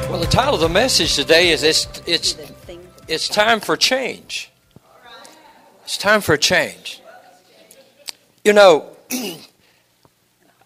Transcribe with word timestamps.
Well, 0.09 0.19
the 0.19 0.27
title 0.31 0.55
of 0.55 0.61
the 0.61 0.71
message 0.71 1.15
today 1.15 1.51
is 1.51 1.63
it's, 1.63 1.87
it's, 2.07 2.39
it's 3.07 3.29
time 3.29 3.61
for 3.61 3.77
change. 3.77 4.51
It's 5.85 5.99
time 5.99 6.23
for 6.23 6.33
a 6.33 6.39
change. 6.39 7.03
You 8.43 8.55
know, 8.55 8.92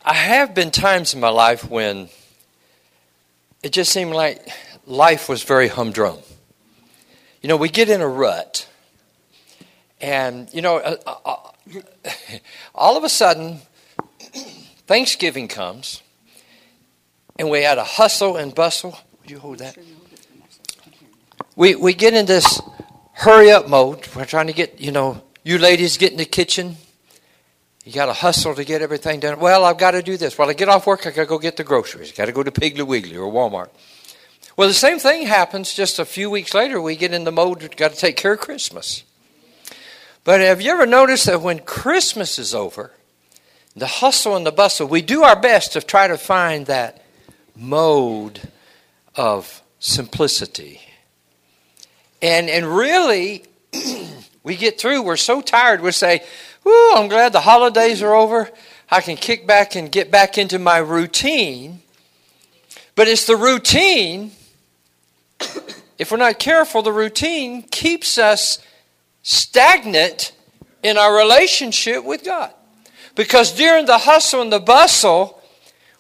I 0.09 0.15
have 0.15 0.55
been 0.55 0.71
times 0.71 1.15
in 1.15 1.21
my 1.21 1.31
life 1.31 1.69
when 1.69 2.09
it 3.65 3.73
just 3.73 3.91
seemed 3.91 4.13
like 4.13 4.49
life 4.87 5.29
was 5.29 5.43
very 5.43 5.67
humdrum. 5.67 6.19
You 7.43 7.49
know, 7.49 7.57
we 7.57 7.69
get 7.69 7.89
in 7.89 8.01
a 8.01 8.07
rut, 8.07 8.69
and, 10.01 10.49
you 10.55 10.63
know, 10.63 10.77
uh, 10.77 10.97
uh, 11.05 11.17
uh 11.25 12.11
all 12.75 12.97
of 12.97 13.03
a 13.03 13.09
sudden, 13.09 13.59
Thanksgiving 14.87 15.49
comes, 15.49 16.03
and 17.37 17.51
we 17.51 17.65
had 17.65 17.79
a 17.79 17.85
hustle 17.85 18.37
and 18.37 18.55
bustle. 18.55 18.97
Would 19.23 19.31
you 19.33 19.41
hold 19.41 19.59
that? 19.59 19.77
We, 21.57 21.75
we 21.75 21.95
get 21.95 22.15
in 22.15 22.27
this 22.27 22.63
hurry 23.13 23.51
up 23.51 23.69
mode. 23.69 24.07
We're 24.15 24.25
trying 24.25 24.47
to 24.47 24.53
get, 24.53 24.81
you 24.81 24.93
know, 24.93 25.21
you 25.43 25.59
ladies 25.59 25.97
get 25.97 26.13
in 26.13 26.19
the 26.19 26.25
kitchen. 26.25 26.77
You 27.87 27.93
got 27.93 28.07
to 28.07 28.13
hustle 28.13 28.53
to 28.57 28.65
get 28.65 28.83
everything 28.83 29.21
done. 29.21 29.39
Well, 29.39 29.65
I've 29.65 29.79
got 29.79 29.93
to 29.93 30.03
do 30.03 30.17
this. 30.17 30.37
Well, 30.37 30.51
I 30.51 30.55
get 30.55 30.69
off 30.69 30.89
work, 30.89 31.07
I 31.07 31.11
got 31.11 31.23
to 31.23 31.27
go 31.27 31.39
get 31.39 31.57
the 31.57 31.63
groceries. 31.63 32.11
Got 32.11 32.25
to 32.25 32.33
go 32.33 32.43
to 32.43 32.51
Piggly 32.51 32.85
Wiggly 32.85 33.17
or 33.17 33.33
Walmart. 33.33 33.69
Well, 34.57 34.67
the 34.67 34.75
same 34.75 34.99
thing 34.99 35.29
happens 35.29 35.73
just 35.73 36.01
a 36.01 36.05
few 36.05 36.29
weeks 36.29 36.53
later. 36.53 36.81
We 36.81 36.97
get 36.97 37.15
in 37.15 37.23
the 37.23 37.31
mode, 37.31 37.77
got 37.77 37.93
to 37.93 37.97
take 37.97 38.17
care 38.17 38.33
of 38.33 38.41
Christmas. 38.41 39.05
But 40.25 40.41
have 40.41 40.61
you 40.61 40.73
ever 40.73 40.85
noticed 40.85 41.27
that 41.27 41.41
when 41.43 41.61
Christmas 41.61 42.41
is 42.41 42.57
over, 42.57 42.91
the 43.77 43.87
hustle 43.87 44.35
and 44.35 44.45
the 44.45 44.51
bustle, 44.51 44.89
we 44.89 45.01
do 45.01 45.23
our 45.23 45.39
best 45.39 45.75
to 45.75 45.81
try 45.81 46.09
to 46.09 46.19
find 46.19 46.67
that 46.67 47.05
mode 47.55 48.41
of 49.15 49.63
simplicity. 49.79 50.81
And, 52.21 52.51
and 52.51 52.67
really, 52.67 53.45
we 54.43 54.57
get 54.57 54.81
through, 54.81 55.03
we're 55.03 55.17
so 55.17 55.41
tired, 55.41 55.83
we 55.83 55.93
say, 55.93 56.25
Whoo, 56.67 56.95
I'm 56.95 57.07
glad 57.07 57.33
the 57.33 57.43
holidays 57.43 58.03
are 58.03 58.13
over. 58.13 58.51
I 58.91 59.01
can 59.01 59.17
kick 59.17 59.47
back 59.47 59.77
and 59.77 59.91
get 59.91 60.11
back 60.11 60.37
into 60.37 60.59
my 60.59 60.79
routine. 60.79 61.81
But 62.97 63.07
it's 63.07 63.25
the 63.25 63.37
routine, 63.37 64.33
if 65.97 66.11
we're 66.11 66.17
not 66.17 66.41
careful, 66.41 66.83
the 66.83 66.93
routine 66.93 67.63
keeps 67.63 68.19
us 68.19 68.59
stagnant 69.23 70.33
in 70.83 70.99
our 70.99 71.17
relationship 71.17 72.03
with 72.03 72.25
God. 72.25 72.53
Because 73.15 73.53
during 73.53 73.87
the 73.87 73.99
hustle 73.99 74.43
and 74.43 74.53
the 74.53 74.59
bustle, 74.59 75.41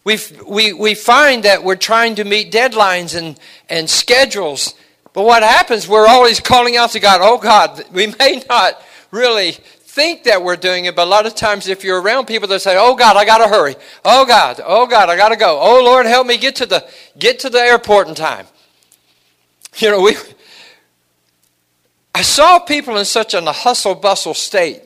we 0.03 0.19
we, 0.45 0.73
we 0.73 0.97
find 0.97 1.45
that 1.45 1.63
we're 1.63 1.77
trying 1.77 2.17
to 2.17 2.25
meet 2.25 2.51
deadlines 2.51 3.17
and, 3.17 3.39
and 3.69 3.89
schedules. 3.89 4.75
But 5.13 5.23
what 5.27 5.45
happens, 5.45 5.87
we're 5.87 6.09
always 6.09 6.41
calling 6.41 6.77
out 6.77 6.91
to 6.91 6.99
God, 6.99 7.21
oh 7.23 7.39
God, 7.39 7.85
we 7.93 8.09
may 8.19 8.43
not 8.49 8.83
really 9.13 9.59
think 9.97 10.25
that 10.25 10.45
we're 10.45 10.57
doing 10.57 10.85
it, 10.85 10.95
but 10.95 11.05
a 11.05 11.11
lot 11.11 11.25
of 11.25 11.35
times 11.35 11.69
if 11.69 11.83
you're 11.83 12.03
around 12.03 12.27
people 12.27 12.47
that 12.49 12.61
say, 12.61 12.77
oh 12.79 12.95
God, 12.95 13.17
I 13.17 13.25
got 13.25 13.39
to 13.39 13.49
hurry. 13.49 13.77
Oh 14.05 14.27
God, 14.27 14.61
oh 14.63 14.87
God, 14.87 15.09
I 15.09 15.17
got 15.17 15.31
to 15.31 15.37
go. 15.37 15.59
Oh 15.59 15.83
Lord, 15.83 16.05
help 16.05 16.27
me 16.27 16.37
get 16.37 16.57
to 16.57 16.67
the, 16.67 16.87
get 17.19 17.41
to 17.41 17.51
the 17.51 17.59
airport 17.59 18.07
in 18.07 18.15
time. 18.15 18.47
You 19.79 19.91
know, 19.91 20.01
we, 20.01 20.17
I 22.15 22.23
saw 22.23 22.59
people 22.59 22.97
in 22.97 23.05
such 23.05 23.35
a 23.35 23.43
hustle 23.53 23.95
bustle 23.95 24.33
state 24.33 24.81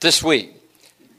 this 0.00 0.24
week. 0.24 0.56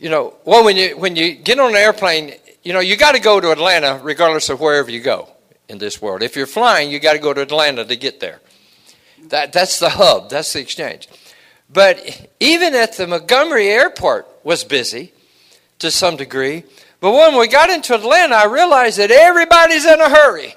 You 0.02 0.10
know, 0.10 0.36
well, 0.44 0.66
when 0.66 0.76
you 0.76 0.98
when 0.98 1.16
you 1.16 1.34
get 1.34 1.60
on 1.60 1.70
an 1.70 1.78
airplane, 1.78 2.34
you 2.62 2.74
know, 2.74 2.82
you 2.82 2.98
got 2.98 3.14
to 3.14 3.22
go 3.22 3.40
to 3.40 3.52
Atlanta 3.52 4.02
regardless 4.04 4.50
of 4.50 4.60
wherever 4.60 4.92
you 4.92 5.00
go 5.00 5.30
in 5.70 5.78
this 5.78 6.02
world. 6.02 6.24
If 6.24 6.36
you're 6.36 6.46
flying, 6.46 6.92
you 6.92 7.00
got 7.00 7.14
to 7.14 7.20
go 7.20 7.34
to 7.34 7.40
Atlanta 7.40 7.86
to 7.86 7.96
get 7.96 8.20
there. 8.20 8.42
That 9.30 9.54
that's 9.54 9.80
the 9.80 9.92
hub. 9.92 10.30
That's 10.30 10.52
the 10.52 10.60
exchange. 10.60 11.08
But 11.74 12.28
even 12.40 12.76
at 12.76 12.98
the 12.98 13.08
Montgomery 13.08 13.70
airport 13.70 14.28
was 14.44 14.64
busy 14.64 15.14
to 15.80 15.90
some 15.90 16.18
degree. 16.18 16.64
But 17.00 17.14
when 17.14 17.38
we 17.38 17.48
got 17.48 17.70
into 17.70 17.96
Atlanta, 17.96 18.36
I 18.36 18.46
realized 18.46 19.00
that 19.00 19.12
everybody's 19.12 19.86
in 19.86 20.02
a 20.02 20.10
hurry. 20.10 20.56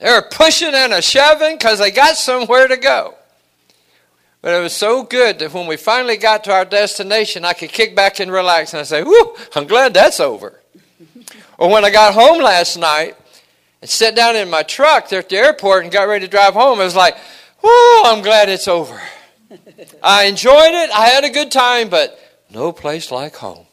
They're 0.00 0.22
pushing 0.22 0.74
and 0.74 0.92
a 0.92 1.00
shoving 1.00 1.56
because 1.56 1.78
they 1.78 1.90
got 1.90 2.16
somewhere 2.16 2.68
to 2.68 2.76
go. 2.76 3.14
But 4.42 4.54
it 4.54 4.62
was 4.62 4.74
so 4.74 5.02
good 5.02 5.38
that 5.38 5.52
when 5.52 5.66
we 5.66 5.76
finally 5.76 6.16
got 6.16 6.44
to 6.44 6.52
our 6.52 6.64
destination, 6.64 7.44
I 7.44 7.54
could 7.54 7.70
kick 7.70 7.96
back 7.96 8.20
and 8.20 8.30
relax 8.30 8.74
and 8.74 8.80
I 8.80 8.84
say, 8.84 9.02
Whew, 9.02 9.36
I'm 9.54 9.66
glad 9.66 9.94
that's 9.94 10.20
over. 10.20 10.60
or 11.58 11.70
when 11.70 11.84
I 11.84 11.90
got 11.90 12.14
home 12.14 12.42
last 12.42 12.76
night 12.76 13.16
and 13.80 13.90
sat 13.90 14.14
down 14.14 14.36
in 14.36 14.50
my 14.50 14.62
truck 14.62 15.08
there 15.08 15.20
at 15.20 15.30
the 15.30 15.36
airport 15.36 15.82
and 15.82 15.92
got 15.92 16.06
ready 16.06 16.26
to 16.26 16.30
drive 16.30 16.54
home, 16.54 16.78
it 16.78 16.84
was 16.84 16.94
like, 16.94 17.16
Whew, 17.60 18.02
I'm 18.04 18.22
glad 18.22 18.48
it's 18.50 18.68
over. 18.68 19.00
I 20.02 20.24
enjoyed 20.24 20.74
it, 20.74 20.90
I 20.90 21.06
had 21.06 21.24
a 21.24 21.30
good 21.30 21.50
time, 21.50 21.88
but 21.88 22.18
no 22.50 22.72
place 22.72 23.10
like 23.10 23.36
home. 23.36 23.66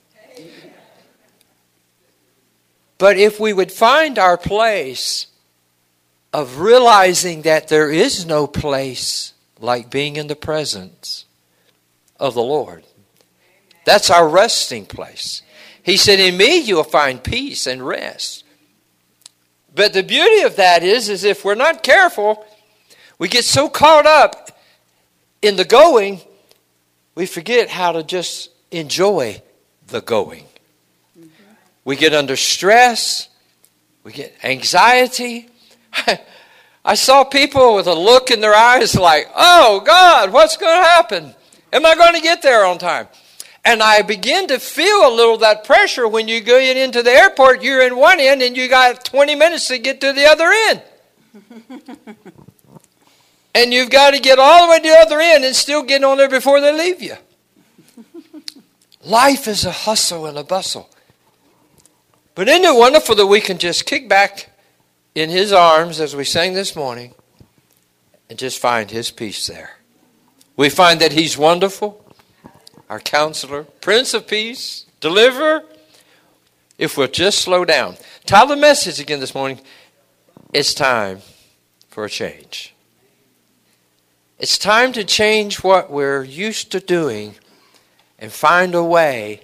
But 2.97 3.17
if 3.17 3.39
we 3.39 3.53
would 3.53 3.72
find 3.72 4.17
our 4.17 4.38
place 4.38 5.28
of 6.34 6.59
realizing 6.59 7.44
that 7.44 7.67
there 7.67 7.91
is 7.91 8.25
no 8.25 8.47
place 8.47 9.34
like 9.59 9.89
being 9.89 10.16
in 10.16 10.28
the 10.28 10.35
presence 10.35 11.25
of 12.19 12.34
the 12.34 12.41
Lord. 12.41 12.84
That's 13.85 14.09
our 14.09 14.28
resting 14.28 14.85
place. 14.85 15.44
He 15.84 15.95
said, 15.95 16.19
In 16.19 16.38
me 16.38 16.57
you 16.57 16.75
will 16.75 16.84
find 16.84 17.23
peace 17.23 17.67
and 17.67 17.85
rest. 17.85 18.44
But 19.75 19.94
the 19.94 20.03
beauty 20.03 20.41
of 20.41 20.55
that 20.55 20.84
is, 20.84 21.09
is 21.09 21.23
if 21.23 21.45
we're 21.45 21.55
not 21.55 21.84
careful, 21.84 22.45
we 23.19 23.28
get 23.28 23.45
so 23.45 23.69
caught 23.69 24.05
up 24.05 24.53
in 25.43 25.55
the 25.57 25.65
going, 25.65 26.21
we 27.13 27.25
forget 27.25 27.69
how 27.69 27.91
to 27.91 28.01
just 28.01 28.49
enjoy 28.71 29.41
the 29.87 30.01
going. 30.01 30.45
We 31.85 31.95
get 31.97 32.13
under 32.13 32.35
stress, 32.35 33.27
we 34.03 34.13
get 34.13 34.33
anxiety, 34.43 35.49
I 36.85 36.95
saw 36.95 37.23
people 37.23 37.75
with 37.75 37.87
a 37.87 37.93
look 37.93 38.29
in 38.29 38.41
their 38.41 38.53
eyes 38.53 38.95
like, 38.95 39.29
oh 39.35 39.81
God, 39.85 40.33
what's 40.33 40.57
going 40.57 40.77
to 40.77 40.83
happen? 40.83 41.35
Am 41.71 41.85
I 41.85 41.95
going 41.95 42.13
to 42.15 42.21
get 42.21 42.41
there 42.41 42.65
on 42.65 42.77
time? 42.77 43.07
And 43.65 43.81
I 43.81 44.01
begin 44.01 44.47
to 44.47 44.59
feel 44.59 45.07
a 45.07 45.13
little 45.15 45.37
that 45.37 45.63
pressure 45.63 46.07
when 46.07 46.27
you 46.27 46.41
go 46.41 46.59
into 46.59 47.01
the 47.01 47.11
airport, 47.11 47.63
you're 47.63 47.81
in 47.81 47.95
one 47.95 48.19
end 48.19 48.41
and 48.41 48.57
you 48.57 48.67
got 48.67 49.05
20 49.05 49.35
minutes 49.35 49.69
to 49.69 49.77
get 49.77 50.01
to 50.01 50.11
the 50.11 50.25
other 50.25 50.49
end. 50.69 50.83
And 53.53 53.74
you've 53.74 53.90
got 53.90 54.12
to 54.12 54.19
get 54.19 54.40
all 54.40 54.66
the 54.66 54.72
way 54.72 54.80
to 54.80 54.90
the 54.90 54.96
other 54.96 55.19
end 55.19 55.44
and 55.44 55.56
still 55.56 55.84
get 55.84 56.03
on 56.03 56.18
there 56.18 56.30
before 56.30 56.59
they 56.59 56.72
leave 56.72 57.02
you. 57.02 57.16
Life 59.03 59.47
is 59.47 59.66
a 59.66 59.72
hustle 59.72 60.25
and 60.25 60.38
a 60.38 60.44
bustle. 60.44 60.90
But 62.36 62.47
isn't 62.47 62.64
it 62.64 62.78
wonderful 62.78 63.16
that 63.16 63.28
we 63.28 63.41
can 63.41 63.58
just 63.58 63.86
kick 63.86 64.09
back 64.09 64.50
in 65.16 65.30
his 65.30 65.53
arms, 65.53 66.00
as 66.00 66.16
we 66.16 66.23
sang 66.23 66.53
this 66.53 66.76
morning, 66.76 67.14
and 68.29 68.40
just 68.40 68.59
find 68.59 68.90
his 68.90 69.11
peace 69.11 69.46
there. 69.46 69.78
We 70.56 70.70
find 70.70 70.99
that 71.02 71.11
he's 71.11 71.38
wonderful, 71.38 72.03
our 72.90 72.99
counselor, 72.99 73.64
Prince 73.64 74.14
of 74.14 74.28
Peace, 74.28 74.85
deliverer, 74.99 75.64
if 76.78 76.97
we'll 76.97 77.08
just 77.08 77.40
slow 77.40 77.66
down. 77.66 77.97
Tell 78.26 78.47
the 78.47 78.56
message 78.56 78.99
again 78.99 79.20
this 79.20 79.35
morning. 79.35 79.59
It's 80.52 80.73
time 80.73 81.20
for 81.90 82.06
a 82.06 82.09
change. 82.09 82.72
It's 84.40 84.58
time 84.58 84.91
to 84.94 85.03
change 85.03 85.64
what 85.64 85.91
we're 85.91 86.24
used 86.24 86.72
to 86.72 86.80
doing 86.80 87.35
and 88.18 88.32
find 88.32 88.74
a 88.74 88.84
way 88.84 89.41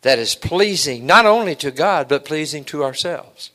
that 0.00 0.18
is 0.18 0.34
pleasing 0.34 1.06
not 1.06 1.26
only 1.26 1.54
to 1.56 1.70
God, 1.70 2.08
but 2.08 2.24
pleasing 2.24 2.64
to 2.64 2.82
ourselves. 2.82 3.50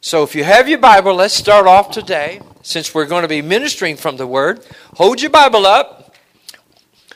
So 0.00 0.22
if 0.22 0.34
you 0.34 0.44
have 0.44 0.68
your 0.68 0.78
Bible, 0.78 1.14
let's 1.14 1.34
start 1.34 1.66
off 1.66 1.90
today. 1.90 2.40
Since 2.62 2.94
we're 2.94 3.06
going 3.06 3.22
to 3.22 3.28
be 3.28 3.40
ministering 3.42 3.96
from 3.96 4.16
the 4.16 4.26
Word, 4.26 4.64
hold 4.94 5.22
your 5.22 5.30
Bible 5.30 5.64
up. 5.64 6.14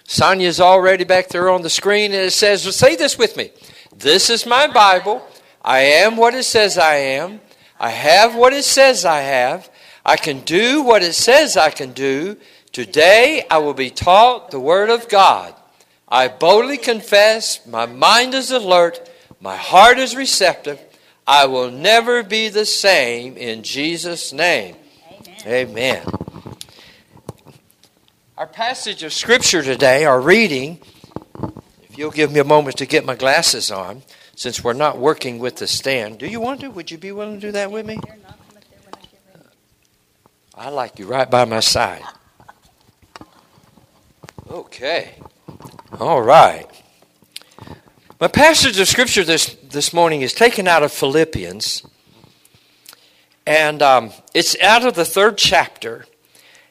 Sonia's 0.05 0.61
already 0.61 1.05
back 1.05 1.29
there 1.29 1.51
on 1.51 1.63
the 1.63 1.71
screen, 1.71 2.13
and 2.13 2.23
it 2.27 2.33
says, 2.33 2.65
well, 2.65 2.73
Say 2.73 2.97
this 2.97 3.19
with 3.19 3.37
me. 3.37 3.51
This 3.95 4.31
is 4.31 4.47
my 4.47 4.67
Bible. 4.67 5.27
I 5.63 5.81
am 5.81 6.17
what 6.17 6.35
it 6.35 6.45
says 6.45 6.79
I 6.79 6.95
am. 6.97 7.41
I 7.79 7.91
have 7.91 8.35
what 8.35 8.53
it 8.53 8.65
says 8.65 9.05
I 9.05 9.21
have. 9.21 9.71
I 10.05 10.17
can 10.17 10.41
do 10.41 10.83
what 10.83 11.03
it 11.03 11.15
says 11.15 11.57
I 11.57 11.71
can 11.71 11.93
do. 11.93 12.37
Today 12.73 13.45
I 13.51 13.59
will 13.59 13.75
be 13.75 13.91
taught 13.91 14.51
the 14.51 14.61
Word 14.61 14.91
of 14.91 15.09
God. 15.09 15.55
I 16.09 16.29
boldly 16.29 16.79
confess, 16.79 17.67
my 17.67 17.87
mind 17.87 18.35
is 18.35 18.51
alert, 18.51 19.09
my 19.41 19.57
heart 19.57 19.99
is 19.99 20.15
receptive. 20.15 20.81
I 21.27 21.47
will 21.47 21.71
never 21.71 22.23
be 22.23 22.49
the 22.49 22.67
same 22.67 23.37
in 23.37 23.63
Jesus' 23.63 24.33
name. 24.33 24.77
Amen. 25.47 25.69
Amen. 25.71 26.07
Our 28.37 28.47
passage 28.47 29.03
of 29.05 29.13
Scripture 29.13 29.63
today, 29.63 30.05
our 30.05 30.21
reading, 30.21 30.81
if 31.85 31.97
you'll 31.97 32.11
give 32.11 32.33
me 32.33 32.41
a 32.41 32.45
moment 32.45 32.79
to 32.79 32.87
get 32.87 33.05
my 33.05 33.15
glasses 33.15 33.71
on, 33.71 34.03
since 34.35 34.65
we're 34.65 34.73
not 34.73 34.99
working 34.99 35.39
with 35.39 35.57
the 35.57 35.67
stand. 35.67 36.19
Do 36.19 36.27
you 36.27 36.41
want 36.41 36.61
to? 36.61 36.69
Would 36.69 36.91
you 36.91 36.99
be 36.99 37.13
willing 37.13 37.37
to 37.37 37.41
do 37.41 37.53
that 37.53 37.71
with 37.71 37.87
me? 37.87 38.01
I 40.55 40.69
like 40.69 40.99
you 40.99 41.07
right 41.07 41.31
by 41.31 41.47
my 41.47 41.61
side. 41.61 42.03
Okay. 44.51 45.15
All 45.99 46.21
right. 46.21 46.67
My 48.21 48.29
passage 48.29 48.79
of 48.79 48.87
scripture 48.87 49.25
this, 49.25 49.57
this 49.63 49.95
morning 49.95 50.21
is 50.21 50.35
taken 50.35 50.69
out 50.69 50.83
of 50.83 50.93
Philippians, 50.93 51.87
and 53.47 53.81
um, 53.81 54.13
it's 54.35 54.61
out 54.61 54.85
of 54.85 54.95
the 54.95 55.07
third 55.07 55.39
chapter. 55.39 56.05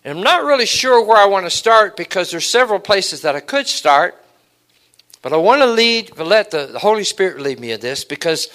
And 0.03 0.19
I'm 0.19 0.23
not 0.23 0.43
really 0.43 0.67
sure 0.67 1.03
where 1.03 1.17
I 1.17 1.25
want 1.25 1.47
to 1.47 1.49
start 1.49 1.97
because 1.97 2.29
there's 2.29 2.47
several 2.47 2.79
places 2.79 3.23
that 3.23 3.35
I 3.35 3.39
could 3.39 3.65
start, 3.65 4.15
but 5.23 5.33
I 5.33 5.37
want 5.37 5.61
to 5.61 5.67
lead, 5.67 6.15
let 6.17 6.51
the, 6.51 6.67
the 6.67 6.79
Holy 6.79 7.03
Spirit 7.03 7.39
lead 7.39 7.59
me 7.59 7.71
in 7.71 7.79
this 7.79 8.05
because 8.05 8.47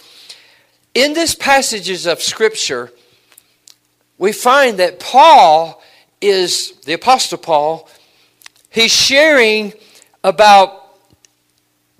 in 0.94 1.14
this 1.14 1.34
passages 1.34 2.06
of 2.06 2.22
scripture, 2.22 2.92
we 4.18 4.32
find 4.32 4.78
that 4.78 5.00
Paul 5.00 5.82
is, 6.20 6.72
the 6.84 6.94
Apostle 6.94 7.38
Paul, 7.38 7.88
he's 8.70 8.92
sharing 8.92 9.72
about 10.24 10.82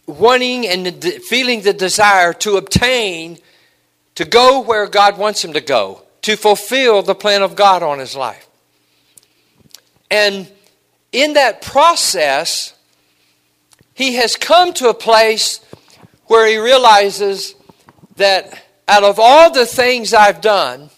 wanting 0.07 0.67
and 0.67 1.05
feeling 1.05 1.63
the 1.63 1.73
desire 1.73 2.33
to 2.33 2.57
obtain, 2.57 3.39
to 4.15 4.25
go 4.25 4.61
where 4.61 4.87
God 4.87 5.19
wants 5.19 5.45
him 5.45 5.53
to 5.53 5.61
go, 5.61 6.03
to 6.23 6.37
fulfill 6.37 7.03
the 7.03 7.15
plan 7.15 7.43
of 7.43 7.57
God 7.57 7.83
on 7.83 7.99
his 7.99 8.17
life. 8.17 8.49
And 10.11 10.51
in 11.13 11.35
that 11.35 11.63
process, 11.63 12.75
he 13.95 14.15
has 14.15 14.37
come 14.37 14.73
to 14.75 14.89
a 14.89 14.95
place 14.95 15.61
where 16.27 16.47
he 16.47 16.59
realizes 16.59 17.55
that 18.17 18.63
out 18.89 19.05
of 19.05 19.19
all 19.19 19.53
the 19.53 19.67
things 19.67 20.15
I've 20.15 20.41
done, 20.41 20.91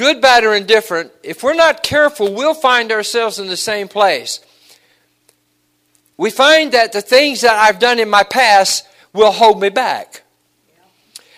good, 0.00 0.22
bad, 0.22 0.44
or 0.44 0.54
indifferent, 0.54 1.12
if 1.22 1.42
we're 1.42 1.52
not 1.52 1.82
careful, 1.82 2.32
we'll 2.32 2.54
find 2.54 2.90
ourselves 2.90 3.38
in 3.38 3.48
the 3.48 3.56
same 3.56 3.86
place. 3.86 4.40
We 6.16 6.30
find 6.30 6.72
that 6.72 6.92
the 6.94 7.02
things 7.02 7.42
that 7.42 7.52
I've 7.52 7.78
done 7.78 7.98
in 7.98 8.08
my 8.08 8.22
past 8.22 8.86
will 9.12 9.30
hold 9.30 9.60
me 9.60 9.68
back. 9.68 10.22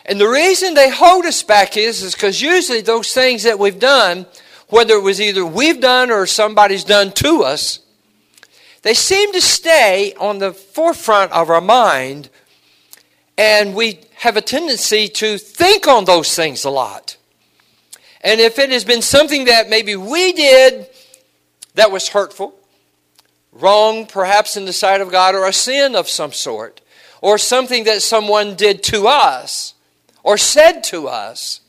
And 0.06 0.20
the 0.20 0.28
reason 0.28 0.74
they 0.74 0.90
hold 0.90 1.24
us 1.24 1.42
back 1.42 1.76
is 1.76 2.04
is 2.04 2.14
because 2.14 2.40
usually 2.40 2.82
those 2.82 3.12
things 3.12 3.42
that 3.42 3.58
we've 3.58 3.80
done, 3.80 4.26
whether 4.68 4.94
it 4.94 5.02
was 5.02 5.20
either 5.20 5.44
we've 5.44 5.80
done 5.80 6.12
or 6.12 6.24
somebody's 6.24 6.84
done 6.84 7.10
to 7.14 7.42
us, 7.42 7.80
they 8.82 8.94
seem 8.94 9.32
to 9.32 9.40
stay 9.40 10.14
on 10.20 10.38
the 10.38 10.52
forefront 10.52 11.32
of 11.32 11.50
our 11.50 11.60
mind, 11.60 12.30
and 13.36 13.74
we 13.74 13.98
have 14.18 14.36
a 14.36 14.40
tendency 14.40 15.08
to 15.08 15.36
think 15.36 15.88
on 15.88 16.04
those 16.04 16.36
things 16.36 16.62
a 16.64 16.70
lot. 16.70 17.16
And 18.22 18.40
if 18.40 18.58
it 18.58 18.70
has 18.70 18.84
been 18.84 19.02
something 19.02 19.46
that 19.46 19.68
maybe 19.68 19.96
we 19.96 20.32
did 20.32 20.86
that 21.74 21.90
was 21.90 22.08
hurtful, 22.08 22.54
wrong 23.52 24.06
perhaps 24.06 24.56
in 24.56 24.64
the 24.64 24.72
sight 24.72 25.00
of 25.00 25.10
God, 25.10 25.34
or 25.34 25.46
a 25.46 25.52
sin 25.52 25.96
of 25.96 26.08
some 26.08 26.32
sort, 26.32 26.80
or 27.20 27.38
something 27.38 27.84
that 27.84 28.02
someone 28.02 28.54
did 28.54 28.82
to 28.84 29.06
us 29.08 29.74
or 30.22 30.38
said 30.38 30.82
to 30.84 31.08
us, 31.08 31.60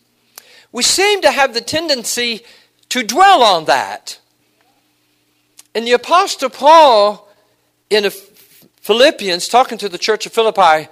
we 0.72 0.84
seem 0.84 1.22
to 1.22 1.32
have 1.32 1.54
the 1.54 1.62
tendency 1.62 2.42
to 2.90 3.04
dwell 3.04 3.44
on 3.44 3.66
that. 3.66 4.20
And 5.76 5.88
the 5.88 5.94
Apostle 5.94 6.50
Paul 6.50 7.28
in 7.90 8.10
Philippians, 8.10 9.48
talking 9.48 9.78
to 9.80 9.90
the 9.90 9.98
church 9.98 10.26
of 10.26 10.34
Philippi, 10.34 10.90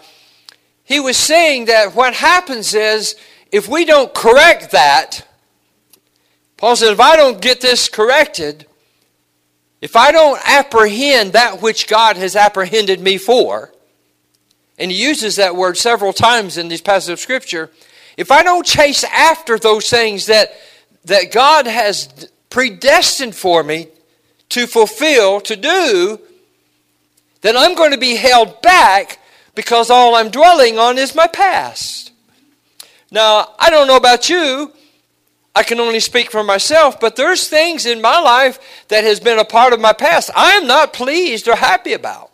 he 0.84 1.00
was 1.00 1.18
saying 1.18 1.66
that 1.66 1.96
what 1.96 2.14
happens 2.14 2.74
is 2.74 3.16
if 3.52 3.68
we 3.68 3.86
don't 3.86 4.14
correct 4.14 4.72
that, 4.72 5.28
Paul 6.62 6.76
said, 6.76 6.94
if 6.94 7.00
I 7.00 7.16
don't 7.16 7.42
get 7.42 7.60
this 7.60 7.90
corrected, 7.90 8.68
if 9.82 9.96
I 9.96 10.12
don't 10.12 10.40
apprehend 10.46 11.34
that 11.34 11.60
which 11.60 11.88
God 11.88 12.18
has 12.18 12.36
apprehended 12.36 13.00
me 13.00 13.18
for, 13.18 13.74
and 14.78 14.92
he 14.92 15.04
uses 15.04 15.38
that 15.38 15.56
word 15.56 15.76
several 15.76 16.14
times 16.14 16.60
in 16.60 16.68
these 16.68 16.80
passages 16.80 17.14
of 17.14 17.20
Scripture, 17.20 17.72
if 18.16 18.30
I 18.30 18.44
don't 18.44 18.64
chase 18.64 19.04
after 19.06 19.58
those 19.58 19.90
things 19.90 20.28
that, 20.28 20.52
that 21.06 21.32
God 21.32 21.66
has 21.66 22.30
predestined 22.52 23.34
for 23.34 23.64
me 23.64 23.88
to 24.50 24.68
fulfill, 24.68 25.42
to 25.42 25.56
do, 25.56 26.20
then 27.42 27.58
I'm 27.58 27.74
going 27.74 27.94
to 27.94 27.98
be 27.98 28.18
held 28.18 28.62
back 28.62 29.18
because 29.56 29.90
all 29.90 30.14
I'm 30.14 30.30
dwelling 30.30 30.78
on 30.78 31.00
is 31.00 31.16
my 31.16 31.26
past. 31.26 32.12
Now, 33.10 33.56
I 33.58 33.72
don't 33.72 33.88
know 33.88 33.98
about 33.98 34.30
you, 34.30 34.74
I 35.54 35.64
can 35.64 35.80
only 35.80 36.00
speak 36.00 36.32
for 36.32 36.44
myself, 36.44 37.00
but 37.00 37.16
there's 37.16 37.48
things 37.48 37.86
in 37.86 38.02
my 38.02 38.20
life 38.20 38.86
that 38.88 39.04
has 39.04 39.20
been 39.20 39.38
a 39.38 39.46
part 39.46 39.74
of 39.74 39.82
my 39.82 39.94
past 39.94 40.30
I 40.36 40.54
am 40.54 40.68
not 40.68 40.94
pleased 40.94 41.48
or 41.48 41.56
happy 41.56 41.94
about. 41.94 42.32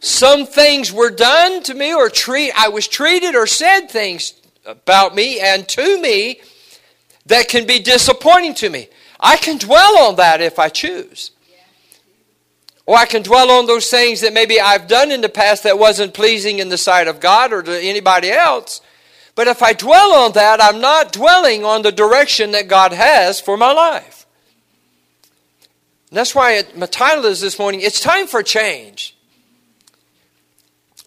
Some 0.00 0.46
things 0.46 0.92
were 0.92 1.10
done 1.10 1.62
to 1.64 1.74
me 1.74 1.92
or 1.94 2.08
treat 2.08 2.52
I 2.56 2.68
was 2.68 2.86
treated 2.86 3.34
or 3.34 3.46
said 3.46 3.88
things 3.90 4.34
about 4.64 5.14
me 5.14 5.40
and 5.40 5.68
to 5.68 6.00
me 6.00 6.40
that 7.26 7.48
can 7.48 7.66
be 7.66 7.78
disappointing 7.78 8.54
to 8.54 8.70
me. 8.70 8.88
I 9.20 9.36
can 9.36 9.58
dwell 9.58 9.98
on 9.98 10.16
that 10.16 10.40
if 10.40 10.58
I 10.58 10.68
choose. 10.68 11.32
Or 12.86 12.96
I 12.96 13.04
can 13.04 13.22
dwell 13.22 13.50
on 13.50 13.66
those 13.66 13.90
things 13.90 14.22
that 14.22 14.32
maybe 14.32 14.60
I've 14.60 14.88
done 14.88 15.12
in 15.12 15.20
the 15.20 15.28
past 15.28 15.64
that 15.64 15.78
wasn't 15.78 16.14
pleasing 16.14 16.58
in 16.58 16.70
the 16.70 16.78
sight 16.78 17.06
of 17.06 17.20
God 17.20 17.52
or 17.52 17.62
to 17.62 17.78
anybody 17.78 18.30
else. 18.30 18.80
But 19.38 19.46
if 19.46 19.62
I 19.62 19.72
dwell 19.72 20.14
on 20.14 20.32
that, 20.32 20.60
I'm 20.60 20.80
not 20.80 21.12
dwelling 21.12 21.64
on 21.64 21.82
the 21.82 21.92
direction 21.92 22.50
that 22.50 22.66
God 22.66 22.92
has 22.92 23.40
for 23.40 23.56
my 23.56 23.70
life. 23.70 24.26
And 26.10 26.18
that's 26.18 26.34
why 26.34 26.54
it, 26.54 26.76
my 26.76 26.86
title 26.86 27.24
is 27.24 27.40
this 27.40 27.56
morning 27.56 27.80
It's 27.80 28.00
Time 28.00 28.26
for 28.26 28.42
Change. 28.42 29.16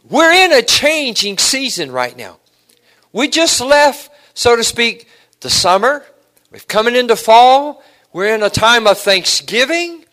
We're 0.10 0.32
in 0.32 0.54
a 0.54 0.62
changing 0.62 1.40
season 1.40 1.92
right 1.92 2.16
now. 2.16 2.38
We 3.12 3.28
just 3.28 3.60
left, 3.60 4.10
so 4.34 4.56
to 4.56 4.64
speak, 4.64 5.10
the 5.42 5.50
summer. 5.50 6.06
We're 6.52 6.60
coming 6.60 6.96
into 6.96 7.18
fall. 7.18 7.84
We're 8.14 8.34
in 8.34 8.44
a 8.44 8.50
time 8.50 8.88
of 8.88 8.98
Thanksgiving. 8.98 10.06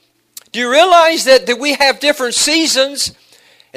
Do 0.50 0.59
you 0.59 0.69
realize 0.69 1.23
that, 1.26 1.47
that 1.47 1.61
we 1.61 1.75
have 1.75 2.00
different 2.00 2.35
seasons? 2.35 3.12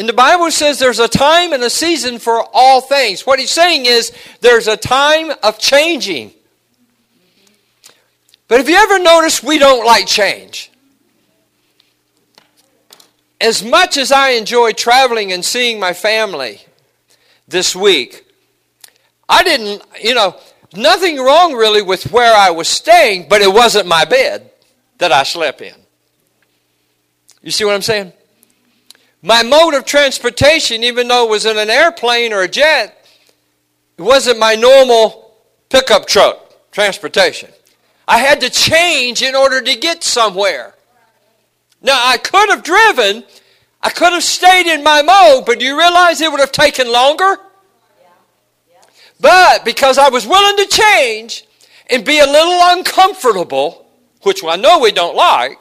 And 0.02 0.10
the 0.10 0.14
Bible 0.14 0.50
says 0.50 0.80
there's 0.80 0.98
a 0.98 1.08
time 1.08 1.54
and 1.54 1.62
a 1.62 1.70
season 1.70 2.18
for 2.18 2.44
all 2.56 2.82
things. 2.82 3.28
What 3.28 3.38
he's 3.38 3.52
saying 3.52 3.86
is 3.86 4.12
there's 4.40 4.68
a 4.68 4.76
time 4.76 5.32
of 5.44 5.60
changing. 5.60 6.34
But 8.48 8.58
have 8.58 8.68
you 8.68 8.78
ever 8.78 8.98
noticed 8.98 9.44
we 9.44 9.60
don't 9.60 9.86
like 9.86 10.08
change? 10.08 10.72
As 13.40 13.64
much 13.64 13.96
as 13.96 14.12
I 14.12 14.30
enjoy 14.30 14.72
traveling 14.72 15.32
and 15.34 15.46
seeing 15.46 15.80
my 15.80 15.94
family 15.94 16.62
this 17.48 17.76
week, 17.76 18.26
I 19.30 19.44
didn't, 19.44 19.84
you 20.02 20.16
know, 20.16 20.36
nothing 20.76 21.18
wrong 21.18 21.54
really 21.54 21.84
with 21.84 22.12
where 22.12 22.36
I 22.36 22.50
was 22.50 22.68
staying, 22.68 23.28
but 23.30 23.44
it 23.44 23.54
wasn't 23.54 23.86
my 23.86 24.06
bed 24.06 24.50
that 24.98 25.12
I 25.12 25.22
slept 25.22 25.62
in. 25.62 25.76
You 27.44 27.52
see 27.52 27.66
what 27.66 27.76
I'm 27.76 27.84
saying? 27.84 28.14
My 29.22 29.44
mode 29.44 29.76
of 29.76 29.86
transportation, 29.86 30.84
even 30.84 31.08
though 31.08 31.26
it 31.26 31.30
was 31.30 31.46
in 31.46 31.58
an 31.58 31.70
airplane 31.70 32.34
or 32.34 32.42
a 32.42 32.48
jet, 32.48 33.06
it 33.98 34.02
wasn't 34.02 34.40
my 34.40 34.56
normal 34.56 35.36
pickup 35.70 36.08
truck 36.08 36.72
transportation. 36.72 37.52
I 38.08 38.18
had 38.18 38.42
to 38.42 38.50
change 38.50 39.22
in 39.22 39.36
order 39.36 39.62
to 39.62 39.76
get 39.76 40.04
somewhere. 40.04 40.74
Now, 41.82 42.00
I 42.04 42.18
could 42.18 42.50
have 42.50 42.64
driven, 42.64 43.24
I 43.82 43.90
could 43.90 44.14
have 44.14 44.24
stayed 44.24 44.72
in 44.72 44.84
my 44.84 45.02
mode, 45.02 45.46
but 45.46 45.60
do 45.60 45.66
you 45.66 45.78
realize 45.78 46.20
it 46.22 46.32
would 46.32 46.40
have 46.40 46.52
taken 46.52 46.92
longer? 46.92 47.38
But 49.20 49.64
because 49.64 50.00
I 50.00 50.10
was 50.10 50.26
willing 50.26 50.58
to 50.58 50.68
change 50.68 51.46
and 51.92 52.04
be 52.04 52.20
a 52.20 52.26
little 52.26 52.60
uncomfortable, 52.78 53.86
which 54.24 54.44
I 54.44 54.56
know 54.56 54.80
we 54.80 54.92
don't 54.92 55.16
like, 55.16 55.60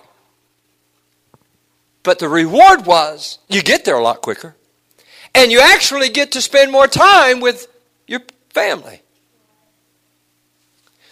but 2.03 2.19
the 2.19 2.29
reward 2.29 2.87
was 2.87 3.39
you 3.49 3.63
get 3.63 3.85
there 3.85 3.97
a 3.97 4.03
lot 4.03 4.23
quicker. 4.23 4.57
And 5.35 5.53
you 5.53 5.61
actually 5.61 6.09
get 6.09 6.33
to 6.33 6.41
spend 6.41 6.73
more 6.73 6.89
time 6.89 7.41
with 7.41 7.69
your 8.07 8.21
family. 8.51 9.03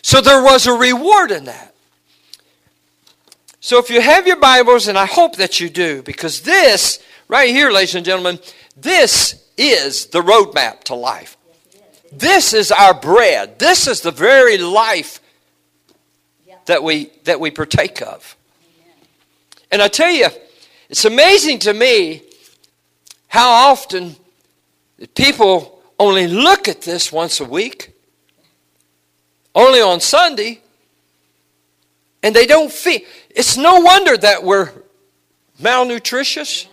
So 0.02 0.20
there 0.20 0.42
was 0.42 0.66
a 0.66 0.72
reward 0.72 1.30
in 1.30 1.44
that. 1.44 1.74
So 3.60 3.78
if 3.78 3.90
you 3.90 4.00
have 4.00 4.26
your 4.26 4.36
Bibles, 4.36 4.88
and 4.88 4.96
I 4.96 5.06
hope 5.06 5.36
that 5.36 5.60
you 5.60 5.68
do, 5.68 6.02
because 6.02 6.40
this, 6.40 6.98
right 7.28 7.50
here, 7.50 7.70
ladies 7.70 7.94
and 7.94 8.04
gentlemen, 8.04 8.38
this 8.76 9.46
is 9.56 10.06
the 10.06 10.22
roadmap 10.22 10.84
to 10.84 10.94
life. 10.94 11.36
This 12.10 12.54
is 12.54 12.72
our 12.72 12.94
bread. 12.94 13.58
This 13.58 13.86
is 13.86 14.00
the 14.00 14.10
very 14.10 14.56
life 14.56 15.20
that 16.66 16.82
we 16.82 17.10
that 17.24 17.40
we 17.40 17.50
partake 17.50 18.00
of. 18.00 18.36
And 19.70 19.82
I 19.82 19.88
tell 19.88 20.10
you, 20.10 20.28
it's 20.88 21.04
amazing 21.04 21.58
to 21.60 21.74
me 21.74 22.22
how 23.28 23.70
often 23.70 24.16
people 25.14 25.80
only 25.98 26.26
look 26.26 26.68
at 26.68 26.82
this 26.82 27.12
once 27.12 27.40
a 27.40 27.44
week, 27.44 27.94
only 29.54 29.80
on 29.80 30.00
Sunday, 30.00 30.60
and 32.22 32.34
they 32.34 32.46
don't 32.46 32.72
feel. 32.72 33.00
It's 33.30 33.56
no 33.56 33.80
wonder 33.80 34.16
that 34.16 34.42
we're 34.42 34.72
malnutritious, 35.60 36.66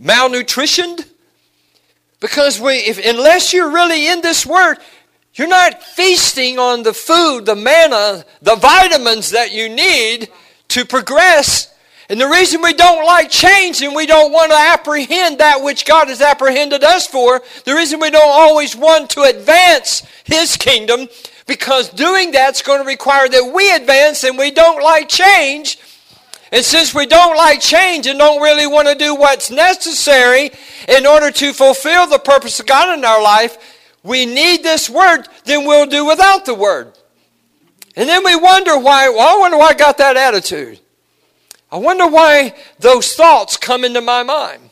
malnutritioned, 0.00 1.06
because 2.20 2.60
we, 2.60 2.74
if, 2.74 3.04
unless 3.04 3.52
you're 3.52 3.70
really 3.70 4.08
in 4.08 4.20
this 4.20 4.44
Word, 4.44 4.78
you're 5.34 5.48
not 5.48 5.82
feasting 5.82 6.58
on 6.58 6.84
the 6.84 6.94
food, 6.94 7.46
the 7.46 7.56
manna, 7.56 8.24
the 8.40 8.54
vitamins 8.54 9.30
that 9.30 9.52
you 9.52 9.68
need 9.68 10.28
to 10.68 10.84
progress. 10.84 11.73
And 12.10 12.20
the 12.20 12.28
reason 12.28 12.60
we 12.60 12.74
don't 12.74 13.06
like 13.06 13.30
change 13.30 13.80
and 13.80 13.94
we 13.94 14.06
don't 14.06 14.32
want 14.32 14.52
to 14.52 14.58
apprehend 14.58 15.38
that 15.38 15.62
which 15.62 15.86
God 15.86 16.08
has 16.08 16.20
apprehended 16.20 16.84
us 16.84 17.06
for, 17.06 17.40
the 17.64 17.74
reason 17.74 17.98
we 17.98 18.10
don't 18.10 18.22
always 18.30 18.76
want 18.76 19.10
to 19.10 19.22
advance 19.22 20.02
His 20.24 20.56
kingdom, 20.56 21.08
because 21.46 21.88
doing 21.88 22.30
that's 22.30 22.60
going 22.60 22.80
to 22.80 22.86
require 22.86 23.28
that 23.28 23.52
we 23.54 23.72
advance 23.74 24.22
and 24.22 24.36
we 24.36 24.50
don't 24.50 24.82
like 24.82 25.08
change. 25.08 25.78
And 26.52 26.64
since 26.64 26.94
we 26.94 27.06
don't 27.06 27.36
like 27.36 27.60
change 27.60 28.06
and 28.06 28.18
don't 28.18 28.42
really 28.42 28.66
want 28.66 28.86
to 28.86 28.94
do 28.94 29.14
what's 29.14 29.50
necessary 29.50 30.52
in 30.88 31.06
order 31.06 31.30
to 31.30 31.52
fulfill 31.52 32.06
the 32.06 32.18
purpose 32.18 32.60
of 32.60 32.66
God 32.66 32.96
in 32.96 33.04
our 33.04 33.22
life, 33.22 33.56
we 34.02 34.26
need 34.26 34.62
this 34.62 34.90
word, 34.90 35.26
then 35.46 35.66
we'll 35.66 35.86
do 35.86 36.04
without 36.04 36.44
the 36.44 36.54
word. 36.54 36.92
And 37.96 38.08
then 38.08 38.22
we 38.24 38.36
wonder 38.36 38.78
why, 38.78 39.08
well, 39.08 39.36
I 39.36 39.40
wonder 39.40 39.56
why 39.56 39.68
I 39.68 39.74
got 39.74 39.98
that 39.98 40.16
attitude. 40.18 40.80
I 41.74 41.78
wonder 41.78 42.06
why 42.06 42.54
those 42.78 43.14
thoughts 43.14 43.56
come 43.56 43.84
into 43.84 44.00
my 44.00 44.22
mind. 44.22 44.70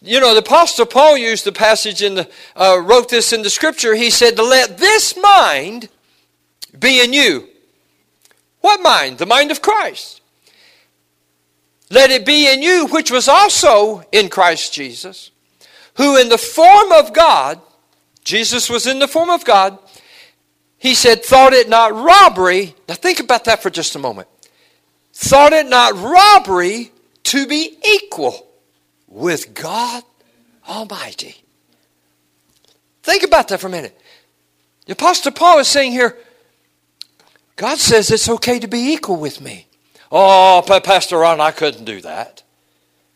You 0.00 0.20
know, 0.20 0.32
the 0.32 0.38
Apostle 0.38 0.86
Paul 0.86 1.18
used 1.18 1.44
the 1.44 1.50
passage 1.50 2.04
in 2.04 2.14
the, 2.14 2.30
uh, 2.54 2.80
wrote 2.80 3.08
this 3.08 3.32
in 3.32 3.42
the 3.42 3.50
scripture. 3.50 3.96
He 3.96 4.10
said, 4.10 4.36
to 4.36 4.44
let 4.44 4.78
this 4.78 5.16
mind 5.16 5.88
be 6.78 7.02
in 7.02 7.12
you. 7.12 7.48
What 8.60 8.80
mind? 8.80 9.18
The 9.18 9.26
mind 9.26 9.50
of 9.50 9.60
Christ. 9.60 10.20
Let 11.90 12.12
it 12.12 12.24
be 12.24 12.46
in 12.48 12.62
you, 12.62 12.86
which 12.86 13.10
was 13.10 13.26
also 13.26 14.04
in 14.12 14.28
Christ 14.28 14.72
Jesus, 14.72 15.32
who 15.96 16.16
in 16.16 16.28
the 16.28 16.38
form 16.38 16.92
of 16.92 17.12
God 17.12 17.60
Jesus 18.22 18.70
was 18.70 18.86
in 18.86 19.00
the 19.00 19.08
form 19.08 19.30
of 19.30 19.44
God. 19.44 19.78
He 20.78 20.94
said, 20.94 21.24
thought 21.24 21.54
it 21.54 21.68
not 21.68 21.92
robbery. 21.92 22.76
Now 22.88 22.94
think 22.94 23.18
about 23.18 23.46
that 23.46 23.64
for 23.64 23.70
just 23.70 23.96
a 23.96 23.98
moment. 23.98 24.28
Thought 25.22 25.52
it 25.52 25.68
not 25.68 25.92
robbery 25.96 26.92
to 27.24 27.46
be 27.46 27.76
equal 27.86 28.48
with 29.06 29.52
God 29.52 30.02
Almighty. 30.66 31.36
Think 33.02 33.24
about 33.24 33.48
that 33.48 33.60
for 33.60 33.66
a 33.66 33.70
minute. 33.70 34.00
The 34.86 34.94
Apostle 34.94 35.32
Paul 35.32 35.58
is 35.58 35.68
saying 35.68 35.92
here, 35.92 36.16
God 37.56 37.76
says 37.76 38.10
it's 38.10 38.30
okay 38.30 38.58
to 38.60 38.66
be 38.66 38.94
equal 38.94 39.16
with 39.16 39.42
me. 39.42 39.66
Oh, 40.10 40.64
Pastor 40.82 41.18
Ron, 41.18 41.38
I 41.38 41.50
couldn't 41.50 41.84
do 41.84 42.00
that. 42.00 42.42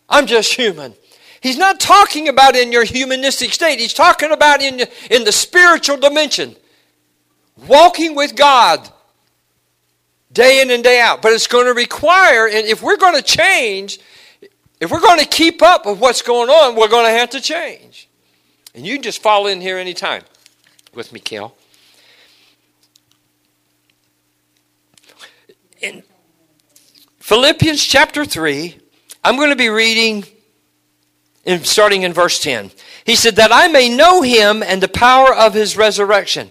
I'm 0.07 0.27
just 0.27 0.53
human. 0.53 0.93
He's 1.41 1.57
not 1.57 1.81
talking 1.81 2.29
about 2.29 2.55
in 2.55 2.71
your 2.71 2.85
humanistic 2.85 3.55
state. 3.55 3.81
He's 3.81 3.95
talking 3.95 4.31
about 4.31 4.61
in, 4.61 4.87
in 5.11 5.25
the 5.25 5.33
spiritual 5.33 5.97
dimension. 5.97 6.55
Walking 7.67 8.15
with 8.15 8.37
God 8.37 8.91
day 10.35 10.61
in 10.61 10.71
and 10.71 10.85
day 10.85 11.01
out. 11.01 11.23
But 11.23 11.33
it's 11.33 11.47
going 11.47 11.67
to 11.67 11.73
require, 11.73 12.47
and 12.47 12.67
if 12.67 12.83
we're 12.83 12.99
going 12.99 13.17
to 13.17 13.23
change, 13.23 13.99
if 14.81 14.91
we're 14.91 15.01
going 15.01 15.21
to 15.21 15.27
keep 15.27 15.63
up 15.63 15.87
with 15.87 15.99
what's 15.99 16.21
going 16.21 16.51
on, 16.51 16.77
we're 16.77 16.89
going 16.89 17.07
to 17.07 17.19
have 17.19 17.31
to 17.31 17.41
change. 17.41 18.09
And 18.75 18.85
you 18.85 18.95
can 18.95 19.03
just 19.03 19.23
fall 19.23 19.47
in 19.47 19.61
here 19.61 19.79
anytime 19.79 20.23
with 20.93 21.13
me, 21.13 21.21
Kel. 21.21 21.57
In 25.81 26.03
Philippians 27.19 27.83
chapter 27.83 28.25
3, 28.25 28.77
I'm 29.23 29.37
going 29.37 29.51
to 29.51 29.57
be 29.57 29.69
reading 29.69 30.25
in, 31.45 31.63
starting 31.65 32.03
in 32.03 32.13
verse 32.13 32.41
10. 32.41 32.71
He 33.05 33.17
said, 33.17 33.37
That 33.37 33.53
I 33.53 33.69
may 33.69 33.95
know 33.95 34.23
him 34.23 34.63
and 34.63 34.83
the 34.83 34.89
power 34.89 35.35
of 35.35 35.55
his 35.55 35.77
resurrection. 35.77 36.51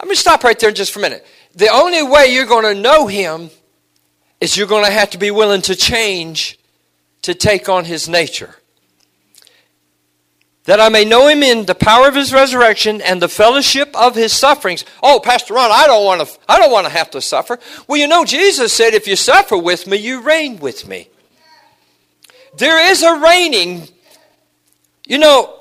I'm 0.00 0.06
going 0.06 0.16
to 0.16 0.20
stop 0.20 0.42
right 0.42 0.58
there 0.58 0.72
just 0.72 0.92
for 0.92 1.00
a 1.00 1.02
minute. 1.02 1.26
The 1.54 1.68
only 1.68 2.02
way 2.02 2.32
you're 2.32 2.46
going 2.46 2.74
to 2.74 2.80
know 2.80 3.06
him 3.06 3.50
is 4.40 4.56
you're 4.56 4.66
going 4.66 4.84
to 4.84 4.90
have 4.90 5.10
to 5.10 5.18
be 5.18 5.30
willing 5.30 5.62
to 5.62 5.76
change 5.76 6.58
to 7.22 7.34
take 7.34 7.68
on 7.68 7.84
his 7.84 8.08
nature. 8.08 8.56
That 10.64 10.80
I 10.80 10.88
may 10.88 11.04
know 11.04 11.28
him 11.28 11.42
in 11.42 11.66
the 11.66 11.74
power 11.74 12.08
of 12.08 12.14
his 12.14 12.32
resurrection 12.32 13.00
and 13.00 13.20
the 13.20 13.28
fellowship 13.28 13.94
of 13.96 14.14
his 14.14 14.32
sufferings. 14.32 14.84
Oh, 15.02 15.20
Pastor 15.22 15.54
Ron, 15.54 15.70
I 15.72 15.86
don't 15.86 16.04
want 16.04 16.26
to 16.26 16.38
I 16.48 16.58
don't 16.58 16.70
want 16.70 16.86
to 16.86 16.92
have 16.92 17.10
to 17.10 17.20
suffer. 17.20 17.58
Well, 17.88 17.98
you 17.98 18.06
know 18.06 18.24
Jesus 18.24 18.72
said 18.72 18.94
if 18.94 19.08
you 19.08 19.16
suffer 19.16 19.58
with 19.58 19.88
me, 19.88 19.96
you 19.96 20.20
reign 20.20 20.58
with 20.60 20.86
me. 20.86 21.08
There 22.56 22.90
is 22.90 23.02
a 23.02 23.18
reigning 23.18 23.88
you 25.06 25.18
know, 25.18 25.60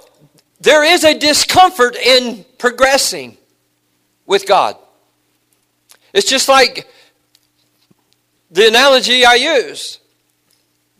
there 0.59 0.83
is 0.83 1.03
a 1.03 1.17
discomfort 1.17 1.95
in 1.95 2.45
progressing 2.57 3.37
with 4.25 4.47
God. 4.47 4.77
It's 6.13 6.29
just 6.29 6.49
like 6.49 6.87
the 8.49 8.67
analogy 8.67 9.25
I 9.25 9.35
use 9.35 9.99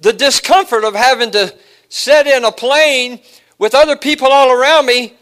the 0.01 0.11
discomfort 0.11 0.83
of 0.83 0.95
having 0.95 1.31
to 1.31 1.55
sit 1.87 2.27
in 2.27 2.43
a 2.43 2.51
plane 2.51 3.19
with 3.57 3.75
other 3.75 3.95
people 3.95 4.27
all 4.27 4.51
around 4.51 4.85
me, 4.85 5.13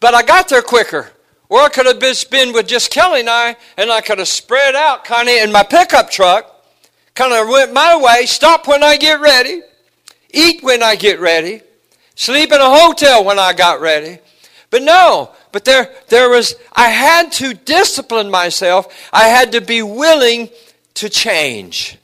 but 0.00 0.14
I 0.14 0.22
got 0.22 0.48
there 0.48 0.62
quicker. 0.62 1.10
Or 1.48 1.60
I 1.60 1.68
could 1.68 1.86
have 1.86 2.00
been 2.30 2.52
with 2.52 2.66
just 2.66 2.90
Kelley 2.90 3.20
and 3.20 3.28
I, 3.28 3.56
and 3.76 3.90
I 3.90 4.00
could 4.00 4.18
have 4.18 4.28
spread 4.28 4.74
out 4.74 5.04
kind 5.04 5.28
of 5.28 5.34
in 5.34 5.52
my 5.52 5.62
pickup 5.62 6.10
truck, 6.10 6.64
kind 7.14 7.32
of 7.32 7.48
went 7.48 7.72
my 7.72 7.96
way, 7.96 8.26
stop 8.26 8.66
when 8.66 8.82
I 8.82 8.96
get 8.96 9.20
ready, 9.20 9.60
eat 10.30 10.62
when 10.62 10.82
I 10.82 10.96
get 10.96 11.20
ready, 11.20 11.60
sleep 12.14 12.52
in 12.52 12.60
a 12.60 12.70
hotel 12.70 13.24
when 13.24 13.38
I 13.38 13.52
got 13.52 13.80
ready. 13.80 14.18
But 14.70 14.82
no, 14.82 15.32
but 15.54 15.64
there, 15.64 15.88
there 16.08 16.28
was, 16.28 16.56
I 16.72 16.88
had 16.88 17.30
to 17.34 17.54
discipline 17.54 18.28
myself. 18.28 18.92
I 19.12 19.28
had 19.28 19.52
to 19.52 19.60
be 19.60 19.82
willing 19.82 20.50
to 20.94 21.08
change. 21.08 21.96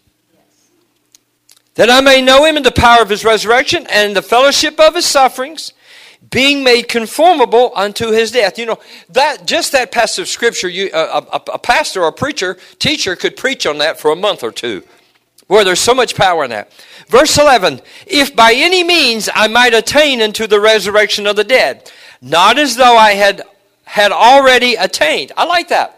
That 1.74 1.90
I 1.90 2.00
may 2.00 2.22
know 2.22 2.44
him 2.44 2.56
in 2.56 2.62
the 2.62 2.70
power 2.70 3.02
of 3.02 3.08
his 3.08 3.24
resurrection 3.24 3.88
and 3.90 4.14
the 4.14 4.22
fellowship 4.22 4.78
of 4.78 4.94
his 4.94 5.04
sufferings, 5.04 5.72
being 6.30 6.62
made 6.62 6.86
conformable 6.86 7.72
unto 7.74 8.12
his 8.12 8.30
death. 8.30 8.56
You 8.56 8.66
know, 8.66 8.78
that 9.08 9.46
just 9.46 9.72
that 9.72 9.90
passage 9.90 10.22
of 10.22 10.28
scripture, 10.28 10.68
you, 10.68 10.88
a, 10.94 10.98
a, 10.98 11.42
a 11.54 11.58
pastor 11.58 12.04
or 12.04 12.08
a 12.08 12.12
preacher, 12.12 12.56
teacher 12.78 13.16
could 13.16 13.36
preach 13.36 13.66
on 13.66 13.78
that 13.78 13.98
for 13.98 14.12
a 14.12 14.16
month 14.16 14.44
or 14.44 14.52
two, 14.52 14.84
where 15.48 15.64
there's 15.64 15.80
so 15.80 15.92
much 15.92 16.14
power 16.14 16.44
in 16.44 16.50
that. 16.50 16.70
Verse 17.08 17.36
11 17.36 17.80
If 18.06 18.36
by 18.36 18.52
any 18.54 18.84
means 18.84 19.28
I 19.34 19.48
might 19.48 19.74
attain 19.74 20.22
unto 20.22 20.46
the 20.46 20.60
resurrection 20.60 21.26
of 21.26 21.34
the 21.34 21.42
dead, 21.42 21.90
not 22.20 22.58
as 22.58 22.76
though 22.76 22.96
I 22.96 23.12
had, 23.12 23.42
had 23.84 24.12
already 24.12 24.74
attained. 24.74 25.32
I 25.36 25.44
like 25.44 25.68
that. 25.68 25.96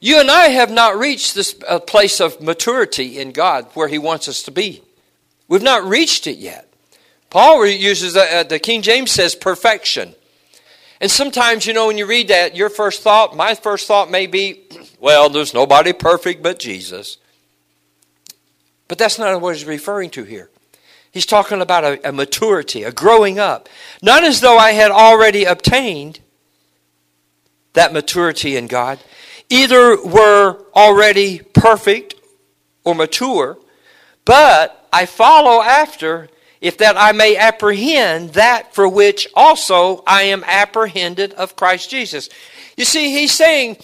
You 0.00 0.18
and 0.18 0.30
I 0.30 0.46
have 0.48 0.70
not 0.70 0.98
reached 0.98 1.34
this 1.34 1.54
uh, 1.66 1.78
place 1.78 2.20
of 2.20 2.40
maturity 2.40 3.18
in 3.18 3.30
God 3.30 3.66
where 3.74 3.88
He 3.88 3.98
wants 3.98 4.28
us 4.28 4.42
to 4.44 4.50
be. 4.50 4.82
We've 5.48 5.62
not 5.62 5.84
reached 5.84 6.26
it 6.26 6.38
yet. 6.38 6.72
Paul 7.30 7.66
uses, 7.66 8.14
the, 8.14 8.22
uh, 8.22 8.42
the 8.42 8.58
King 8.58 8.82
James 8.82 9.10
says 9.10 9.34
perfection. 9.34 10.14
And 11.00 11.10
sometimes, 11.10 11.66
you 11.66 11.72
know, 11.72 11.86
when 11.86 11.98
you 11.98 12.06
read 12.06 12.28
that, 12.28 12.56
your 12.56 12.68
first 12.68 13.02
thought, 13.02 13.36
my 13.36 13.54
first 13.54 13.88
thought 13.88 14.10
may 14.10 14.26
be, 14.26 14.60
well, 15.00 15.28
there's 15.28 15.54
nobody 15.54 15.92
perfect 15.92 16.42
but 16.42 16.58
Jesus. 16.58 17.18
But 18.88 18.98
that's 18.98 19.18
not 19.18 19.40
what 19.40 19.56
he's 19.56 19.64
referring 19.64 20.10
to 20.10 20.24
here. 20.24 20.50
He's 21.12 21.26
talking 21.26 21.60
about 21.60 21.84
a, 21.84 22.08
a 22.08 22.12
maturity, 22.12 22.82
a 22.82 22.90
growing 22.90 23.38
up. 23.38 23.68
Not 24.02 24.24
as 24.24 24.40
though 24.40 24.58
I 24.58 24.72
had 24.72 24.90
already 24.90 25.44
obtained 25.44 26.20
that 27.74 27.92
maturity 27.92 28.56
in 28.56 28.66
God. 28.66 28.98
Either 29.48 30.02
were 30.02 30.64
already 30.74 31.40
perfect 31.40 32.14
or 32.84 32.94
mature, 32.94 33.58
but 34.24 34.88
I 34.92 35.06
follow 35.06 35.62
after 35.62 36.28
if 36.62 36.78
that 36.78 36.96
I 36.96 37.12
may 37.12 37.36
apprehend 37.36 38.30
that 38.34 38.74
for 38.74 38.88
which 38.88 39.26
also 39.34 40.02
I 40.06 40.22
am 40.22 40.44
apprehended 40.46 41.32
of 41.34 41.56
Christ 41.56 41.90
Jesus. 41.90 42.28
You 42.76 42.84
see, 42.84 43.10
he's 43.10 43.32
saying 43.32 43.78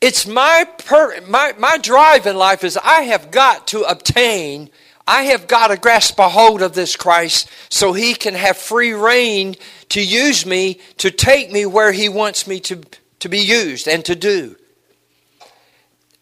it's 0.00 0.26
my, 0.26 0.66
per, 0.78 1.20
my, 1.28 1.52
my 1.58 1.78
drive 1.78 2.26
in 2.26 2.36
life 2.36 2.64
is 2.64 2.76
I 2.76 3.02
have 3.02 3.30
got 3.30 3.68
to 3.68 3.82
obtain, 3.82 4.70
I 5.06 5.24
have 5.24 5.48
got 5.48 5.68
to 5.68 5.76
grasp 5.76 6.18
a 6.18 6.28
hold 6.28 6.62
of 6.62 6.74
this 6.74 6.96
Christ 6.96 7.48
so 7.68 7.92
he 7.92 8.14
can 8.14 8.34
have 8.34 8.56
free 8.56 8.92
reign 8.92 9.56
to 9.90 10.02
use 10.02 10.46
me, 10.46 10.80
to 10.98 11.10
take 11.10 11.50
me 11.50 11.66
where 11.66 11.92
he 11.92 12.08
wants 12.08 12.46
me 12.46 12.60
to, 12.60 12.82
to 13.18 13.28
be 13.28 13.40
used 13.40 13.88
and 13.88 14.04
to 14.04 14.14
do. 14.14 14.56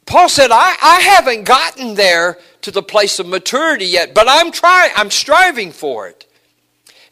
Paul 0.07 0.29
said, 0.29 0.51
I, 0.51 0.75
I 0.83 1.01
haven't 1.01 1.45
gotten 1.45 1.95
there 1.95 2.39
to 2.63 2.71
the 2.71 2.83
place 2.83 3.19
of 3.19 3.27
maturity 3.27 3.85
yet, 3.85 4.13
but 4.15 4.27
I'm 4.29 4.51
trying, 4.51 4.91
I'm 4.97 5.11
striving 5.11 5.73
for 5.73 6.09
it. 6.09 6.27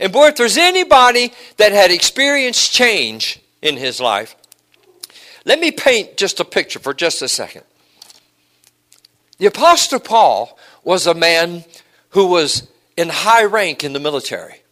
And 0.00 0.12
boy, 0.12 0.28
if 0.28 0.36
there's 0.36 0.56
anybody 0.56 1.32
that 1.58 1.72
had 1.72 1.90
experienced 1.90 2.72
change 2.72 3.40
in 3.62 3.76
his 3.76 4.00
life, 4.00 4.34
let 5.44 5.60
me 5.60 5.70
paint 5.70 6.16
just 6.16 6.40
a 6.40 6.44
picture 6.44 6.78
for 6.78 6.92
just 6.92 7.22
a 7.22 7.28
second. 7.28 7.62
The 9.38 9.46
Apostle 9.46 10.00
Paul 10.00 10.57
was 10.88 11.06
a 11.06 11.12
man 11.12 11.66
who 12.08 12.28
was 12.28 12.66
in 12.96 13.10
high 13.10 13.44
rank 13.44 13.84
in 13.84 13.92
the 13.92 14.00
military. 14.00 14.62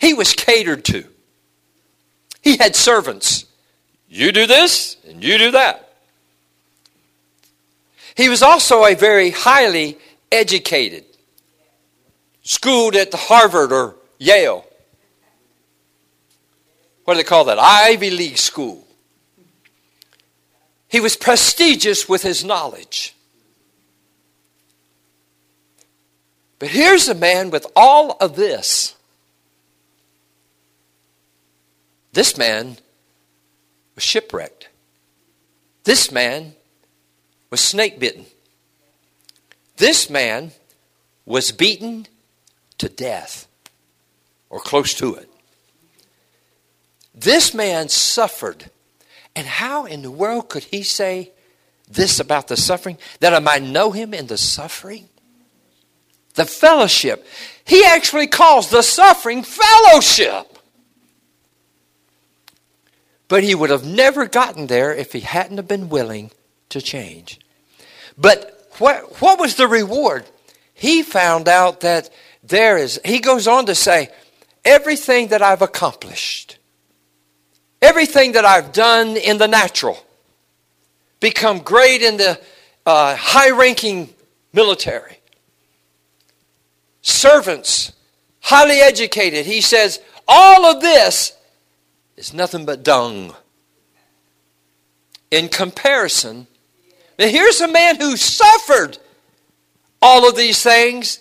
He 0.00 0.14
was 0.14 0.32
catered 0.32 0.84
to. 0.84 1.04
He 2.40 2.58
had 2.58 2.76
servants. 2.76 3.44
You 4.08 4.30
do 4.30 4.46
this, 4.46 4.96
and 5.08 5.22
you 5.22 5.36
do 5.36 5.50
that. 5.50 5.94
He 8.14 8.28
was 8.28 8.40
also 8.40 8.84
a 8.84 8.94
very 8.94 9.30
highly 9.30 9.98
educated, 10.30 11.04
schooled 12.42 12.94
at 12.94 13.10
the 13.10 13.16
Harvard 13.16 13.72
or 13.72 13.96
Yale. 14.16 14.64
What 17.02 17.14
do 17.14 17.18
they 17.18 17.24
call 17.24 17.46
that? 17.46 17.58
Ivy 17.58 18.10
League 18.10 18.38
school. 18.38 18.86
He 20.86 21.00
was 21.00 21.16
prestigious 21.16 22.08
with 22.08 22.22
his 22.22 22.44
knowledge. 22.44 23.16
But 26.58 26.70
here's 26.70 27.08
a 27.08 27.14
man 27.14 27.50
with 27.50 27.66
all 27.76 28.16
of 28.20 28.36
this. 28.36 28.96
This 32.12 32.36
man 32.36 32.78
was 33.94 34.04
shipwrecked. 34.04 34.68
This 35.84 36.10
man 36.10 36.54
was 37.50 37.60
snake 37.60 37.98
bitten. 37.98 38.26
This 39.76 40.10
man 40.10 40.52
was 41.24 41.52
beaten 41.52 42.06
to 42.78 42.88
death 42.88 43.46
or 44.50 44.58
close 44.58 44.94
to 44.94 45.14
it. 45.14 45.30
This 47.14 47.54
man 47.54 47.88
suffered 47.88 48.70
and 49.38 49.46
how 49.46 49.84
in 49.84 50.02
the 50.02 50.10
world 50.10 50.48
could 50.48 50.64
he 50.64 50.82
say 50.82 51.30
this 51.88 52.18
about 52.18 52.48
the 52.48 52.56
suffering? 52.56 52.98
That 53.20 53.34
I 53.34 53.38
might 53.38 53.62
know 53.62 53.92
him 53.92 54.12
in 54.12 54.26
the 54.26 54.36
suffering? 54.36 55.08
The 56.38 56.46
fellowship. 56.46 57.26
He 57.64 57.84
actually 57.84 58.28
calls 58.28 58.70
the 58.70 58.82
suffering 58.82 59.42
fellowship. 59.42 60.46
But 63.26 63.42
he 63.42 63.54
would 63.54 63.70
have 63.70 63.84
never 63.84 64.26
gotten 64.26 64.68
there 64.68 64.94
if 64.94 65.12
he 65.12 65.20
hadn't 65.20 65.58
have 65.58 65.68
been 65.68 65.90
willing 65.90 66.30
to 66.70 66.80
change. 66.80 67.38
But 68.16 68.70
what, 68.78 69.20
what 69.20 69.38
was 69.38 69.56
the 69.56 69.68
reward? 69.68 70.24
He 70.72 71.02
found 71.02 71.48
out 71.48 71.80
that 71.80 72.08
there 72.42 72.78
is, 72.78 73.00
he 73.04 73.18
goes 73.18 73.46
on 73.46 73.66
to 73.66 73.74
say, 73.74 74.08
everything 74.64 75.28
that 75.28 75.42
I've 75.42 75.62
accomplished 75.62 76.58
Everything 77.80 78.32
that 78.32 78.44
I've 78.44 78.72
done 78.72 79.16
in 79.16 79.38
the 79.38 79.46
natural, 79.46 80.04
become 81.20 81.60
great 81.60 82.02
in 82.02 82.16
the 82.16 82.40
uh, 82.84 83.14
high 83.14 83.50
ranking 83.50 84.12
military, 84.52 85.17
servants, 87.08 87.92
highly 88.40 88.80
educated. 88.80 89.46
He 89.46 89.60
says, 89.60 90.00
all 90.26 90.66
of 90.66 90.80
this 90.80 91.32
is 92.16 92.34
nothing 92.34 92.66
but 92.66 92.82
dung. 92.82 93.34
In 95.30 95.48
comparison, 95.48 96.46
now 97.18 97.26
here's 97.26 97.60
a 97.60 97.68
man 97.68 97.96
who 97.96 98.16
suffered 98.16 98.98
all 100.00 100.28
of 100.28 100.36
these 100.36 100.62
things, 100.62 101.18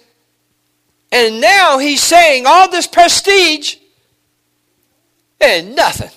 and 1.11 1.41
now 1.41 1.77
he's 1.79 2.03
saying 2.03 2.45
all 2.45 2.69
this 2.69 2.87
prestige 2.87 3.75
and 5.41 5.75
nothing. 5.75 6.11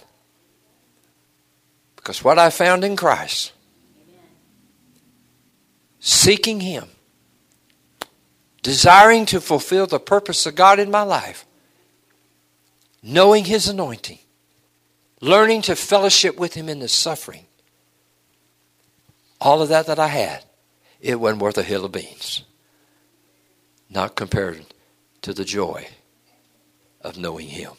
Because 1.97 2.23
what 2.25 2.39
I 2.39 2.51
found 2.51 2.85
in 2.85 2.97
Christ, 2.97 3.53
seeking 5.99 6.61
Him, 6.61 6.89
desiring 8.62 9.27
to 9.27 9.40
fulfill 9.40 9.87
the 9.87 10.01
purpose 10.01 10.46
of 10.46 10.55
God 10.55 10.79
in 10.79 10.90
my 10.90 11.03
life, 11.03 11.46
knowing 13.03 13.44
His 13.44 13.68
anointing, 13.68 14.18
learning 15.20 15.62
to 15.62 15.77
fellowship 15.77 16.38
with 16.38 16.55
Him 16.55 16.68
in 16.68 16.81
the 16.81 16.88
suffering, 16.88 17.46
all 19.40 19.62
of 19.62 19.68
that 19.70 19.87
that 19.87 19.99
I 19.99 20.09
had, 20.09 20.44
it 21.01 21.18
wasn't 21.18 21.42
worth 21.42 21.57
a 21.59 21.62
hill 21.62 21.85
of 21.85 21.92
beans. 21.92 22.44
Not 23.88 24.14
compared 24.14 24.66
to 25.23 25.33
the 25.33 25.44
joy 25.44 25.88
of 27.01 27.18
knowing 27.18 27.49
Him. 27.49 27.73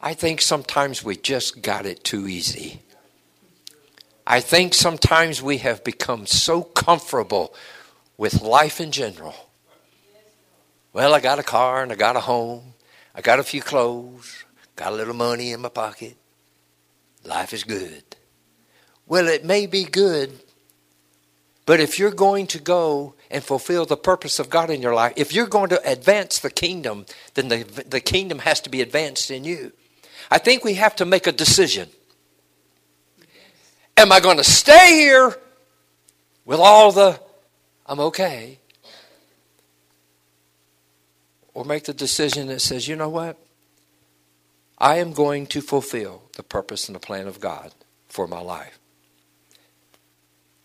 I 0.00 0.14
think 0.14 0.40
sometimes 0.40 1.04
we 1.04 1.16
just 1.16 1.62
got 1.62 1.86
it 1.86 2.02
too 2.02 2.26
easy. 2.26 2.82
I 4.26 4.40
think 4.40 4.74
sometimes 4.74 5.42
we 5.42 5.58
have 5.58 5.84
become 5.84 6.26
so 6.26 6.62
comfortable 6.62 7.54
with 8.16 8.42
life 8.42 8.80
in 8.80 8.92
general. 8.92 9.34
Well, 10.92 11.14
I 11.14 11.20
got 11.20 11.38
a 11.38 11.42
car 11.42 11.82
and 11.82 11.92
I 11.92 11.94
got 11.94 12.16
a 12.16 12.20
home. 12.20 12.74
I 13.14 13.20
got 13.20 13.38
a 13.38 13.42
few 13.42 13.62
clothes. 13.62 14.44
Got 14.76 14.92
a 14.92 14.96
little 14.96 15.14
money 15.14 15.52
in 15.52 15.60
my 15.60 15.68
pocket. 15.68 16.16
Life 17.24 17.52
is 17.52 17.64
good. 17.64 18.02
Well, 19.06 19.28
it 19.28 19.44
may 19.44 19.66
be 19.66 19.84
good, 19.84 20.32
but 21.66 21.80
if 21.80 21.98
you're 21.98 22.10
going 22.10 22.46
to 22.48 22.58
go 22.58 23.14
and 23.30 23.42
fulfill 23.42 23.84
the 23.84 23.96
purpose 23.96 24.38
of 24.38 24.50
God 24.50 24.70
in 24.70 24.82
your 24.82 24.94
life, 24.94 25.12
if 25.16 25.32
you're 25.32 25.46
going 25.46 25.68
to 25.70 25.90
advance 25.90 26.38
the 26.38 26.50
kingdom, 26.50 27.06
then 27.34 27.48
the, 27.48 27.64
the 27.86 28.00
kingdom 28.00 28.40
has 28.40 28.60
to 28.62 28.70
be 28.70 28.80
advanced 28.80 29.30
in 29.30 29.44
you. 29.44 29.72
I 30.30 30.38
think 30.38 30.64
we 30.64 30.74
have 30.74 30.96
to 30.96 31.04
make 31.04 31.26
a 31.26 31.32
decision. 31.32 31.88
Am 33.96 34.10
I 34.10 34.20
going 34.20 34.38
to 34.38 34.44
stay 34.44 34.94
here 34.94 35.36
with 36.44 36.58
all 36.58 36.90
the, 36.90 37.20
I'm 37.86 38.00
okay? 38.00 38.58
Or 41.54 41.64
make 41.64 41.84
the 41.84 41.92
decision 41.92 42.48
that 42.48 42.60
says, 42.60 42.88
you 42.88 42.96
know 42.96 43.08
what? 43.08 43.38
I 44.78 44.96
am 44.96 45.12
going 45.12 45.46
to 45.48 45.60
fulfill 45.60 46.22
the 46.36 46.42
purpose 46.42 46.88
and 46.88 46.96
the 46.96 47.00
plan 47.00 47.28
of 47.28 47.40
God 47.40 47.72
for 48.08 48.26
my 48.26 48.40
life. 48.40 48.78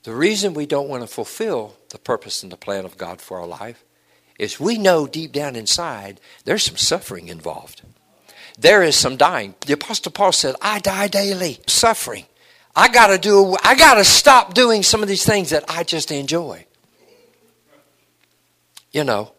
The 0.04 0.16
reason 0.16 0.54
we 0.54 0.66
don't 0.66 0.88
want 0.88 1.04
to 1.04 1.08
fulfill 1.08 1.76
the 1.90 2.00
purpose 2.00 2.42
and 2.42 2.52
the 2.52 2.58
plan 2.58 2.86
of 2.86 2.98
God 2.98 3.20
for 3.20 3.40
our 3.40 3.48
life 3.48 3.84
is 4.40 4.60
we 4.60 4.78
know 4.78 5.06
deep 5.06 5.34
down 5.34 5.56
inside 5.56 6.22
there's 6.46 6.64
some 6.64 6.78
suffering 6.78 7.28
involved. 7.28 7.82
There 8.58 8.82
is 8.82 8.96
some 8.96 9.18
dying. 9.18 9.56
The 9.66 9.74
Apostle 9.74 10.12
Paul 10.12 10.32
said, 10.32 10.56
I 10.62 10.80
die 10.80 11.10
daily, 11.10 11.60
suffering. 11.68 12.26
I 12.76 12.88
got 12.90 13.08
to 13.08 13.18
do 13.18 13.56
I 13.64 13.76
got 13.76 13.96
to 13.96 14.06
stop 14.06 14.54
doing 14.54 14.84
some 14.84 15.02
of 15.02 15.10
these 15.10 15.26
things 15.26 15.50
that 15.50 15.66
I 15.68 15.84
just 15.84 16.12
enjoy. 16.12 16.66
You 18.92 19.04
know. 19.04 19.34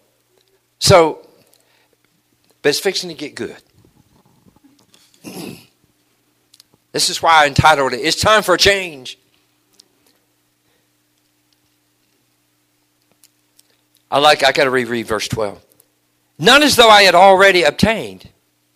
So 0.80 1.26
but 2.62 2.70
it's 2.70 2.80
fixing 2.80 3.08
to 3.08 3.14
get 3.14 3.34
good. 3.34 3.56
this 6.92 7.10
is 7.10 7.22
why 7.22 7.44
I 7.44 7.46
entitled 7.46 7.92
it 7.92 7.98
It's 7.98 8.20
Time 8.20 8.42
for 8.42 8.54
a 8.54 8.58
Change. 8.58 9.18
I 14.10 14.18
like 14.18 14.42
I 14.42 14.52
got 14.52 14.64
to 14.64 14.70
reread 14.70 15.06
verse 15.06 15.28
12. 15.28 15.62
None 16.38 16.62
as 16.62 16.76
though 16.76 16.88
I 16.88 17.02
had 17.02 17.14
already 17.14 17.62
obtained, 17.64 18.28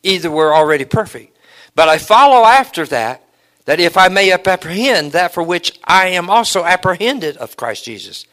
either 0.03 0.31
were 0.31 0.55
already 0.55 0.85
perfect, 0.85 1.37
but 1.75 1.89
I 1.89 1.99
follow 1.99 2.45
after 2.45 2.85
that 2.87 3.23
that 3.65 3.81
if 3.81 3.97
I 3.97 4.09
may 4.09 4.33
apprehend 4.33 5.13
that 5.13 5.33
for 5.33 5.43
which 5.43 5.79
I 5.85 6.09
am 6.09 6.29
also 6.29 6.65
apprehended 6.65 7.37
of 7.37 7.57
Christ 7.57 7.85
Jesus. 7.85 8.27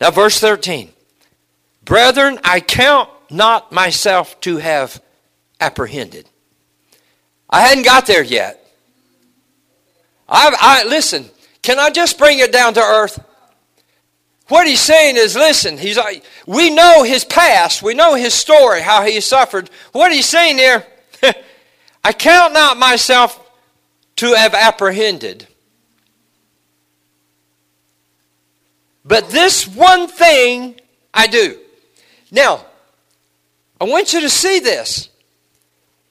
Now, 0.00 0.10
verse 0.10 0.38
13 0.40 0.90
Brethren, 1.84 2.38
I 2.44 2.60
count 2.60 3.10
not 3.34 3.72
myself 3.72 4.40
to 4.40 4.58
have 4.58 5.02
apprehended. 5.60 6.28
I 7.50 7.60
hadn't 7.60 7.84
got 7.84 8.06
there 8.06 8.22
yet. 8.22 8.60
I, 10.28 10.54
I 10.58 10.84
listen. 10.88 11.28
Can 11.62 11.78
I 11.78 11.90
just 11.90 12.18
bring 12.18 12.38
it 12.38 12.52
down 12.52 12.74
to 12.74 12.80
earth? 12.80 13.22
What 14.48 14.66
he's 14.66 14.80
saying 14.80 15.16
is, 15.16 15.34
listen. 15.34 15.78
He's 15.78 15.96
like, 15.96 16.22
we 16.46 16.70
know 16.70 17.02
his 17.02 17.24
past. 17.24 17.82
We 17.82 17.94
know 17.94 18.14
his 18.14 18.34
story, 18.34 18.82
how 18.82 19.04
he 19.04 19.20
suffered. 19.20 19.70
What 19.92 20.12
he's 20.12 20.26
saying 20.26 20.56
there, 20.56 20.86
I 22.04 22.12
count 22.12 22.52
not 22.52 22.76
myself 22.76 23.40
to 24.16 24.34
have 24.34 24.54
apprehended. 24.54 25.46
But 29.04 29.30
this 29.30 29.66
one 29.66 30.08
thing 30.08 30.80
I 31.12 31.26
do. 31.26 31.58
Now, 32.30 32.64
I 33.84 33.86
want 33.86 34.14
you 34.14 34.22
to 34.22 34.30
see 34.30 34.60
this. 34.60 35.10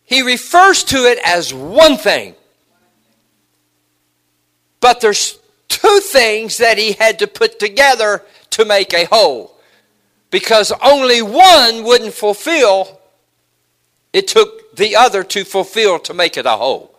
He 0.04 0.22
refers 0.22 0.84
to 0.84 1.06
it 1.06 1.18
as 1.26 1.52
one 1.52 1.98
thing. 1.98 2.36
But 4.80 5.02
there's 5.02 5.40
two 5.70 6.00
things 6.02 6.58
that 6.58 6.78
he 6.78 6.92
had 6.92 7.18
to 7.18 7.26
put 7.26 7.58
together 7.60 8.24
to 8.52 8.64
make 8.64 8.94
a 8.94 9.06
whole. 9.06 9.58
Because 10.30 10.72
only 10.84 11.24
one 11.24 11.84
wouldn't 11.84 12.14
fulfill, 12.14 13.02
it 14.12 14.28
took 14.28 14.76
the 14.76 14.96
other 14.96 15.24
to 15.24 15.44
fulfill 15.44 15.98
to 15.98 16.14
make 16.14 16.38
it 16.38 16.46
a 16.46 16.52
whole. 16.52 16.96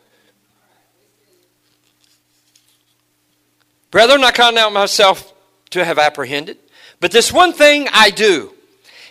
Brethren, 3.92 4.24
I 4.24 4.32
count 4.32 4.58
out 4.58 4.72
myself 4.72 5.32
to 5.70 5.84
have 5.84 6.00
apprehended, 6.00 6.58
but 6.98 7.12
this 7.12 7.32
one 7.32 7.52
thing 7.52 7.86
I 7.92 8.10
do. 8.10 8.54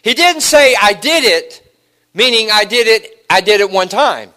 He 0.03 0.13
didn't 0.13 0.41
say 0.41 0.75
I 0.79 0.93
did 0.93 1.23
it, 1.23 1.73
meaning 2.13 2.49
I 2.51 2.65
did 2.65 2.87
it, 2.87 3.25
I 3.29 3.41
did 3.41 3.61
it 3.61 3.71
one 3.71 3.87
time. 3.87 4.31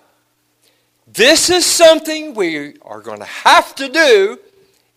This 1.07 1.51
is 1.51 1.67
something 1.67 2.35
we 2.35 2.77
are 2.83 3.01
going 3.01 3.19
to 3.19 3.25
have 3.25 3.75
to 3.75 3.89
do 3.89 4.39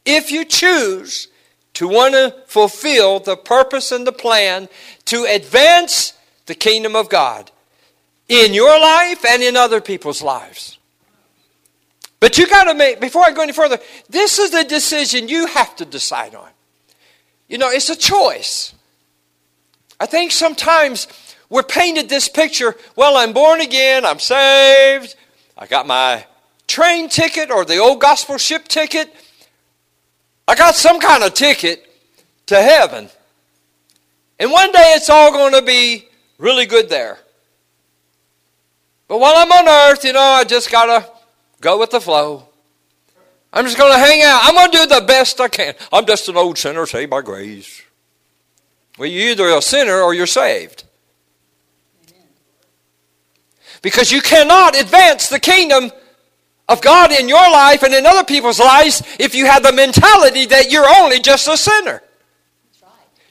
if 0.05 0.31
you 0.31 0.45
choose 0.45 1.27
to 1.73 1.87
want 1.87 2.13
to 2.13 2.35
fulfill 2.47 3.19
the 3.19 3.35
purpose 3.35 3.91
and 3.91 4.05
the 4.05 4.11
plan 4.11 4.69
to 5.05 5.25
advance 5.25 6.13
the 6.45 6.55
kingdom 6.55 6.95
of 6.95 7.09
God 7.09 7.51
in 8.27 8.53
your 8.53 8.79
life 8.79 9.25
and 9.25 9.41
in 9.41 9.57
other 9.57 9.81
people's 9.81 10.21
lives. 10.21 10.77
But 12.19 12.37
you 12.37 12.47
got 12.47 12.65
to 12.65 12.75
make, 12.75 12.99
before 12.99 13.23
I 13.23 13.31
go 13.31 13.41
any 13.41 13.53
further, 13.53 13.79
this 14.09 14.39
is 14.39 14.53
a 14.53 14.63
decision 14.63 15.29
you 15.29 15.47
have 15.47 15.75
to 15.77 15.85
decide 15.85 16.35
on. 16.35 16.49
You 17.47 17.57
know, 17.57 17.69
it's 17.69 17.89
a 17.89 17.95
choice. 17.95 18.73
I 19.99 20.05
think 20.05 20.31
sometimes 20.31 21.07
we're 21.49 21.63
painted 21.63 22.09
this 22.09 22.29
picture 22.29 22.75
well, 22.95 23.17
I'm 23.17 23.33
born 23.33 23.61
again, 23.61 24.05
I'm 24.05 24.19
saved, 24.19 25.15
I 25.57 25.65
got 25.67 25.87
my 25.87 26.25
train 26.67 27.09
ticket 27.09 27.51
or 27.51 27.65
the 27.65 27.77
old 27.77 27.99
gospel 27.99 28.37
ship 28.37 28.67
ticket. 28.67 29.13
I 30.47 30.55
got 30.55 30.75
some 30.75 30.99
kind 30.99 31.23
of 31.23 31.33
ticket 31.33 31.85
to 32.47 32.55
heaven. 32.55 33.09
And 34.39 34.51
one 34.51 34.71
day 34.71 34.93
it's 34.95 35.09
all 35.09 35.31
going 35.31 35.53
to 35.53 35.61
be 35.61 36.07
really 36.37 36.65
good 36.65 36.89
there. 36.89 37.19
But 39.07 39.19
while 39.19 39.35
I'm 39.35 39.51
on 39.51 39.67
earth, 39.67 40.05
you 40.05 40.13
know, 40.13 40.19
I 40.19 40.43
just 40.43 40.71
got 40.71 40.85
to 40.85 41.11
go 41.59 41.79
with 41.79 41.89
the 41.89 41.99
flow. 41.99 42.47
I'm 43.51 43.65
just 43.65 43.77
going 43.77 43.91
to 43.91 43.99
hang 43.99 44.21
out. 44.21 44.41
I'm 44.43 44.53
going 44.53 44.71
to 44.71 44.77
do 44.77 44.85
the 44.99 45.05
best 45.05 45.41
I 45.41 45.47
can. 45.47 45.73
I'm 45.91 46.05
just 46.05 46.29
an 46.29 46.37
old 46.37 46.57
sinner 46.57 46.85
saved 46.85 47.09
by 47.09 47.21
grace. 47.21 47.81
Well, 48.99 49.07
you're 49.07 49.31
either 49.31 49.47
a 49.47 49.61
sinner 49.61 50.01
or 50.01 50.13
you're 50.13 50.27
saved. 50.27 50.83
Because 53.81 54.11
you 54.11 54.21
cannot 54.21 54.77
advance 54.77 55.29
the 55.29 55.39
kingdom 55.39 55.89
of 56.67 56.81
God 56.81 57.13
in 57.13 57.29
your 57.29 57.49
life 57.49 57.81
and 57.81 57.93
in 57.93 58.05
other 58.05 58.25
people's 58.25 58.59
lives 58.59 59.01
if 59.17 59.33
you 59.33 59.45
have 59.45 59.63
the 59.63 59.71
mentality 59.71 60.45
that 60.47 60.69
you're 60.69 60.87
only 60.87 61.19
just 61.19 61.47
a 61.47 61.55
sinner. 61.55 62.03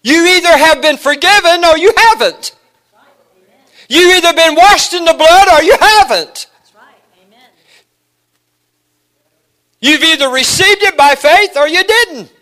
You 0.03 0.25
either 0.25 0.57
have 0.57 0.81
been 0.81 0.97
forgiven 0.97 1.63
or 1.67 1.77
you 1.77 1.93
haven't. 1.95 2.57
You've 3.91 4.17
either 4.17 4.33
been 4.33 4.55
washed 4.55 4.95
in 4.95 5.05
the 5.05 5.13
blood 5.13 5.49
or 5.53 5.63
you 5.63 5.77
haven't. 5.79 6.47
You've 9.81 10.03
either 10.03 10.31
received 10.31 10.83
it 10.83 10.97
by 10.97 11.15
faith 11.15 11.57
or 11.57 11.69
you 11.69 11.85
didn't. 11.85 12.33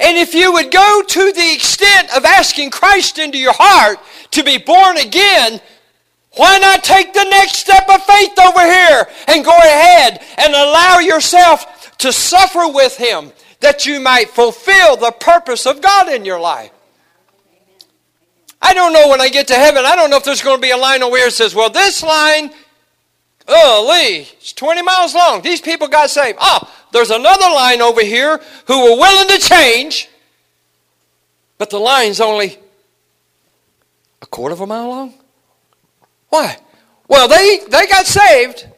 And 0.00 0.16
if 0.16 0.34
you 0.34 0.52
would 0.54 0.70
go 0.70 1.02
to 1.06 1.32
the 1.32 1.52
extent 1.52 2.08
of 2.16 2.24
asking 2.24 2.70
Christ 2.70 3.18
into 3.18 3.36
your 3.38 3.54
heart 3.54 3.98
to 4.30 4.42
be 4.42 4.56
born 4.56 4.96
again, 4.96 5.60
why 6.36 6.58
not 6.58 6.82
take 6.82 7.12
the 7.12 7.24
next 7.24 7.56
step 7.56 7.88
of 7.88 8.02
faith 8.04 8.38
over 8.38 8.60
here 8.60 9.06
and 9.28 9.44
go 9.44 9.56
ahead 9.56 10.24
and 10.38 10.54
allow 10.54 10.98
yourself 11.00 11.96
to 11.98 12.12
suffer 12.12 12.66
with 12.66 12.96
Him 12.96 13.32
that 13.60 13.84
you 13.84 14.00
might 14.00 14.30
fulfill 14.30 14.96
the 14.96 15.10
purpose 15.10 15.66
of 15.66 15.82
God 15.82 16.08
in 16.08 16.24
your 16.24 16.40
life? 16.40 16.70
I 18.62 18.72
don't 18.72 18.92
know 18.92 19.08
when 19.08 19.20
I 19.20 19.28
get 19.28 19.48
to 19.48 19.54
heaven, 19.54 19.84
I 19.84 19.96
don't 19.96 20.10
know 20.10 20.16
if 20.16 20.24
there's 20.24 20.42
going 20.42 20.56
to 20.56 20.62
be 20.62 20.70
a 20.70 20.76
line 20.76 21.02
over 21.02 21.16
here 21.16 21.26
that 21.26 21.32
says, 21.32 21.54
well, 21.54 21.70
this 21.70 22.02
line 22.02 22.50
Oh, 23.52 23.88
Lee, 23.90 24.28
it's 24.32 24.52
20 24.52 24.82
miles 24.82 25.14
long. 25.14 25.42
These 25.42 25.60
people 25.60 25.88
got 25.88 26.08
saved. 26.08 26.38
Ah, 26.40 26.72
there's 26.92 27.10
another 27.10 27.46
line 27.46 27.82
over 27.82 28.00
here 28.00 28.40
who 28.66 28.84
were 28.84 28.96
willing 28.96 29.28
to 29.28 29.38
change, 29.38 30.08
but 31.58 31.68
the 31.70 31.78
line's 31.78 32.20
only 32.20 32.58
a 34.22 34.26
quarter 34.26 34.52
of 34.52 34.60
a 34.60 34.66
mile 34.66 34.88
long. 34.88 35.14
Why? 36.28 36.58
Well, 37.08 37.26
they, 37.26 37.58
they 37.68 37.86
got 37.88 38.06
saved, 38.06 38.68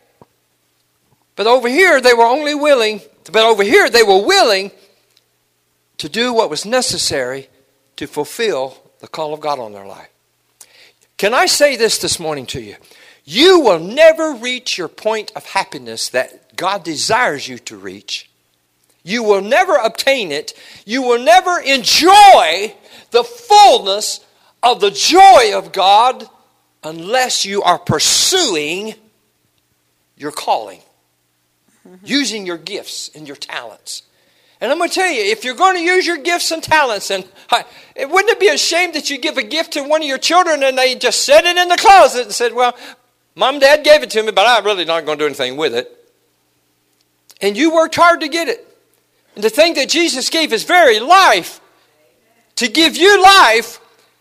but 1.37 1.47
over 1.47 1.69
here 1.69 2.01
they 2.01 2.15
were 2.15 2.25
only 2.25 2.55
willing, 2.55 3.03
but 3.31 3.45
over 3.45 3.63
here 3.63 3.91
they 3.91 4.03
were 4.03 4.25
willing 4.25 4.71
to 5.99 6.09
do 6.09 6.33
what 6.33 6.49
was 6.49 6.65
necessary 6.65 7.49
to 7.97 8.07
fulfill 8.07 8.83
the 9.01 9.09
call 9.09 9.35
of 9.35 9.41
God 9.41 9.59
on 9.59 9.73
their 9.73 9.87
life. 9.87 10.09
Can 11.19 11.35
I 11.35 11.45
say 11.45 11.77
this 11.77 11.99
this 11.99 12.19
morning 12.19 12.47
to 12.47 12.61
you? 12.61 12.77
You 13.25 13.61
will 13.61 13.79
never 13.79 14.35
reach 14.35 14.77
your 14.77 14.89
point 14.89 15.33
of 15.37 15.47
happiness 15.47 16.09
that 16.11 16.57
God 16.57 16.85
desires 16.85 17.47
you 17.47 17.59
to 17.59 17.77
reach. 17.77 18.29
You 19.05 19.23
will 19.23 19.41
never 19.41 19.77
obtain 19.77 20.33
it. 20.33 20.55
You 20.85 21.03
will 21.03 21.23
never 21.23 21.61
enjoy 21.61 22.75
the 23.11 23.25
fullness 23.25 24.21
of 24.63 24.81
the 24.81 24.91
joy 24.91 25.53
of 25.57 25.73
God 25.73 26.29
unless 26.85 27.45
you 27.45 27.63
are 27.63 27.79
pursuing 27.79 28.95
your 30.17 30.33
calling, 30.33 30.81
mm-hmm. 31.87 32.05
using 32.05 32.47
your 32.47 32.59
gifts 32.59 33.11
and 33.15 33.27
your 33.27 33.37
talents. 33.37 34.03
And 34.61 34.71
I'm 34.71 34.79
going 34.79 34.91
to 34.91 34.95
tell 34.95 35.11
you, 35.11 35.23
if 35.23 35.45
you're 35.45 35.57
going 35.57 35.77
to 35.77 35.83
use 35.83 36.07
your 36.07 36.19
gifts 36.19 36.53
and 36.53 36.63
talents, 36.63 37.11
and 37.11 37.25
wouldn't 37.97 38.31
it 38.31 38.39
be 38.39 38.49
a 38.49 38.57
shame 38.57 38.93
that 38.93 39.11
you 39.11 39.19
give 39.19 39.37
a 39.37 39.43
gift 39.43 39.73
to 39.73 39.83
one 39.83 40.03
of 40.03 40.09
your 40.09 40.19
children 40.19 40.63
and 40.63 40.79
they 40.79 40.95
just 40.95 41.23
set 41.23 41.45
it 41.45 41.57
in 41.57 41.69
the 41.69 41.77
closet 41.77 42.23
and 42.23 42.33
said, 42.33 42.55
"Well, 42.55 42.77
Mom 43.35 43.59
dad 43.59 43.85
gave 43.85 44.03
it 44.03 44.11
to 44.11 44.23
me, 44.23 44.31
but 44.31 44.47
I'm 44.47 44.65
really 44.65 44.85
not 44.85 45.07
going 45.07 45.19
to 45.19 45.25
do 45.25 45.27
anything 45.27 45.57
with 45.57 45.75
it. 45.75 45.91
And 47.41 47.57
you 47.57 47.75
worked 47.75 47.95
hard 47.95 48.21
to 48.21 48.29
get 48.29 48.49
it. 48.49 48.67
And 49.35 49.43
the 49.43 49.51
thing 49.51 49.75
that 49.75 49.89
Jesus 49.89 50.29
gave 50.29 50.51
his 50.51 50.65
very 50.65 51.01
life 51.01 51.61
to 52.57 52.69
give 52.69 52.97
you 52.97 53.23
life, 53.23 53.81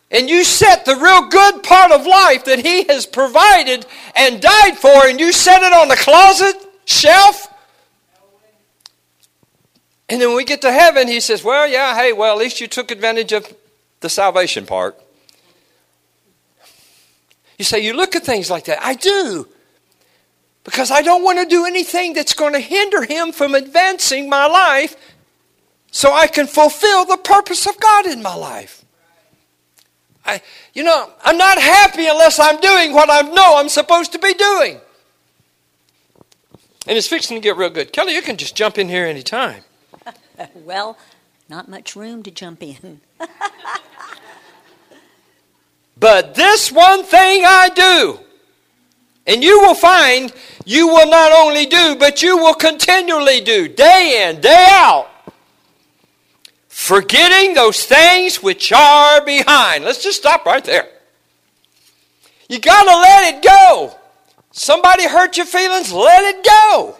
and 0.10 0.30
you 0.30 0.43
set 0.43 0.86
the 0.86 0.95
real 0.95 1.28
good 1.28 1.63
part 1.63 1.91
of 1.91 2.06
life 2.06 2.45
that 2.45 2.60
he 2.60 2.84
has 2.86 3.06
provided 3.06 3.86
and 4.15 4.41
died 4.41 4.78
for, 4.78 5.08
and 5.08 5.19
you 5.19 5.34
set 5.34 5.62
it 5.62 5.74
on 5.74 5.89
the 5.89 5.95
closet 5.95 6.56
shelf. 6.86 7.47
And 10.08 10.21
then 10.21 10.30
when 10.30 10.38
we 10.38 10.45
get 10.45 10.62
to 10.62 10.71
heaven, 10.71 11.08
he 11.08 11.19
says, 11.19 11.43
Well, 11.43 11.67
yeah, 11.67 11.95
hey, 11.95 12.13
well, 12.13 12.34
at 12.34 12.39
least 12.39 12.60
you 12.60 12.67
took 12.67 12.91
advantage 12.91 13.32
of 13.32 13.54
the 14.02 14.10
salvation 14.10 14.65
part. 14.65 15.01
You 17.62 17.65
say, 17.65 17.86
you 17.86 17.93
look 17.93 18.15
at 18.15 18.24
things 18.24 18.50
like 18.50 18.65
that. 18.65 18.84
I 18.84 18.95
do. 18.95 19.47
Because 20.63 20.89
I 20.89 21.04
don't 21.04 21.24
want 21.24 21.38
to 21.38 21.45
do 21.45 21.63
anything 21.63 22.13
that's 22.13 22.34
going 22.34 22.54
to 22.54 22.60
hinder 22.60 23.04
him 23.04 23.32
from 23.32 23.54
advancing 23.54 24.28
my 24.28 24.47
life 24.47 24.95
so 25.91 26.12
I 26.12 26.26
can 26.26 26.47
fulfill 26.47 27.06
the 27.06 27.17
purpose 27.17 27.67
of 27.67 27.80
God 27.80 28.08
in 28.08 28.24
my 28.24 28.34
life. 28.34 28.84
I, 30.26 30.41
you 30.74 30.84
know, 30.84 31.12
I'm 31.24 31.38
not 31.38 31.62
happy 31.62 32.08
unless 32.08 32.39
I'm 32.39 32.60
doing 32.62 32.93
what 32.93 33.12
I 33.12 33.21
know 33.30 33.58
I'm 33.58 33.69
supposed 33.69 34.12
to 34.13 34.17
be 34.17 34.34
doing. 34.34 34.82
And 36.88 36.97
it's 36.97 37.08
fixing 37.08 37.38
to 37.38 37.41
get 37.41 37.58
real 37.58 37.69
good. 37.69 37.93
Kelley, 37.93 38.15
you 38.15 38.24
can 38.24 38.38
just 38.38 38.56
jump 38.56 38.80
in 38.80 38.89
here 38.89 39.06
anytime. 39.06 39.62
well, 40.56 40.97
not 41.47 41.69
much 41.69 41.95
room 41.95 42.24
to 42.24 42.32
jump 42.32 42.63
in. 42.63 43.02
But 46.02 46.34
this 46.34 46.72
one 46.72 47.04
thing 47.04 47.44
I 47.46 47.70
do. 47.70 48.20
And 49.28 49.44
you 49.44 49.62
will 49.62 49.76
find 49.76 50.34
you 50.66 50.88
will 50.88 51.08
not 51.08 51.32
only 51.32 51.68
do, 51.68 51.96
but 51.96 52.24
you 52.24 52.38
will 52.38 52.56
continually 52.56 53.40
do, 53.40 53.68
day 53.68 54.28
in, 54.28 54.42
day 54.42 54.68
out. 54.72 55.10
Forgetting 56.68 57.54
those 57.54 57.86
things 57.86 58.42
which 58.42 58.74
are 58.74 59.24
behind. 59.24 59.84
Let's 59.84 60.04
just 60.04 60.18
stop 60.18 60.44
right 60.44 60.64
there. 60.64 60.90
You 62.50 62.60
got 62.60 62.82
to 62.82 63.00
let 63.00 63.36
it 63.36 63.44
go. 63.44 63.96
Somebody 64.50 65.08
hurt 65.08 65.38
your 65.38 65.46
feelings, 65.46 65.94
let 65.94 66.36
it 66.36 66.44
go. 66.44 66.98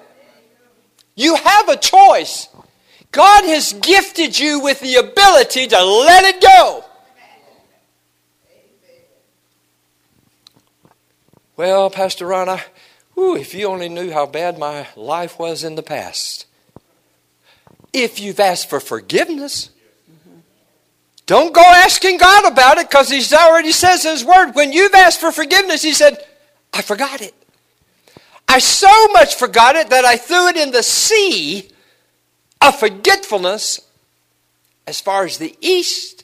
You 1.16 1.36
have 1.38 1.70
a 1.70 1.76
choice. 1.76 2.50
God 3.12 3.46
has 3.46 3.74
gifted 3.74 4.38
you 4.38 4.60
with 4.60 4.80
the 4.80 4.98
ability 4.98 5.66
to 5.68 5.84
let 5.84 6.24
it 6.36 6.40
go. 6.40 6.86
Well, 11.62 11.91
Pastor 11.91 12.26
Ron, 12.26 12.50
I, 12.50 12.63
whew, 13.13 13.36
if 13.38 13.54
you 13.54 13.67
only 13.67 13.88
knew 13.88 14.10
how 14.10 14.26
bad 14.26 14.58
my 14.58 14.88
life 14.95 15.38
was 15.38 15.63
in 15.63 15.76
the 15.76 15.84
past. 15.84 16.47
If 17.93 18.19
you've 18.19 18.39
asked 18.39 18.67
for 18.67 18.80
forgiveness, 18.80 19.69
Don't 21.28 21.54
go 21.54 21.62
asking 21.62 22.17
God 22.17 22.52
about 22.52 22.80
it 22.80 22.89
because 22.89 23.12
He's 23.12 23.32
already 23.32 23.71
says 23.71 24.02
His 24.02 24.26
Word. 24.26 24.54
When 24.54 24.74
you've 24.74 24.95
asked 24.95 25.19
for 25.19 25.32
forgiveness, 25.32 25.84
He 25.84 25.93
said, 25.93 26.17
I 26.74 26.82
forgot 26.82 27.21
it. 27.21 27.36
I 28.47 28.58
so 28.58 29.08
much 29.10 29.36
forgot 29.36 29.76
it 29.76 29.91
that 29.91 30.04
I 30.04 30.17
threw 30.17 30.47
it 30.47 30.58
in 30.58 30.71
the 30.71 30.82
sea 30.82 31.69
of 32.60 32.80
forgetfulness 32.80 33.82
as 34.88 35.00
far 35.00 35.26
as 35.26 35.38
the 35.38 35.56
east 35.62 36.24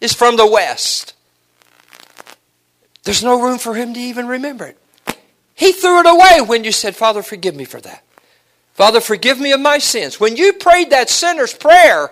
is 0.00 0.12
from 0.12 0.36
the 0.36 0.46
west. 0.46 1.14
There's 3.04 3.22
no 3.22 3.40
room 3.42 3.58
for 3.58 3.74
him 3.74 3.94
to 3.94 4.00
even 4.00 4.28
remember 4.28 4.66
it. 4.66 4.78
He 5.54 5.72
threw 5.72 6.00
it 6.00 6.06
away 6.06 6.40
when 6.40 6.64
you 6.64 6.72
said, 6.72 6.96
Father, 6.96 7.22
forgive 7.22 7.54
me 7.54 7.64
for 7.64 7.80
that. 7.80 8.04
Father, 8.74 9.00
forgive 9.00 9.38
me 9.38 9.52
of 9.52 9.60
my 9.60 9.78
sins. 9.78 10.18
When 10.18 10.36
you 10.36 10.54
prayed 10.54 10.90
that 10.90 11.10
sinner's 11.10 11.52
prayer, 11.52 12.10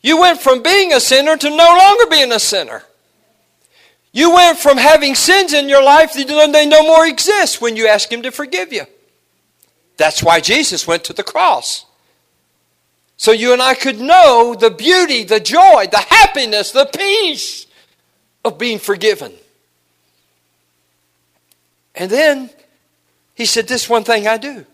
you 0.00 0.20
went 0.20 0.40
from 0.40 0.62
being 0.62 0.92
a 0.92 1.00
sinner 1.00 1.36
to 1.36 1.50
no 1.50 1.56
longer 1.56 2.06
being 2.06 2.32
a 2.32 2.38
sinner. 2.38 2.82
You 4.12 4.34
went 4.34 4.58
from 4.58 4.76
having 4.76 5.14
sins 5.14 5.52
in 5.52 5.68
your 5.68 5.82
life 5.82 6.12
that 6.14 6.50
they 6.52 6.66
no 6.66 6.82
more 6.82 7.06
exist 7.06 7.60
when 7.60 7.76
you 7.76 7.86
ask 7.86 8.10
Him 8.10 8.22
to 8.22 8.30
forgive 8.30 8.72
you. 8.72 8.84
That's 9.96 10.22
why 10.22 10.40
Jesus 10.40 10.86
went 10.86 11.04
to 11.04 11.12
the 11.12 11.22
cross. 11.22 11.86
So 13.16 13.30
you 13.30 13.52
and 13.52 13.62
I 13.62 13.74
could 13.74 14.00
know 14.00 14.54
the 14.58 14.70
beauty, 14.70 15.22
the 15.22 15.40
joy, 15.40 15.86
the 15.90 16.04
happiness, 16.08 16.72
the 16.72 16.86
peace 16.86 17.66
of 18.44 18.58
being 18.58 18.78
forgiven. 18.78 19.32
And 21.94 22.10
then 22.10 22.50
he 23.34 23.46
said, 23.46 23.68
This 23.68 23.88
one 23.88 24.04
thing 24.04 24.26
I 24.26 24.36
do 24.36 24.64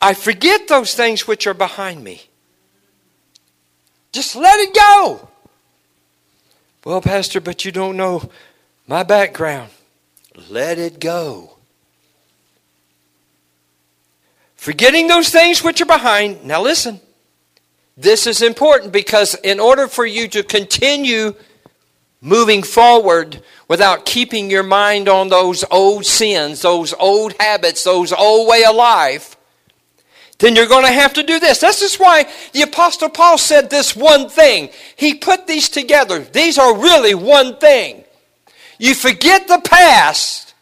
I 0.00 0.14
forget 0.14 0.68
those 0.68 0.94
things 0.94 1.26
which 1.26 1.46
are 1.46 1.54
behind 1.54 2.02
me. 2.02 2.22
Just 4.12 4.36
let 4.36 4.58
it 4.60 4.74
go. 4.74 5.28
Well, 6.84 7.00
Pastor, 7.00 7.40
but 7.40 7.64
you 7.64 7.72
don't 7.72 7.96
know 7.96 8.30
my 8.86 9.02
background. 9.02 9.70
Let 10.48 10.78
it 10.78 11.00
go. 11.00 11.56
Forgetting 14.54 15.08
those 15.08 15.30
things 15.30 15.62
which 15.62 15.80
are 15.80 15.86
behind. 15.86 16.44
Now, 16.44 16.62
listen. 16.62 17.00
This 17.96 18.26
is 18.26 18.42
important 18.42 18.92
because 18.92 19.34
in 19.36 19.58
order 19.58 19.88
for 19.88 20.04
you 20.04 20.28
to 20.28 20.42
continue 20.42 21.34
moving 22.20 22.62
forward 22.62 23.42
without 23.68 24.06
keeping 24.06 24.50
your 24.50 24.62
mind 24.62 25.08
on 25.08 25.28
those 25.28 25.64
old 25.70 26.06
sins, 26.06 26.62
those 26.62 26.92
old 26.94 27.34
habits, 27.38 27.84
those 27.84 28.12
old 28.12 28.48
way 28.48 28.64
of 28.64 28.74
life, 28.74 29.36
then 30.38 30.54
you're 30.54 30.66
going 30.66 30.84
to 30.84 30.92
have 30.92 31.14
to 31.14 31.22
do 31.22 31.40
this. 31.40 31.60
This 31.60 31.82
is 31.82 31.96
why 31.96 32.26
the 32.52 32.62
Apostle 32.62 33.08
Paul 33.08 33.38
said 33.38 33.70
this 33.70 33.96
one 33.96 34.28
thing. 34.28 34.68
He 34.96 35.14
put 35.14 35.46
these 35.46 35.68
together. 35.68 36.20
These 36.20 36.58
are 36.58 36.76
really 36.76 37.14
one 37.14 37.56
thing. 37.56 38.04
You 38.78 38.94
forget 38.94 39.48
the 39.48 39.60
past, 39.64 40.54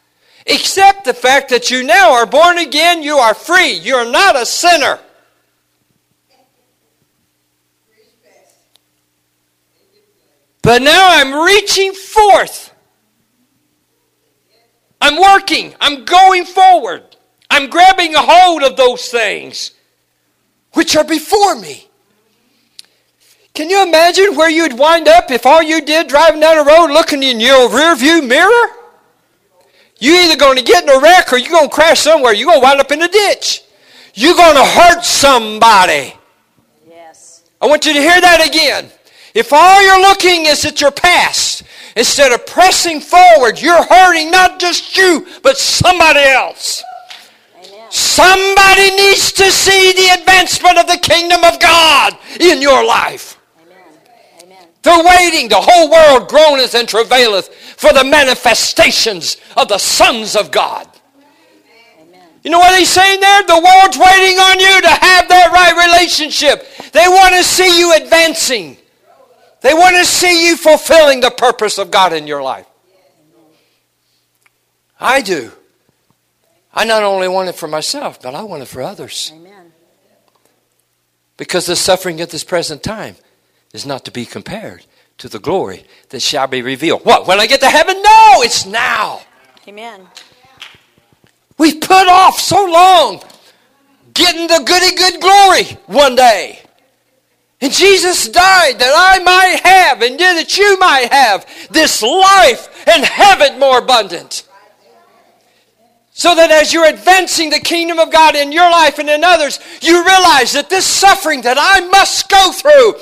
accept 0.47 1.03
the 1.03 1.13
fact 1.13 1.49
that 1.49 1.69
you 1.69 1.83
now 1.83 2.13
are 2.13 2.25
born 2.25 2.57
again, 2.57 3.03
you 3.03 3.17
are 3.17 3.33
free, 3.33 3.73
you're 3.73 4.09
not 4.09 4.37
a 4.37 4.45
sinner. 4.45 4.99
But 10.65 10.81
now 10.81 11.09
I'm 11.11 11.45
reaching 11.45 11.93
forth. 11.93 12.73
I'm 14.99 15.21
working. 15.21 15.75
I'm 15.79 16.05
going 16.05 16.43
forward. 16.43 17.03
I'm 17.51 17.69
grabbing 17.69 18.15
a 18.15 18.21
hold 18.21 18.63
of 18.63 18.75
those 18.75 19.07
things 19.09 19.75
which 20.73 20.95
are 20.95 21.03
before 21.03 21.55
me. 21.55 21.87
Can 23.53 23.69
you 23.69 23.83
imagine 23.83 24.35
where 24.35 24.49
you'd 24.49 24.73
wind 24.73 25.07
up 25.07 25.29
if 25.29 25.45
all 25.45 25.61
you 25.61 25.81
did 25.81 26.07
driving 26.07 26.39
down 26.39 26.57
the 26.57 26.63
road 26.63 26.87
looking 26.87 27.21
in 27.21 27.39
your 27.39 27.69
rear 27.69 27.95
view 27.95 28.23
mirror? 28.23 28.67
You're 29.99 30.19
either 30.23 30.35
going 30.35 30.57
to 30.57 30.63
get 30.63 30.83
in 30.83 30.89
a 30.89 30.99
wreck 30.99 31.31
or 31.31 31.37
you're 31.37 31.51
going 31.51 31.69
to 31.69 31.75
crash 31.75 31.99
somewhere. 31.99 32.33
You're 32.33 32.47
going 32.47 32.59
to 32.59 32.65
wind 32.65 32.79
up 32.79 32.91
in 32.91 33.03
a 33.03 33.07
ditch. 33.07 33.61
You're 34.15 34.35
going 34.35 34.55
to 34.55 34.65
hurt 34.65 35.05
somebody. 35.05 36.15
Yes. 36.89 37.43
I 37.61 37.67
want 37.67 37.85
you 37.85 37.93
to 37.93 37.99
hear 37.99 38.19
that 38.19 38.45
again. 38.45 38.89
If 39.35 39.51
all 39.51 39.83
you're 39.83 40.01
looking 40.01 40.45
is 40.45 40.63
at 40.63 40.79
your 40.79 40.91
past, 40.91 41.63
instead 41.97 42.31
of 42.31 42.47
pressing 42.47 43.01
forward, 43.01 43.61
you're 43.61 43.83
hurting 43.83 44.31
not 44.31 44.61
just 44.61 44.95
you, 44.95 45.27
but 45.43 45.57
somebody 45.57 46.21
else. 46.21 46.81
Amen. 47.57 47.91
Somebody 47.91 48.95
needs 48.95 49.33
to 49.33 49.51
see 49.51 49.91
the 49.91 50.21
advancement 50.21 50.77
of 50.77 50.87
the 50.87 50.97
kingdom 50.97 51.43
of 51.43 51.59
God 51.59 52.17
in 52.39 52.61
your 52.61 52.85
life. 52.85 53.37
Amen. 53.61 53.77
Amen. 54.43 54.67
They're 54.83 55.03
waiting. 55.03 55.49
The 55.49 55.59
whole 55.59 55.91
world 55.91 56.29
groaneth 56.29 56.73
and 56.73 56.87
travaileth 56.87 57.53
for 57.75 57.91
the 57.91 58.05
manifestations 58.05 59.35
of 59.57 59.67
the 59.67 59.77
sons 59.77 60.37
of 60.37 60.49
God. 60.49 60.87
Amen. 61.99 62.21
You 62.41 62.51
know 62.51 62.59
what 62.59 62.79
he's 62.79 62.87
saying 62.87 63.19
there? 63.19 63.43
The 63.43 63.55
world's 63.55 63.97
waiting 63.97 64.39
on 64.39 64.61
you 64.61 64.79
to 64.79 64.87
have 64.87 65.27
that 65.27 65.51
right 65.51 65.75
relationship. 65.91 66.65
They 66.93 67.05
want 67.09 67.35
to 67.35 67.43
see 67.43 67.77
you 67.77 67.93
advancing. 67.95 68.77
They 69.65 69.73
want 69.73 69.95
to 69.95 70.05
see 70.05 70.47
you 70.47 70.57
fulfilling 70.57 71.21
the 71.21 71.31
purpose 71.31 71.79
of 71.79 71.89
God 71.89 72.13
in 72.13 72.27
your 72.27 72.43
life. 72.43 72.67
I 74.99 75.23
do. 75.23 75.51
I 76.71 76.85
not 76.85 77.01
only 77.01 77.27
want 77.27 77.49
it 77.49 77.55
for 77.55 77.67
myself, 77.67 78.21
but 78.21 78.35
I 78.35 78.43
want 78.43 78.61
it 78.61 78.67
for 78.67 78.83
others. 78.83 79.31
Amen. 79.33 79.73
Because 81.35 81.65
the 81.65 81.75
suffering 81.75 82.21
at 82.21 82.29
this 82.29 82.43
present 82.43 82.83
time 82.83 83.15
is 83.73 83.87
not 83.87 84.05
to 84.05 84.11
be 84.11 84.27
compared 84.27 84.85
to 85.17 85.27
the 85.27 85.39
glory 85.39 85.85
that 86.09 86.21
shall 86.21 86.45
be 86.45 86.61
revealed. 86.61 87.03
What? 87.03 87.25
When 87.25 87.39
I 87.39 87.47
get 87.47 87.61
to 87.61 87.67
heaven? 87.67 87.99
No, 88.03 88.43
it's 88.43 88.67
now. 88.67 89.21
Amen. 89.67 90.07
We've 91.57 91.81
put 91.81 92.07
off 92.07 92.39
so 92.39 92.63
long 92.63 93.23
getting 94.13 94.45
the 94.45 94.63
goody 94.63 94.95
good 94.95 95.19
glory 95.19 95.63
one 95.87 96.15
day. 96.15 96.64
And 97.61 97.71
Jesus 97.71 98.27
died 98.27 98.79
that 98.79 98.93
I 98.95 99.23
might 99.23 99.61
have, 99.63 100.01
and 100.01 100.19
that 100.19 100.57
you 100.57 100.77
might 100.77 101.11
have, 101.11 101.45
this 101.71 102.01
life 102.01 102.87
and 102.87 103.03
have 103.03 103.41
it 103.41 103.57
more 103.57 103.79
abundant. 103.79 104.47
So 106.11 106.35
that 106.35 106.51
as 106.51 106.73
you're 106.73 106.85
advancing 106.85 107.49
the 107.49 107.59
kingdom 107.59 107.99
of 107.99 108.11
God 108.11 108.35
in 108.35 108.51
your 108.51 108.69
life 108.69 108.99
and 108.99 109.09
in 109.09 109.23
others, 109.23 109.59
you 109.81 110.05
realize 110.05 110.53
that 110.53 110.69
this 110.69 110.85
suffering 110.85 111.41
that 111.41 111.57
I 111.59 111.81
must 111.89 112.29
go 112.29 112.51
through, 112.51 112.95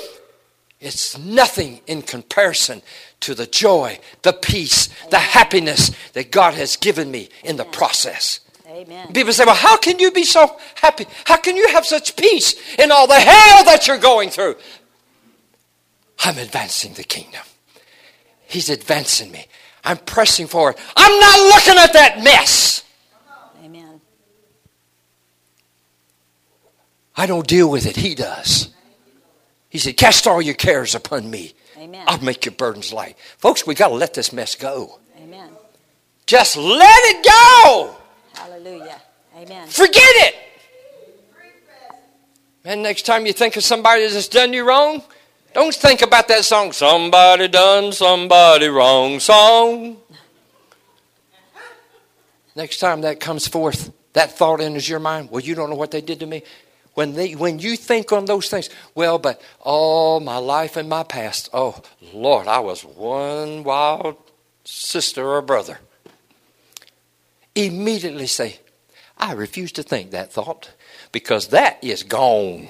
it's 0.80 1.16
nothing 1.18 1.80
in 1.86 2.02
comparison 2.02 2.82
to 3.20 3.34
the 3.34 3.46
joy, 3.46 3.98
the 4.22 4.32
peace, 4.32 4.88
the 5.10 5.18
happiness 5.18 5.90
that 6.12 6.30
God 6.30 6.54
has 6.54 6.76
given 6.76 7.10
me 7.10 7.28
in 7.42 7.56
the 7.56 7.64
process. 7.64 8.40
Amen. 8.74 9.12
People 9.12 9.32
say, 9.32 9.44
well, 9.44 9.54
how 9.54 9.76
can 9.76 10.00
you 10.00 10.10
be 10.10 10.24
so 10.24 10.58
happy? 10.74 11.06
How 11.24 11.36
can 11.36 11.56
you 11.56 11.68
have 11.68 11.86
such 11.86 12.16
peace 12.16 12.56
in 12.76 12.90
all 12.90 13.06
the 13.06 13.14
hell 13.14 13.64
that 13.66 13.86
you're 13.86 13.98
going 13.98 14.30
through? 14.30 14.56
I'm 16.24 16.38
advancing 16.38 16.94
the 16.94 17.04
kingdom. 17.04 17.42
He's 18.46 18.68
advancing 18.68 19.30
me. 19.30 19.46
I'm 19.84 19.98
pressing 19.98 20.48
forward. 20.48 20.76
I'm 20.96 21.20
not 21.20 21.54
looking 21.54 21.78
at 21.78 21.92
that 21.92 22.24
mess. 22.24 22.82
Amen. 23.62 24.00
I 27.16 27.26
don't 27.26 27.46
deal 27.46 27.70
with 27.70 27.86
it. 27.86 27.94
He 27.94 28.16
does. 28.16 28.70
He 29.68 29.78
said, 29.78 29.96
Cast 29.96 30.26
all 30.26 30.42
your 30.42 30.54
cares 30.54 30.96
upon 30.96 31.30
me. 31.30 31.54
Amen. 31.78 32.04
I'll 32.08 32.22
make 32.22 32.44
your 32.44 32.54
burdens 32.54 32.92
light. 32.92 33.16
Folks, 33.38 33.66
we 33.66 33.74
got 33.76 33.88
to 33.88 33.94
let 33.94 34.14
this 34.14 34.32
mess 34.32 34.56
go. 34.56 34.98
Amen. 35.22 35.50
Just 36.26 36.56
let 36.56 37.00
it 37.04 37.24
go. 37.24 37.96
Hallelujah. 38.34 39.00
Amen. 39.36 39.68
Forget 39.68 40.02
it. 40.02 40.34
And 42.64 42.82
next 42.82 43.02
time 43.02 43.26
you 43.26 43.32
think 43.32 43.56
of 43.56 43.64
somebody 43.64 44.06
that's 44.06 44.28
done 44.28 44.52
you 44.52 44.66
wrong, 44.66 45.02
don't 45.52 45.74
think 45.74 46.02
about 46.02 46.28
that 46.28 46.44
song, 46.44 46.72
Somebody 46.72 47.46
Done 47.48 47.92
Somebody 47.92 48.68
Wrong 48.68 49.20
song. 49.20 49.98
Next 52.56 52.78
time 52.78 53.02
that 53.02 53.20
comes 53.20 53.46
forth, 53.46 53.92
that 54.14 54.32
thought 54.32 54.60
enters 54.60 54.88
your 54.88 55.00
mind, 55.00 55.30
well, 55.30 55.42
you 55.42 55.54
don't 55.54 55.70
know 55.70 55.76
what 55.76 55.90
they 55.90 56.00
did 56.00 56.20
to 56.20 56.26
me. 56.26 56.42
When, 56.94 57.14
they, 57.14 57.34
when 57.34 57.58
you 57.58 57.76
think 57.76 58.12
on 58.12 58.24
those 58.24 58.48
things, 58.48 58.70
well, 58.94 59.18
but 59.18 59.42
all 59.60 60.20
my 60.20 60.38
life 60.38 60.76
and 60.76 60.88
my 60.88 61.02
past, 61.02 61.50
oh, 61.52 61.82
Lord, 62.12 62.46
I 62.46 62.60
was 62.60 62.84
one 62.84 63.64
wild 63.64 64.16
sister 64.64 65.28
or 65.28 65.42
brother. 65.42 65.78
Immediately 67.54 68.26
say, 68.26 68.58
I 69.16 69.32
refuse 69.32 69.72
to 69.72 69.82
think 69.82 70.10
that 70.10 70.32
thought 70.32 70.70
because 71.12 71.48
that 71.48 71.82
is 71.82 72.02
gone. 72.02 72.68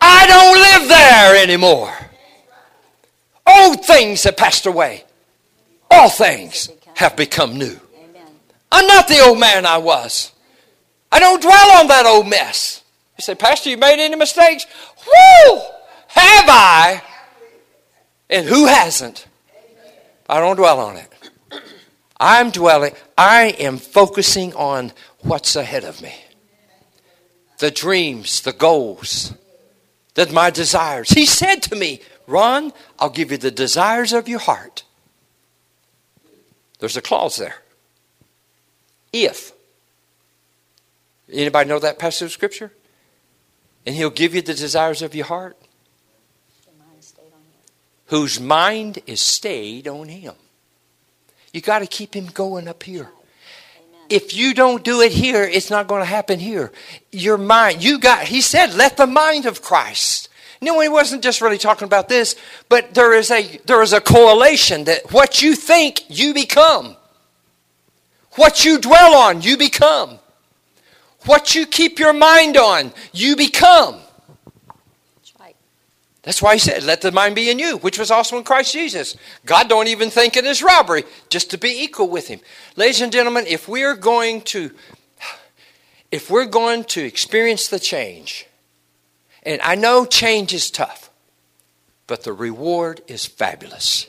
I 0.00 0.26
don't 0.26 0.80
live 0.80 0.88
there 0.88 1.42
anymore. 1.42 1.92
Old 3.46 3.84
things 3.84 4.24
have 4.24 4.36
passed 4.36 4.66
away. 4.66 5.04
All 5.90 6.08
things 6.08 6.70
have 6.94 7.16
become 7.16 7.58
new. 7.58 7.78
I'm 8.72 8.86
not 8.86 9.06
the 9.06 9.20
old 9.20 9.38
man 9.38 9.66
I 9.66 9.78
was. 9.78 10.32
I 11.12 11.20
don't 11.20 11.40
dwell 11.40 11.70
on 11.78 11.86
that 11.88 12.06
old 12.06 12.26
mess. 12.26 12.82
You 13.16 13.22
say, 13.22 13.34
Pastor, 13.36 13.70
you 13.70 13.76
made 13.76 14.04
any 14.04 14.16
mistakes? 14.16 14.66
Woo! 15.06 15.60
Have 16.08 16.46
I? 16.48 17.02
And 18.28 18.48
who 18.48 18.66
hasn't? 18.66 19.26
I 20.28 20.40
don't 20.40 20.56
dwell 20.56 20.80
on 20.80 20.96
it. 20.96 21.13
I'm 22.24 22.50
dwelling, 22.50 22.94
I 23.18 23.54
am 23.58 23.76
focusing 23.76 24.54
on 24.54 24.92
what's 25.18 25.56
ahead 25.56 25.84
of 25.84 26.00
me. 26.00 26.14
The 27.58 27.70
dreams, 27.70 28.40
the 28.40 28.54
goals, 28.54 29.34
that 30.14 30.32
my 30.32 30.48
desires. 30.48 31.10
He 31.10 31.26
said 31.26 31.56
to 31.64 31.76
me, 31.76 32.00
Ron, 32.26 32.72
I'll 32.98 33.10
give 33.10 33.30
you 33.30 33.36
the 33.36 33.50
desires 33.50 34.14
of 34.14 34.26
your 34.26 34.38
heart. 34.38 34.84
There's 36.78 36.96
a 36.96 37.02
clause 37.02 37.36
there. 37.36 37.56
If. 39.12 39.52
Anybody 41.30 41.68
know 41.68 41.78
that 41.78 41.98
passage 41.98 42.24
of 42.24 42.32
scripture? 42.32 42.72
And 43.84 43.94
he'll 43.94 44.08
give 44.08 44.34
you 44.34 44.40
the 44.40 44.54
desires 44.54 45.02
of 45.02 45.14
your 45.14 45.26
heart. 45.26 45.58
Whose 48.06 48.40
mind 48.40 49.00
is 49.06 49.20
stayed 49.20 49.86
on 49.86 50.08
him. 50.08 50.34
You 51.54 51.60
got 51.60 51.78
to 51.78 51.86
keep 51.86 52.14
him 52.14 52.26
going 52.26 52.66
up 52.66 52.82
here. 52.82 53.08
If 54.10 54.34
you 54.34 54.54
don't 54.54 54.82
do 54.82 55.00
it 55.00 55.12
here, 55.12 55.44
it's 55.44 55.70
not 55.70 55.86
going 55.86 56.02
to 56.02 56.06
happen 56.06 56.40
here. 56.40 56.72
Your 57.12 57.38
mind, 57.38 57.82
you 57.82 58.00
got, 58.00 58.24
he 58.24 58.40
said, 58.40 58.74
let 58.74 58.96
the 58.96 59.06
mind 59.06 59.46
of 59.46 59.62
Christ. 59.62 60.28
No, 60.60 60.80
he 60.80 60.88
wasn't 60.88 61.22
just 61.22 61.40
really 61.40 61.56
talking 61.56 61.86
about 61.86 62.08
this, 62.08 62.34
but 62.68 62.92
there 62.94 63.14
is 63.14 63.30
a, 63.30 63.60
there 63.66 63.82
is 63.82 63.92
a 63.92 64.00
correlation 64.00 64.84
that 64.84 65.12
what 65.12 65.42
you 65.42 65.54
think, 65.54 66.02
you 66.08 66.34
become. 66.34 66.96
What 68.32 68.64
you 68.64 68.80
dwell 68.80 69.14
on, 69.14 69.40
you 69.40 69.56
become. 69.56 70.18
What 71.26 71.54
you 71.54 71.66
keep 71.66 72.00
your 72.00 72.12
mind 72.12 72.56
on, 72.56 72.92
you 73.12 73.36
become. 73.36 74.00
That's 76.24 76.40
why 76.40 76.54
he 76.54 76.58
said, 76.58 76.82
let 76.84 77.02
the 77.02 77.12
mind 77.12 77.34
be 77.34 77.50
in 77.50 77.58
you, 77.58 77.76
which 77.78 77.98
was 77.98 78.10
also 78.10 78.38
in 78.38 78.44
Christ 78.44 78.72
Jesus. 78.72 79.16
God 79.44 79.68
don't 79.68 79.88
even 79.88 80.08
think 80.08 80.36
it 80.36 80.46
is 80.46 80.62
robbery 80.62 81.04
just 81.28 81.50
to 81.50 81.58
be 81.58 81.82
equal 81.82 82.08
with 82.08 82.28
him. 82.28 82.40
Ladies 82.76 83.02
and 83.02 83.12
gentlemen, 83.12 83.44
if 83.46 83.68
we're 83.68 83.96
going 83.96 84.40
to 84.42 84.70
if 86.10 86.30
we're 86.30 86.46
going 86.46 86.84
to 86.84 87.04
experience 87.04 87.66
the 87.66 87.80
change, 87.80 88.46
and 89.42 89.60
I 89.62 89.74
know 89.74 90.04
change 90.04 90.54
is 90.54 90.70
tough, 90.70 91.10
but 92.06 92.22
the 92.22 92.32
reward 92.32 93.00
is 93.08 93.26
fabulous. 93.26 94.06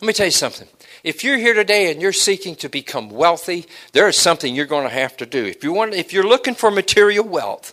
Let 0.00 0.08
me 0.08 0.12
tell 0.12 0.26
you 0.26 0.32
something. 0.32 0.66
If 1.04 1.22
you're 1.22 1.38
here 1.38 1.54
today 1.54 1.92
and 1.92 2.02
you're 2.02 2.12
seeking 2.12 2.56
to 2.56 2.68
become 2.68 3.10
wealthy, 3.10 3.66
there 3.92 4.08
is 4.08 4.16
something 4.16 4.54
you're 4.54 4.66
going 4.66 4.88
to 4.88 4.92
have 4.92 5.16
to 5.18 5.26
do. 5.26 5.44
If 5.44 5.62
you 5.62 5.72
want 5.72 5.94
if 5.94 6.12
you're 6.12 6.26
looking 6.26 6.54
for 6.54 6.70
material 6.70 7.24
wealth, 7.24 7.72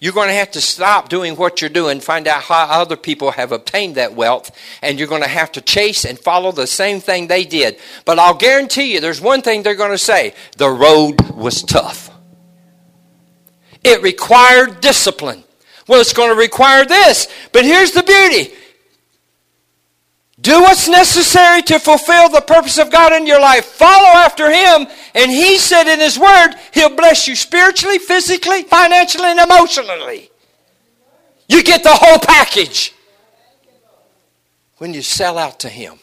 you're 0.00 0.12
going 0.12 0.28
to 0.28 0.34
have 0.34 0.52
to 0.52 0.60
stop 0.60 1.08
doing 1.08 1.34
what 1.34 1.60
you're 1.60 1.70
doing, 1.70 2.00
find 2.00 2.28
out 2.28 2.42
how 2.42 2.64
other 2.64 2.96
people 2.96 3.32
have 3.32 3.50
obtained 3.50 3.96
that 3.96 4.14
wealth, 4.14 4.50
and 4.80 4.98
you're 4.98 5.08
going 5.08 5.22
to 5.22 5.28
have 5.28 5.50
to 5.52 5.60
chase 5.60 6.04
and 6.04 6.18
follow 6.18 6.52
the 6.52 6.66
same 6.66 7.00
thing 7.00 7.26
they 7.26 7.44
did. 7.44 7.78
But 8.04 8.18
I'll 8.18 8.34
guarantee 8.34 8.92
you 8.94 9.00
there's 9.00 9.20
one 9.20 9.42
thing 9.42 9.62
they're 9.62 9.74
going 9.74 9.90
to 9.90 9.98
say 9.98 10.34
the 10.56 10.70
road 10.70 11.20
was 11.32 11.62
tough. 11.62 12.10
It 13.82 14.02
required 14.02 14.80
discipline. 14.80 15.44
Well, 15.88 16.00
it's 16.00 16.12
going 16.12 16.30
to 16.30 16.38
require 16.38 16.84
this. 16.84 17.28
But 17.52 17.64
here's 17.64 17.92
the 17.92 18.02
beauty 18.02 18.54
do 20.40 20.60
what's 20.60 20.88
necessary 20.88 21.62
to 21.62 21.78
fulfill 21.78 22.28
the 22.28 22.40
purpose 22.40 22.78
of 22.78 22.92
God 22.92 23.12
in 23.12 23.26
your 23.26 23.40
life. 23.40 23.64
Follow 23.64 24.08
after 24.08 24.50
Him. 24.50 24.86
And 25.14 25.30
He 25.30 25.58
said 25.58 25.92
in 25.92 25.98
His 25.98 26.18
Word, 26.18 26.54
He'll 26.72 26.94
bless 26.94 27.26
you 27.26 27.34
spiritually, 27.34 27.98
physically, 27.98 28.62
financially, 28.62 29.26
and 29.26 29.40
emotionally. 29.40 30.30
You 31.48 31.62
get 31.62 31.82
the 31.82 31.94
whole 31.94 32.18
package 32.18 32.94
when 34.76 34.94
you 34.94 35.02
sell 35.02 35.38
out 35.38 35.60
to 35.60 35.68
Him. 35.68 35.98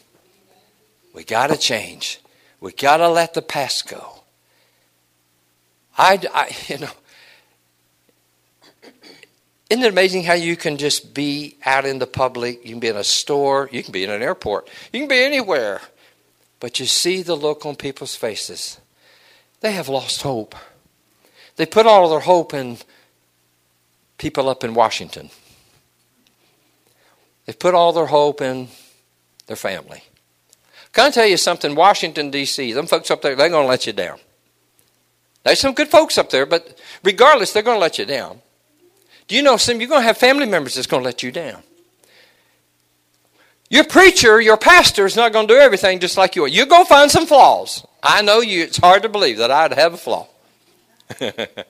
We 1.14 1.24
got 1.24 1.48
to 1.48 1.58
change. 1.58 2.20
We 2.60 2.74
got 2.74 2.98
to 2.98 3.08
let 3.08 3.34
the 3.34 3.42
past 3.42 3.88
go. 3.88 4.24
I, 5.98 6.20
I, 6.34 6.56
you 6.68 6.80
know, 6.80 6.92
isn't 9.70 9.84
it 9.84 9.90
amazing 9.90 10.24
how 10.24 10.34
you 10.34 10.56
can 10.56 10.78
just 10.78 11.14
be 11.14 11.58
out 11.66 11.86
in 11.86 12.00
the 12.00 12.08
public? 12.08 12.64
You 12.64 12.72
can 12.72 12.80
be 12.80 12.88
in 12.88 12.98
a 12.98 13.04
store, 13.04 13.68
you 13.72 13.82
can 13.82 13.92
be 13.92 14.04
in 14.04 14.10
an 14.10 14.22
airport, 14.22 14.70
you 14.94 15.00
can 15.00 15.10
be 15.10 15.24
anywhere. 15.24 15.82
But 16.60 16.80
you 16.80 16.86
see 16.86 17.22
the 17.22 17.36
look 17.36 17.66
on 17.66 17.76
people's 17.76 18.16
faces. 18.16 18.80
They 19.60 19.74
have 19.74 19.90
lost 19.90 20.22
hope. 20.22 20.56
They 21.58 21.66
put 21.66 21.86
all 21.86 22.10
their 22.10 22.22
hope 22.22 22.54
in 22.54 22.78
people 24.18 24.50
up 24.50 24.64
in 24.64 24.74
Washington. 24.74 25.30
They 27.46 27.54
put 27.54 27.74
all 27.74 27.94
their 27.94 28.08
hope 28.08 28.42
in 28.42 28.70
their 29.48 29.56
family. 29.56 30.04
Can 30.94 31.08
I 31.08 31.12
tell 31.12 31.26
you 31.26 31.38
something? 31.38 31.76
Washington, 31.76 32.32
D.C., 32.32 32.72
them 32.72 32.88
folks 32.88 33.12
up 33.12 33.22
there, 33.22 33.36
they're 33.36 33.50
going 33.50 33.66
to 33.66 33.70
let 33.70 33.86
you 33.86 33.94
down. 33.94 34.18
There's 35.44 35.60
some 35.60 35.74
good 35.74 35.90
folks 35.90 36.18
up 36.18 36.30
there, 36.30 36.46
but 36.46 36.80
regardless, 37.04 37.54
they're 37.54 37.64
going 37.64 37.76
to 37.76 37.82
let 37.82 38.00
you 38.00 38.06
down. 38.06 38.42
Do 39.28 39.36
you 39.36 39.42
know 39.42 39.58
some 39.58 39.80
you're 39.80 39.90
going 39.90 40.02
to 40.02 40.08
have 40.08 40.18
family 40.18 40.46
members 40.46 40.76
that's 40.76 40.88
going 40.88 41.02
to 41.02 41.06
let 41.06 41.24
you 41.24 41.32
down? 41.32 41.64
Your 43.70 43.84
preacher, 43.84 44.40
your 44.40 44.58
pastor 44.58 45.06
is 45.06 45.16
not 45.16 45.34
going 45.34 45.48
to 45.48 45.54
do 45.54 45.60
everything 45.60 46.00
just 46.00 46.18
like 46.18 46.36
you 46.36 46.44
are. 46.44 46.48
You're 46.48 46.68
going 46.68 46.84
to 46.84 46.90
find 46.90 47.10
some 47.10 47.26
flaws. 47.26 47.86
I 48.04 48.22
know 48.22 48.42
you, 48.42 48.64
it's 48.64 48.78
hard 48.78 49.02
to 49.04 49.10
believe 49.10 49.40
that 49.40 49.50
I'd 49.50 49.74
have 49.74 49.96
a 49.96 49.98
flaw. 49.98 50.28
but 51.20 51.66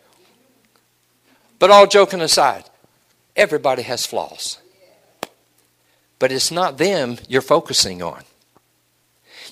all 1.71 1.87
joking 1.87 2.21
aside, 2.21 2.65
everybody 3.35 3.83
has 3.83 4.05
flaws. 4.05 4.59
But 6.19 6.31
it's 6.31 6.51
not 6.51 6.77
them 6.77 7.17
you're 7.29 7.41
focusing 7.41 8.01
on. 8.01 8.23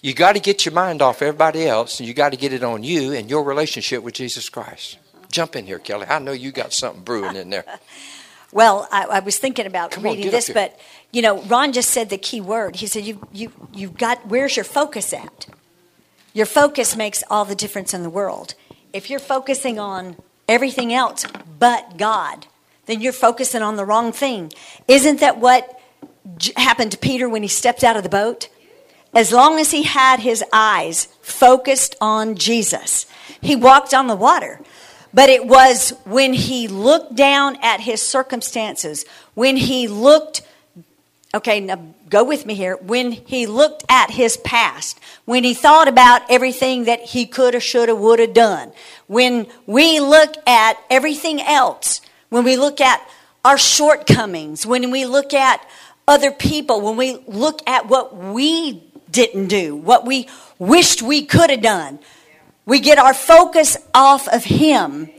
You 0.01 0.13
got 0.13 0.33
to 0.33 0.41
get 0.41 0.65
your 0.65 0.73
mind 0.73 1.01
off 1.01 1.21
everybody 1.21 1.65
else, 1.65 1.99
and 1.99 2.07
you 2.07 2.13
got 2.13 2.31
to 2.31 2.37
get 2.37 2.51
it 2.51 2.63
on 2.63 2.83
you 2.83 3.13
and 3.13 3.29
your 3.29 3.43
relationship 3.43 4.03
with 4.03 4.15
Jesus 4.15 4.49
Christ. 4.49 4.97
Jump 5.33 5.55
in 5.55 5.65
here, 5.65 5.79
Kelley. 5.79 6.05
I 6.07 6.19
know 6.19 6.31
you 6.31 6.51
got 6.51 6.73
something 6.73 7.03
brewing 7.03 7.35
in 7.35 7.49
there. 7.49 7.65
well, 8.51 8.87
I, 8.91 9.05
I, 9.05 9.19
was 9.19 9.39
thinking 9.39 9.65
about 9.65 9.89
Come 9.89 10.03
reading 10.03 10.25
on, 10.25 10.31
this, 10.31 10.47
but 10.47 10.79
you 11.11 11.23
know, 11.23 11.41
Ron 11.41 11.73
just 11.73 11.89
said 11.89 12.11
the 12.11 12.19
key 12.19 12.39
word. 12.39 12.75
He 12.75 12.85
said, 12.85 13.03
"You, 13.03 13.27
you, 13.31 13.51
you've 13.73 13.97
got. 13.97 14.27
Where's 14.27 14.55
your 14.55 14.63
focus 14.63 15.11
at? 15.11 15.47
Your 16.33 16.45
focus 16.45 16.95
makes 16.95 17.23
all 17.31 17.45
the 17.45 17.55
difference 17.55 17.95
in 17.95 18.03
the 18.03 18.11
world. 18.11 18.53
If 18.93 19.09
you're 19.09 19.19
focusing 19.19 19.79
on 19.79 20.17
everything 20.47 20.93
else 20.93 21.25
but 21.57 21.97
God, 21.97 22.45
then 22.85 23.01
you're 23.01 23.11
focusing 23.11 23.63
on 23.63 23.75
the 23.75 23.85
wrong 23.85 24.11
thing. 24.11 24.53
Isn't 24.87 25.19
that 25.19 25.39
what 25.39 25.79
j- 26.37 26.53
happened 26.57 26.91
to 26.91 26.97
Peter 26.99 27.27
when 27.27 27.41
he 27.41 27.47
stepped 27.47 27.83
out 27.83 27.97
of 27.97 28.03
the 28.03 28.09
boat? 28.09 28.49
As 29.15 29.31
long 29.31 29.59
as 29.59 29.71
he 29.71 29.83
had 29.83 30.19
his 30.19 30.43
eyes 30.53 31.07
focused 31.21 31.95
on 31.99 32.35
Jesus, 32.35 33.07
he 33.41 33.55
walked 33.55 33.93
on 33.93 34.07
the 34.07 34.15
water. 34.15 34.59
But 35.13 35.29
it 35.29 35.45
was 35.45 35.91
when 36.05 36.33
he 36.33 36.67
looked 36.67 37.15
down 37.15 37.57
at 37.61 37.81
his 37.81 38.01
circumstances, 38.01 39.05
when 39.35 39.57
he 39.57 39.87
looked, 39.87 40.41
okay, 41.35 41.59
now 41.59 41.93
go 42.09 42.23
with 42.23 42.45
me 42.45 42.55
here, 42.55 42.77
when 42.77 43.11
he 43.11 43.45
looked 43.45 43.83
at 43.89 44.11
his 44.11 44.37
past, 44.37 44.99
when 45.25 45.43
he 45.43 45.53
thought 45.53 45.87
about 45.87 46.21
everything 46.29 46.85
that 46.85 47.01
he 47.01 47.25
could 47.25 47.53
have, 47.53 47.63
should 47.63 47.89
have, 47.89 47.99
would 47.99 48.19
have 48.19 48.33
done, 48.33 48.71
when 49.07 49.47
we 49.67 49.99
look 49.99 50.35
at 50.47 50.77
everything 50.89 51.41
else, 51.41 52.01
when 52.29 52.43
we 52.43 52.55
look 52.55 52.81
at 52.81 53.07
our 53.45 53.57
shortcomings, 53.57 54.65
when 54.65 54.89
we 54.89 55.05
look 55.05 55.33
at 55.33 55.63
other 56.07 56.31
people, 56.31 56.81
when 56.81 56.97
we 56.97 57.23
look 57.27 57.61
at 57.67 57.87
what 57.87 58.15
we 58.15 58.83
didn't 59.11 59.47
do, 59.47 59.75
what 59.75 60.05
we 60.05 60.27
wished 60.57 61.01
we 61.01 61.25
could 61.25 61.49
have 61.49 61.61
done, 61.61 61.99
we 62.65 62.79
get 62.79 62.97
our 62.97 63.13
focus 63.13 63.77
off 63.93 64.27
of 64.27 64.43
Him, 64.43 65.09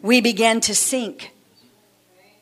we 0.00 0.20
begin 0.20 0.60
to 0.62 0.74
sink 0.74 1.32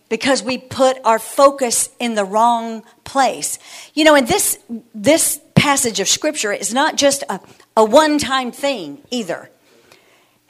because 0.08 0.42
we 0.42 0.58
put 0.58 0.98
our 1.04 1.18
focus 1.18 1.88
in 1.98 2.14
the 2.14 2.24
wrong 2.24 2.82
place. 3.04 3.58
You 3.94 4.04
know, 4.04 4.14
and 4.14 4.28
this 4.28 4.58
this 4.94 5.40
passage 5.54 6.00
of 6.00 6.08
scripture 6.08 6.52
is 6.52 6.72
not 6.72 6.96
just 6.96 7.22
a, 7.28 7.40
a 7.76 7.84
one-time 7.84 8.50
thing 8.50 9.02
either. 9.10 9.50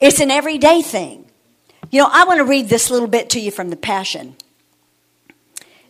It's 0.01 0.21
an 0.21 0.31
everyday 0.31 0.83
thing. 0.83 1.27
You 1.91 2.01
know, 2.01 2.09
I 2.11 2.25
want 2.25 2.39
to 2.39 2.45
read 2.45 2.69
this 2.69 2.91
little 2.91 3.09
bit 3.09 3.31
to 3.31 3.41
you 3.41 3.51
from 3.51 3.71
the 3.71 3.77
Passion. 3.77 4.37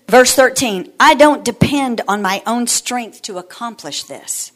Verse 0.08 0.34
13, 0.34 0.92
I 0.98 1.14
don't 1.14 1.44
depend 1.44 2.00
on 2.08 2.20
my 2.20 2.42
own 2.46 2.66
strength 2.66 3.22
to 3.22 3.38
accomplish 3.38 4.02
this. 4.04 4.50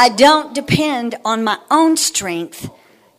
I 0.00 0.08
don't 0.08 0.54
depend 0.54 1.16
on 1.26 1.44
my 1.44 1.58
own 1.70 1.98
strength 1.98 2.70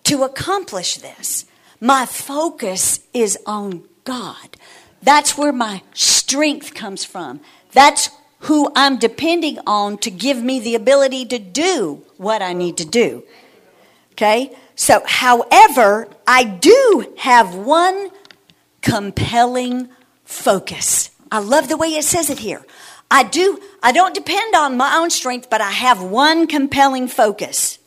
to 0.05 0.23
accomplish 0.23 0.97
this. 0.97 1.45
My 1.79 2.07
focus 2.07 3.01
is 3.13 3.38
on 3.45 3.84
God. 4.03 4.57
That's 5.03 5.38
where 5.38 5.53
my 5.53 5.84
strength 5.93 6.73
comes 6.73 7.05
from. 7.05 7.39
That's 7.71 8.09
who 8.39 8.71
I'm 8.75 8.97
depending 8.97 9.59
on 9.67 9.99
to 9.99 10.09
give 10.09 10.41
me 10.41 10.59
the 10.59 10.73
ability 10.73 11.25
to 11.25 11.38
do 11.38 12.01
what 12.17 12.41
I 12.41 12.53
need 12.53 12.77
to 12.77 12.86
do. 12.86 13.25
Okay? 14.13 14.57
So, 14.73 15.03
however, 15.05 16.07
I 16.25 16.45
do 16.45 17.13
have 17.17 17.53
one 17.53 18.09
compelling 18.82 19.89
focus. 20.25 21.11
I 21.32 21.38
love 21.41 21.69
the 21.69 21.77
way 21.77 21.89
it 21.89 22.05
says 22.05 22.32
it 22.32 22.39
here. 22.39 22.65
I 23.12 23.24
do 23.24 23.59
I 23.84 23.91
don't 23.91 24.16
depend 24.16 24.55
on 24.55 24.78
my 24.78 24.95
own 24.95 25.09
strength, 25.09 25.49
but 25.49 25.62
I 25.62 25.72
have 25.72 26.01
one 26.01 26.47
compelling 26.47 27.07
focus. 27.07 27.78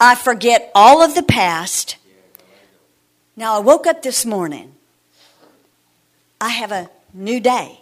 I 0.00 0.14
forget 0.14 0.70
all 0.74 1.02
of 1.02 1.14
the 1.14 1.22
past. 1.22 1.96
Now 3.36 3.56
I 3.56 3.58
woke 3.58 3.86
up 3.86 4.02
this 4.02 4.24
morning. 4.24 4.72
I 6.40 6.50
have 6.50 6.70
a 6.70 6.88
new 7.12 7.40
day. 7.40 7.80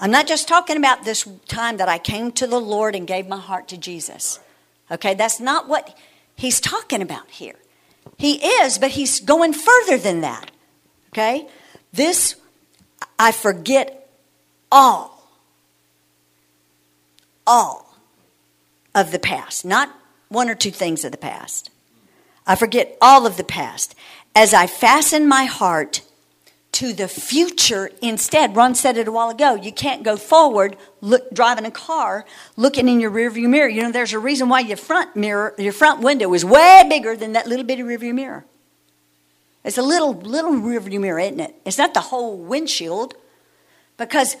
I'm 0.00 0.10
not 0.10 0.26
just 0.26 0.48
talking 0.48 0.76
about 0.76 1.04
this 1.04 1.28
time 1.46 1.76
that 1.76 1.88
I 1.88 1.98
came 1.98 2.32
to 2.32 2.46
the 2.46 2.60
Lord 2.60 2.96
and 2.96 3.06
gave 3.06 3.28
my 3.28 3.38
heart 3.38 3.68
to 3.68 3.78
Jesus. 3.78 4.40
Okay, 4.90 5.14
that's 5.14 5.38
not 5.38 5.68
what 5.68 5.96
he's 6.34 6.60
talking 6.60 7.00
about 7.00 7.30
here. 7.30 7.54
He 8.18 8.44
is, 8.44 8.78
but 8.78 8.90
he's 8.90 9.20
going 9.20 9.52
further 9.52 9.98
than 9.98 10.22
that. 10.22 10.50
Okay? 11.12 11.46
This, 11.92 12.36
I 13.18 13.30
forget 13.30 14.10
all, 14.72 15.11
all 17.46 17.96
of 18.94 19.12
the 19.12 19.18
past, 19.18 19.64
not 19.64 19.90
one 20.28 20.48
or 20.48 20.54
two 20.54 20.70
things 20.70 21.04
of 21.04 21.12
the 21.12 21.18
past. 21.18 21.70
I 22.46 22.56
forget 22.56 22.96
all 23.00 23.26
of 23.26 23.36
the 23.36 23.44
past 23.44 23.94
as 24.34 24.54
I 24.54 24.66
fasten 24.66 25.28
my 25.28 25.44
heart 25.44 26.02
to 26.72 26.92
the 26.92 27.06
future 27.06 27.90
instead. 28.00 28.56
Ron 28.56 28.74
said 28.74 28.96
it 28.96 29.06
a 29.06 29.12
while 29.12 29.28
ago. 29.28 29.54
You 29.54 29.72
can't 29.72 30.02
go 30.02 30.16
forward 30.16 30.76
look, 31.00 31.32
driving 31.32 31.66
a 31.66 31.70
car 31.70 32.24
looking 32.56 32.88
in 32.88 32.98
your 32.98 33.10
rearview 33.10 33.48
mirror. 33.48 33.68
You 33.68 33.82
know, 33.82 33.92
there's 33.92 34.14
a 34.14 34.18
reason 34.18 34.48
why 34.48 34.60
your 34.60 34.78
front 34.78 35.14
mirror, 35.14 35.54
your 35.58 35.74
front 35.74 36.00
window 36.00 36.32
is 36.32 36.44
way 36.44 36.84
bigger 36.88 37.14
than 37.14 37.34
that 37.34 37.46
little 37.46 37.64
bitty 37.64 37.82
rearview 37.82 38.14
mirror. 38.14 38.46
It's 39.64 39.78
a 39.78 39.82
little 39.82 40.14
little 40.14 40.52
rearview 40.52 41.00
mirror, 41.00 41.20
isn't 41.20 41.40
it? 41.40 41.54
It's 41.64 41.78
not 41.78 41.94
the 41.94 42.00
whole 42.00 42.36
windshield 42.36 43.14
because 43.96 44.36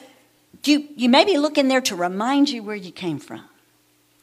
you 0.64 0.88
you 0.96 1.08
may 1.08 1.24
be 1.24 1.38
looking 1.38 1.68
there 1.68 1.80
to 1.82 1.96
remind 1.96 2.48
you 2.48 2.62
where 2.62 2.76
you 2.76 2.92
came 2.92 3.18
from. 3.18 3.42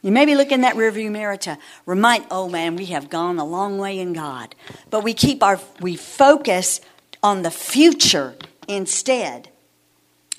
You 0.02 0.12
may 0.12 0.26
be 0.26 0.36
looking 0.36 0.56
in 0.56 0.62
that 0.62 0.76
rearview 0.76 1.12
mirror 1.12 1.36
to 1.38 1.58
remind, 1.86 2.26
oh 2.32 2.48
man, 2.48 2.78
we 2.78 2.86
have 2.86 3.10
gone 3.10 3.38
a 3.38 3.46
long 3.46 3.78
way 3.78 4.00
in 4.00 4.14
God. 4.14 4.56
But 4.90 5.04
we 5.04 5.14
keep 5.14 5.44
our 5.44 5.60
we 5.82 5.96
focus 5.96 6.80
on 7.22 7.42
the 7.42 7.52
future 7.52 8.36
instead. 8.68 9.50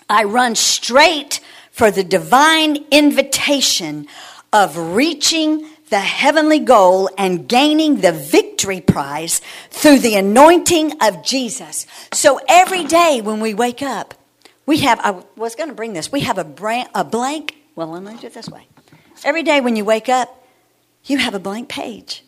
I 0.08 0.24
run 0.24 0.54
straight 0.54 1.40
for 1.70 1.90
the 1.90 2.04
divine 2.04 2.84
invitation 2.90 4.06
of 4.52 4.76
reaching 4.76 5.68
the 5.90 6.00
heavenly 6.00 6.58
goal 6.58 7.10
and 7.18 7.48
gaining 7.48 8.00
the 8.00 8.12
victory 8.12 8.80
prize 8.80 9.40
through 9.70 9.98
the 9.98 10.14
anointing 10.14 10.92
of 11.02 11.22
Jesus. 11.24 11.86
So 12.12 12.40
every 12.48 12.84
day 12.84 13.20
when 13.20 13.40
we 13.40 13.54
wake 13.54 13.82
up, 13.82 14.14
we 14.70 14.78
have, 14.78 15.00
I 15.00 15.20
was 15.34 15.56
going 15.56 15.68
to 15.68 15.74
bring 15.74 15.94
this, 15.94 16.12
we 16.12 16.20
have 16.20 16.38
a, 16.38 16.44
brand, 16.44 16.90
a 16.94 17.02
blank, 17.02 17.56
well, 17.74 17.88
let 17.88 18.04
me 18.04 18.16
do 18.20 18.28
it 18.28 18.34
this 18.34 18.48
way. 18.48 18.68
Every 19.24 19.42
day 19.42 19.60
when 19.60 19.74
you 19.74 19.84
wake 19.84 20.08
up, 20.08 20.46
you 21.06 21.18
have 21.18 21.34
a 21.34 21.40
blank 21.40 21.68
page. 21.68 22.22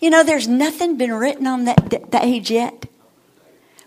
You 0.00 0.10
know, 0.10 0.24
there's 0.24 0.48
nothing 0.48 0.96
been 0.96 1.14
written 1.14 1.46
on 1.46 1.66
that, 1.66 2.10
page 2.10 2.50
yet. 2.50 2.86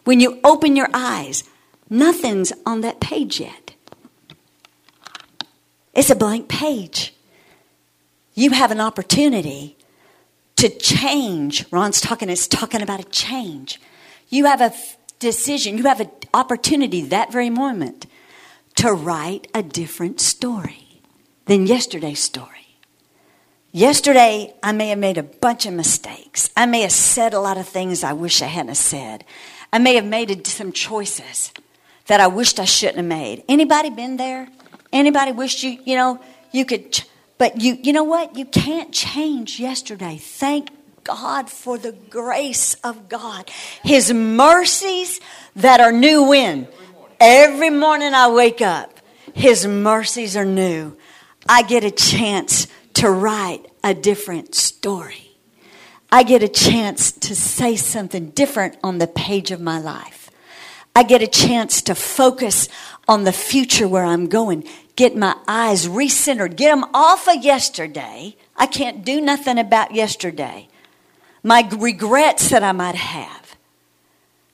When 0.06 0.22
you 0.22 0.40
open 0.46 0.78
your 0.78 0.88
eyes, 0.94 1.44
nothing's 1.90 2.54
on 2.66 2.80
that 2.80 3.02
page 3.02 3.42
yet. 3.42 3.74
It's 5.94 6.10
a 6.10 6.16
blank 6.16 6.48
page. 6.48 7.14
You 8.36 8.52
have 8.52 8.72
an 8.72 8.80
opportunity 8.80 9.76
to 10.56 10.70
change. 10.70 11.66
Ron's 11.74 12.00
talking, 12.00 12.30
is 12.30 12.48
talking 12.48 12.82
about 12.82 13.02
a 13.02 13.10
change. 13.10 13.82
You 14.30 14.46
have 14.46 14.62
a 14.62 14.72
decision, 15.20 15.78
you 15.78 15.84
have 15.84 16.00
an 16.00 16.10
opportunity 16.38 17.02
that 17.02 17.32
very 17.32 17.50
moment 17.50 18.06
to 18.76 18.94
write 18.94 19.48
a 19.54 19.64
different 19.64 20.22
story 20.22 21.02
than 21.46 21.66
yesterday's 21.66 22.20
story. 22.20 22.78
Yesterday, 23.72 24.54
I 24.62 24.72
may 24.72 24.90
have 24.90 25.00
made 25.00 25.18
a 25.18 25.24
bunch 25.24 25.66
of 25.66 25.74
mistakes. 25.74 26.50
I 26.56 26.66
may 26.66 26.82
have 26.82 26.92
said 26.92 27.34
a 27.34 27.40
lot 27.40 27.58
of 27.58 27.68
things 27.68 28.04
I 28.04 28.14
wish 28.14 28.42
I 28.42 28.46
hadn't 28.46 28.76
said. 28.76 29.26
I 29.74 29.80
may 29.80 29.96
have 29.96 30.06
made 30.06 30.46
some 30.48 30.72
choices 30.72 31.52
that 32.06 32.20
I 32.20 32.28
wished 32.28 32.60
I 32.60 32.66
shouldn't 32.66 32.98
have 32.98 33.06
made. 33.06 33.44
Anybody 33.50 33.90
been 33.90 34.18
there? 34.18 34.48
Anybody 34.94 35.32
wished 35.32 35.64
you, 35.64 35.80
you 35.84 35.96
know, 35.96 36.20
you 36.52 36.66
could, 36.66 36.94
ch- 36.94 37.08
but 37.38 37.60
you, 37.60 37.78
you 37.82 37.94
know 37.94 38.06
what? 38.06 38.38
You 38.38 38.46
can't 38.46 38.94
change 38.94 39.60
yesterday. 39.60 40.18
Thank 40.18 40.70
God 41.08 41.50
for 41.50 41.78
the 41.78 41.94
grace 41.94 42.74
of 42.84 43.08
God. 43.08 43.50
His 43.82 44.14
mercies 44.14 45.22
that 45.56 45.80
are 45.80 45.94
new 45.94 46.24
when? 46.24 46.68
Every 47.20 47.70
morning 47.70 48.14
I 48.14 48.30
wake 48.30 48.62
up, 48.62 49.00
His 49.34 49.66
mercies 49.66 50.36
are 50.36 50.46
new. 50.46 50.98
I 51.48 51.64
get 51.64 51.86
a 51.86 51.92
chance 51.92 52.68
to 52.96 53.10
write 53.10 53.66
a 53.84 53.94
different 53.94 54.54
story. 54.54 55.32
I 56.12 56.24
get 56.24 56.44
a 56.44 56.50
chance 56.50 57.12
to 57.12 57.36
say 57.36 57.78
something 57.78 58.32
different 58.32 58.78
on 58.84 58.98
the 58.98 59.08
page 59.08 59.52
of 59.52 59.62
my 59.62 59.80
life. 59.80 60.30
I 60.94 61.04
get 61.04 61.22
a 61.22 61.28
chance 61.28 61.82
to 61.84 61.96
focus 61.96 62.68
on 63.08 63.24
the 63.24 63.32
future 63.32 63.88
where 63.88 64.04
I'm 64.04 64.28
going, 64.28 64.68
get 64.98 65.16
my 65.16 65.38
eyes 65.48 65.88
recentered, 65.88 66.58
get 66.58 66.70
them 66.70 66.84
off 66.94 67.28
of 67.28 67.44
yesterday. 67.44 68.36
I 68.56 68.66
can't 68.66 69.06
do 69.06 69.22
nothing 69.22 69.58
about 69.58 69.96
yesterday. 69.96 70.68
My 71.48 71.68
regrets 71.78 72.50
that 72.50 72.64
I 72.64 72.72
might 72.74 72.96
have, 72.96 73.56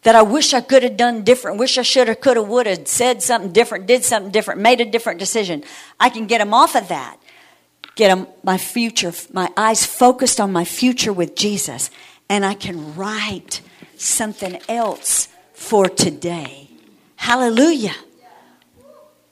that 0.04 0.16
I 0.16 0.22
wish 0.22 0.54
I 0.54 0.62
could 0.62 0.84
have 0.84 0.98
done 0.98 1.24
different, 1.24 1.58
wish 1.58 1.78
I 1.78 1.82
should 1.82 2.08
have, 2.08 2.22
could 2.22 2.38
have, 2.38 2.48
would 2.48 2.68
have, 2.68 2.88
said 2.88 3.24
something 3.24 3.52
different, 3.52 3.88
did 3.88 4.04
something 4.04 4.32
different, 4.32 4.62
made 4.62 4.80
a 4.80 4.86
different 4.86 5.20
decision. 5.20 5.64
I 6.00 6.10
can 6.10 6.28
get 6.28 6.38
them 6.38 6.54
off 6.54 6.76
of 6.76 6.88
that 6.90 7.18
get 7.96 8.08
them, 8.08 8.28
my 8.44 8.58
future, 8.58 9.14
my 9.32 9.50
eyes 9.56 9.86
focused 9.86 10.40
on 10.40 10.52
my 10.52 10.66
future 10.66 11.14
with 11.14 11.36
Jesus, 11.36 11.92
and 12.30 12.46
I 12.46 12.54
can 12.54 12.96
write 12.96 13.62
something 13.98 14.60
else 14.68 15.28
for 15.54 15.88
today. 15.88 16.70
Hallelujah. 17.16 17.96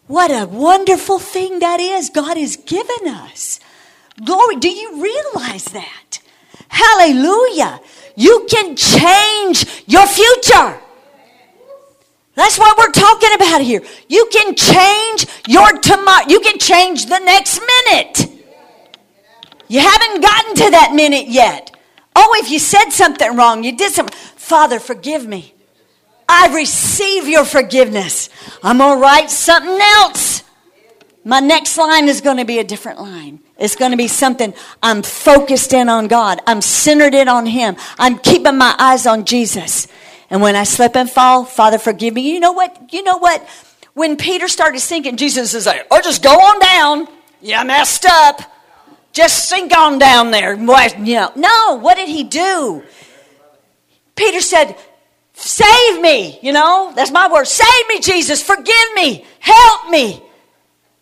What 0.08 0.32
a 0.32 0.46
wonderful 0.46 1.20
thing 1.20 1.60
that 1.60 1.80
is 1.80 2.10
God 2.10 2.38
has 2.38 2.58
given 2.58 3.08
us. 3.08 3.60
Glory. 4.24 4.58
Do 4.58 4.70
you 4.70 5.02
realize 5.02 5.66
that? 5.66 6.20
Hallelujah. 6.68 7.80
You 8.16 8.48
can 8.50 8.76
change 8.76 9.84
your 9.88 10.06
future. 10.06 10.80
That's 12.36 12.58
what 12.58 12.78
we're 12.78 12.92
talking 12.92 13.30
about 13.36 13.62
here. 13.62 13.82
You 14.08 14.28
can 14.32 14.56
change 14.56 15.28
your 15.48 15.72
tomorrow. 15.80 16.26
You 16.28 16.40
can 16.40 16.58
change 16.60 17.06
the 17.08 17.20
next 17.20 17.60
minute. 17.60 18.28
You 19.68 19.80
haven't 19.80 20.22
gotten 20.22 20.56
to 20.56 20.72
that 20.72 20.94
minute 20.94 21.28
yet. 21.28 21.76
Oh, 22.16 22.36
if 22.42 22.52
you 22.52 22.60
said 22.60 22.90
something 22.90 23.36
wrong, 23.36 23.64
you 23.64 23.76
did 23.76 23.94
something. 23.94 24.18
Father, 24.36 24.80
forgive 24.80 25.28
me. 25.28 25.54
I 26.28 26.54
receive 26.54 27.28
your 27.28 27.46
forgiveness. 27.46 28.30
I'm 28.64 28.78
going 28.78 28.98
to 28.98 29.02
write 29.02 29.30
something 29.30 29.80
else. 29.82 30.44
My 31.24 31.40
next 31.40 31.78
line 31.78 32.08
is 32.08 32.22
going 32.22 32.38
to 32.38 32.46
be 32.46 32.60
a 32.60 32.64
different 32.64 33.00
line. 33.00 33.40
It's 33.62 33.76
going 33.76 33.92
to 33.92 33.98
be 33.98 34.08
something 34.08 34.54
I'm 34.84 35.04
focused 35.04 35.74
in 35.74 35.88
on 35.88 36.08
God. 36.08 36.42
I'm 36.48 36.62
centered 36.62 37.14
in 37.14 37.28
on 37.28 37.46
Him. 37.46 37.78
I'm 37.98 38.18
keeping 38.18 38.58
my 38.58 38.76
eyes 38.78 39.06
on 39.06 39.24
Jesus. 39.24 39.88
And 40.30 40.42
when 40.42 40.56
I 40.56 40.64
slip 40.64 40.96
and 40.96 41.10
fall, 41.10 41.46
Father, 41.46 41.78
forgive 41.78 42.14
me. 42.14 42.34
You 42.34 42.40
know 42.40 42.52
what? 42.52 42.94
You 42.94 43.04
know 43.04 43.18
what? 43.18 43.48
When 43.94 44.18
Peter 44.18 44.48
started 44.48 44.80
sinking, 44.80 45.18
Jesus 45.18 45.54
is 45.54 45.66
like, 45.66 45.86
oh, 45.92 46.02
just 46.02 46.24
go 46.24 46.32
on 46.32 46.60
down. 46.60 47.08
You 47.42 47.64
messed 47.66 48.06
up. 48.06 48.42
Just 49.14 49.50
sink 49.50 49.76
on 49.78 50.00
down 50.00 50.32
there. 50.32 50.54
You 50.54 50.66
know, 50.66 51.32
no, 51.36 51.80
what 51.82 51.96
did 51.96 52.08
he 52.08 52.24
do? 52.24 52.84
Peter 54.16 54.40
said, 54.40 54.76
Save 55.34 56.02
me, 56.02 56.40
you 56.44 56.54
know, 56.54 56.94
that's 56.96 57.10
my 57.10 57.32
word. 57.32 57.48
Save 57.48 57.88
me, 57.90 58.00
Jesus. 58.00 58.44
Forgive 58.44 58.94
me. 58.94 59.26
Help 59.40 59.90
me. 59.90 60.24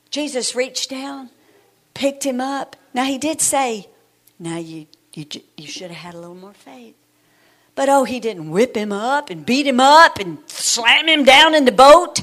Jesus 0.09 0.55
reached 0.55 0.89
down, 0.89 1.29
picked 1.99 2.23
him 2.23 2.39
up. 2.39 2.77
Now, 2.93 3.03
he 3.03 3.17
did 3.17 3.41
say, 3.41 3.89
Now 4.39 4.57
you, 4.57 4.87
you, 5.13 5.25
you 5.57 5.67
should 5.67 5.91
have 5.91 5.99
had 6.05 6.13
a 6.15 6.17
little 6.17 6.33
more 6.33 6.53
faith. 6.53 6.95
But 7.75 7.89
oh, 7.89 8.05
he 8.05 8.21
didn't 8.21 8.49
whip 8.49 8.75
him 8.75 8.93
up 8.93 9.29
and 9.29 9.45
beat 9.45 9.67
him 9.67 9.81
up 9.81 10.17
and 10.17 10.37
slam 10.47 11.09
him 11.09 11.25
down 11.25 11.53
in 11.53 11.65
the 11.65 11.73
boat. 11.73 12.21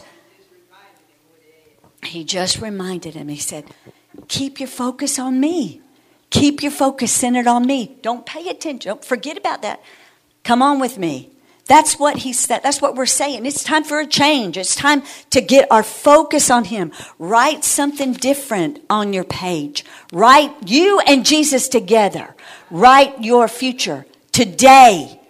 He 2.03 2.25
just 2.25 2.61
reminded 2.61 3.15
him, 3.15 3.29
he 3.29 3.37
said, 3.37 3.67
Keep 4.29 4.61
your 4.61 4.69
focus 4.69 5.19
on 5.19 5.41
me. 5.41 5.83
Keep 6.31 6.63
your 6.63 6.73
focus 6.73 7.13
centered 7.13 7.47
on 7.47 7.67
me. 7.67 7.99
Don't 8.01 8.25
pay 8.25 8.49
attention. 8.49 8.89
Don't 8.89 9.05
forget 9.05 9.37
about 9.37 9.61
that. 9.63 9.83
Come 10.43 10.63
on 10.63 10.81
with 10.81 10.97
me. 10.97 11.31
That's 11.67 11.99
what 11.99 12.19
he 12.19 12.33
said. 12.33 12.63
That's 12.63 12.81
what 12.81 12.95
we're 12.95 13.07
saying. 13.07 13.45
It's 13.45 13.65
time 13.65 13.83
for 13.83 13.99
a 13.99 14.07
change. 14.07 14.57
It's 14.57 14.77
time 14.77 15.03
to 15.31 15.41
get 15.41 15.71
our 15.71 15.83
focus 15.83 16.49
on 16.51 16.65
him. 16.65 16.93
Write 17.19 17.65
something 17.65 18.13
different 18.13 18.81
on 18.89 19.13
your 19.13 19.25
page. 19.25 19.85
Write 20.13 20.55
you 20.69 21.01
and 21.01 21.27
Jesus 21.27 21.69
together. 21.69 22.37
Write 22.71 23.23
your 23.23 23.49
future 23.49 24.07
today. 24.31 25.21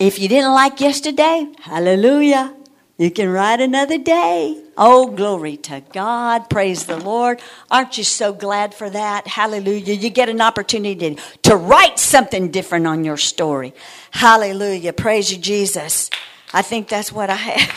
If 0.00 0.18
you 0.18 0.28
didn't 0.28 0.52
like 0.52 0.80
yesterday, 0.80 1.46
hallelujah. 1.60 2.54
You 2.98 3.12
can 3.12 3.28
write 3.28 3.60
another 3.60 3.96
day. 3.96 4.60
Oh, 4.76 5.06
glory 5.06 5.56
to 5.58 5.84
God. 5.92 6.50
Praise 6.50 6.86
the 6.86 6.96
Lord. 6.96 7.40
Aren't 7.70 7.96
you 7.96 8.02
so 8.02 8.32
glad 8.32 8.74
for 8.74 8.90
that? 8.90 9.28
Hallelujah. 9.28 9.94
You 9.94 10.10
get 10.10 10.28
an 10.28 10.40
opportunity 10.40 11.16
to 11.42 11.56
write 11.56 12.00
something 12.00 12.50
different 12.50 12.88
on 12.88 13.04
your 13.04 13.16
story. 13.16 13.72
Hallelujah. 14.10 14.92
Praise 14.92 15.30
you, 15.30 15.38
Jesus. 15.38 16.10
I 16.52 16.62
think 16.62 16.88
that's 16.88 17.12
what 17.12 17.30
I 17.30 17.36
had. 17.36 17.72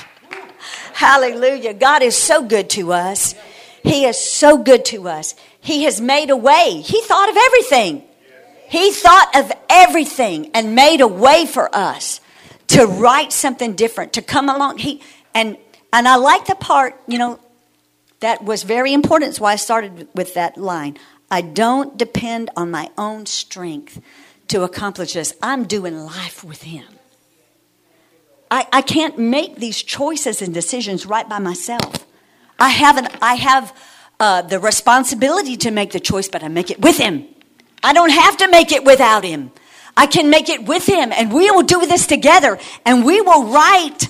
Hallelujah. 0.93 1.76
God 1.76 2.01
is 2.01 2.17
so 2.17 2.43
good 2.43 2.67
to 2.72 2.91
us. 2.91 3.36
He 3.84 4.05
is 4.05 4.19
so 4.19 4.57
good 4.57 4.86
to 4.86 5.07
us. 5.07 5.36
He 5.59 5.84
has 5.84 6.01
made 6.01 6.32
a 6.32 6.36
way. 6.36 6.82
He 6.84 6.99
thought 7.01 7.30
of 7.30 7.38
everything. 7.38 8.03
He 8.69 8.91
thought 8.91 9.30
of 9.36 9.51
everything 9.69 10.49
and 10.55 10.74
made 10.74 11.01
a 11.01 11.07
way 11.07 11.45
for 11.45 11.74
us 11.76 12.20
to 12.72 12.86
write 12.86 13.32
something 13.32 13.76
different, 13.76 14.13
to 14.13 14.22
come 14.22 14.49
along. 14.49 14.80
He 14.80 15.01
and 15.34 15.57
and 15.93 16.07
I 16.07 16.15
like 16.15 16.45
the 16.45 16.55
part, 16.55 16.95
you 17.07 17.17
know, 17.17 17.39
that 18.22 18.43
was 18.43 18.63
very 18.63 18.93
important. 18.93 19.32
That's 19.32 19.39
why 19.39 19.53
I 19.53 19.57
started 19.57 20.07
with 20.15 20.34
that 20.36 20.57
line. 20.57 20.97
I 21.30 21.41
don't 21.41 21.97
depend 21.97 22.49
on 22.55 22.72
my 22.72 22.89
own 22.97 23.26
strength 23.26 24.01
to 24.49 24.63
accomplish 24.63 25.13
this. 25.13 25.34
I'm 25.41 25.65
doing 25.65 25.97
life 25.97 26.43
with 26.43 26.63
him. 26.63 26.86
I, 28.49 28.67
I 28.72 28.82
can't 28.82 29.17
make 29.17 29.55
these 29.55 29.82
choices 29.82 30.41
and 30.41 30.53
decisions 30.53 31.05
right 31.05 31.28
by 31.28 31.39
myself. 31.39 32.05
I 32.59 32.69
have 32.69 32.97
an, 32.97 33.07
I 33.22 33.36
have 33.36 33.76
uh, 34.19 34.41
the 34.41 34.59
responsibility 34.59 35.55
to 35.57 35.72
make 35.72 35.91
the 35.91 35.99
choice, 35.99 36.28
but 36.28 36.43
I 36.43 36.49
make 36.49 36.69
it 36.69 36.82
with 36.82 36.97
him. 36.97 37.26
I 37.82 37.93
don't 37.93 38.11
have 38.11 38.38
to 38.38 38.49
make 38.49 38.72
it 38.72 38.84
without 38.84 39.24
him. 39.24 39.51
I 40.02 40.08
can 40.08 40.32
make 40.32 40.49
it 40.49 40.66
with 40.66 40.88
him, 40.88 41.12
and 41.12 41.32
we 41.32 41.52
will 41.52 41.62
do 41.62 41.86
this 41.86 42.08
together, 42.08 42.58
and 42.88 43.06
we 43.06 43.22
will 43.22 43.45
write 43.54 44.10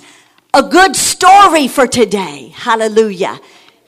a 0.54 0.62
good 0.62 0.96
story 0.96 1.68
for 1.68 1.86
today. 1.86 2.48
Hallelujah. 2.54 3.38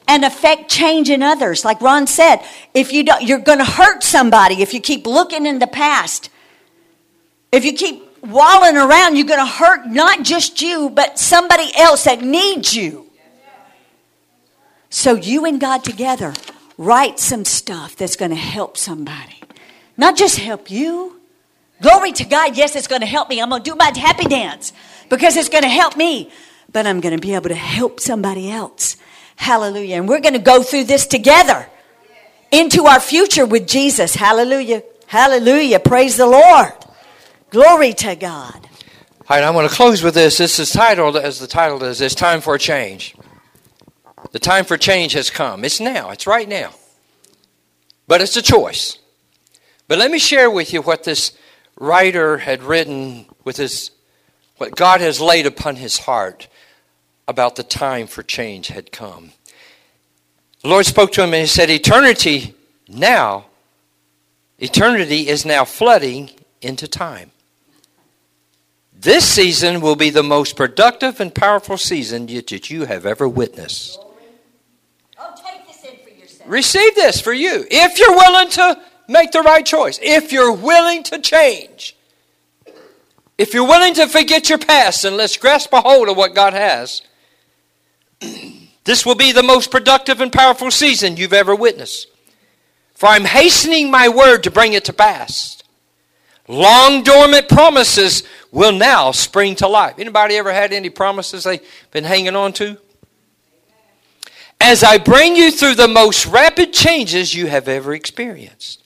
And 0.07 0.23
affect 0.23 0.71
change 0.71 1.09
in 1.09 1.23
others. 1.23 1.65
Like 1.65 1.81
Ron 1.81 2.07
said, 2.07 2.45
if 2.75 2.93
you 2.93 3.05
don't, 3.05 3.23
you're 3.23 3.39
going 3.39 3.57
to 3.57 3.65
hurt 3.65 4.03
somebody 4.03 4.61
if 4.61 4.75
you 4.75 4.83
keep 4.83 5.07
looking 5.07 5.47
in 5.47 5.61
the 5.61 5.67
past. 5.67 6.29
If 7.51 7.65
you 7.65 7.73
keep 7.73 8.23
walling 8.23 8.77
around, 8.77 9.17
you're 9.17 9.27
going 9.27 9.41
to 9.41 9.47
hurt 9.47 9.87
not 9.87 10.25
just 10.25 10.61
you, 10.61 10.91
but 10.91 11.19
somebody 11.19 11.71
else 11.75 12.05
that 12.05 12.21
needs 12.21 12.77
you. 12.77 13.07
So 14.91 15.15
you 15.15 15.47
and 15.47 15.59
God 15.59 15.83
together 15.83 16.35
write 16.77 17.19
some 17.19 17.47
stuff 17.47 17.97
that's 17.97 18.17
going 18.17 18.31
to 18.31 18.37
help 18.37 18.77
somebody. 18.77 19.41
Not 19.97 20.19
just 20.19 20.39
help 20.39 20.71
you, 20.71 21.23
Glory 21.81 22.12
to 22.12 22.25
God. 22.25 22.57
Yes, 22.57 22.77
it's 22.77 22.87
going 22.87 23.01
to 23.01 23.07
help 23.07 23.29
me. 23.29 23.41
I'm 23.41 23.51
going 23.51 23.62
to 23.62 23.70
do 23.70 23.77
my 23.77 23.93
happy 23.97 24.25
dance 24.25 24.72
because 25.09 25.37
it's 25.37 25.49
going 25.49 25.62
to 25.62 25.68
help 25.68 25.97
me, 25.97 26.31
but 26.72 26.87
I'm 26.87 27.01
going 27.01 27.14
to 27.14 27.20
be 27.20 27.35
able 27.35 27.49
to 27.49 27.55
help 27.55 28.01
somebody 28.01 28.51
else. 28.51 28.97
Hallelujah. 29.37 29.97
And 29.97 30.09
we're 30.09 30.20
going 30.20 30.35
to 30.35 30.39
go 30.39 30.62
through 30.62 30.85
this 30.85 31.07
together 31.07 31.68
into 32.51 32.85
our 32.87 33.01
future 33.01 33.45
with 33.45 33.66
Jesus. 33.66 34.14
Hallelujah. 34.14 34.83
Hallelujah. 35.07 35.81
Praise 35.81 36.16
the 36.16 36.27
Lord. 36.27 36.72
Glory 37.51 37.93
to 37.95 38.16
God. 38.16 38.55
All 39.27 39.37
right, 39.37 39.45
I'm 39.45 39.55
going 39.55 39.68
to 39.68 39.75
close 39.75 40.03
with 40.03 40.14
this. 40.14 40.39
This 40.39 40.59
is 40.59 40.70
titled, 40.70 41.16
as 41.16 41.41
the 41.41 41.47
title 41.47 41.83
is, 41.85 42.01
It's 42.01 42.14
Time 42.14 42.41
for 42.41 42.57
a 42.57 42.59
Change. 42.59 43.16
The 44.33 44.39
time 44.39 44.64
for 44.64 44.77
change 44.77 45.12
has 45.12 45.31
come. 45.31 45.64
It's 45.64 45.79
now, 45.79 46.11
it's 46.11 46.27
right 46.27 46.49
now. 46.49 46.72
But 48.09 48.20
it's 48.20 48.37
a 48.37 48.43
choice. 48.43 48.99
But 49.87 49.99
let 49.99 50.11
me 50.11 50.18
share 50.18 50.51
with 50.51 50.72
you 50.72 50.83
what 50.83 51.05
this 51.05 51.39
writer 51.77 52.39
had 52.39 52.62
written 52.62 53.27
with 53.45 53.57
his 53.57 53.91
what 54.57 54.77
God 54.77 55.01
has 55.01 55.20
laid 55.20 55.47
upon 55.47 55.77
his 55.77 55.99
heart 55.99 56.49
about 57.27 57.57
the 57.57 57.62
time 57.62 58.07
for 58.07 58.22
change 58.22 58.68
had 58.68 58.93
come. 58.93 59.33
The 60.62 60.68
Lord 60.68 60.87
spoke 60.87 61.12
to 61.12 61.22
him 61.22 61.35
and 61.35 61.43
he 61.43 61.47
said, 61.47 61.70
Eternity 61.70 62.55
now, 62.89 63.47
eternity 64.59 65.29
is 65.29 65.45
now 65.45 65.64
flooding 65.64 66.31
into 66.61 66.87
time. 66.87 67.31
This 68.93 69.29
season 69.29 69.81
will 69.81 69.97
be 69.97 70.11
the 70.11 70.22
most 70.22 70.57
productive 70.57 71.20
and 71.20 71.35
powerful 71.35 71.77
season 71.77 72.27
that 72.27 72.70
you 72.70 72.87
have 72.87 73.05
ever 73.05 73.29
witnessed. 73.29 73.99
Oh, 75.18 75.35
this 75.37 76.41
Receive 76.47 76.95
this 76.95 77.20
for 77.20 77.33
you. 77.33 77.66
If 77.70 77.99
you're 77.99 78.16
willing 78.16 78.51
to 78.51 78.81
make 79.09 79.33
the 79.33 79.41
right 79.41 79.65
choice. 79.65 79.99
If 80.03 80.33
you're 80.33 80.53
willing 80.53 81.03
to 81.05 81.19
change, 81.19 81.97
if 83.37 83.53
you're 83.53 83.67
willing 83.67 83.95
to 83.95 84.07
forget 84.07 84.49
your 84.49 84.59
past 84.59 85.05
and 85.05 85.17
let's 85.17 85.37
grasp 85.37 85.73
a 85.73 85.81
hold 85.81 86.09
of 86.09 86.17
what 86.17 86.35
God 86.35 86.53
has, 86.53 87.03
this 88.85 89.05
will 89.05 89.17
be 89.17 89.33
the 89.33 89.43
most 89.43 89.71
productive 89.71 90.21
and 90.21 90.33
powerful 90.33 90.71
season 90.71 91.17
you've 91.17 91.33
ever 91.33 91.55
witnessed. 91.55 92.09
For 92.95 93.07
I'm 93.07 93.25
hastening 93.25 93.91
my 93.91 94.09
word 94.09 94.45
to 94.45 94.51
bring 94.51 94.73
it 94.73 94.85
to 94.85 94.93
pass. 94.93 95.63
Long 96.47 97.03
dormant 97.03 97.49
promises 97.49 98.23
will 98.53 98.73
now 98.73 99.11
spring 99.11 99.57
to 99.57 99.67
life. 99.67 99.99
Anybody 99.99 100.37
ever 100.37 100.53
had 100.53 100.73
any 100.73 100.91
promises 100.91 101.45
they've 101.45 101.61
been 101.91 102.05
hanging 102.05 102.37
on 102.37 102.53
to? 102.55 102.79
As 104.61 104.85
I 104.85 104.99
bring 104.99 105.35
you 105.35 105.51
through 105.51 105.75
the 105.75 105.89
most 105.89 106.27
rapid 106.27 106.73
changes 106.73 107.35
you 107.35 107.47
have 107.49 107.67
ever 107.67 107.95
experienced. 107.95 108.84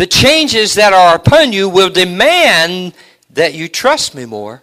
The 0.00 0.06
changes 0.06 0.76
that 0.76 0.94
are 0.94 1.16
upon 1.16 1.52
you 1.52 1.68
will 1.68 1.90
demand 1.90 2.94
that 3.34 3.52
you 3.52 3.68
trust 3.68 4.14
me 4.14 4.24
more. 4.24 4.62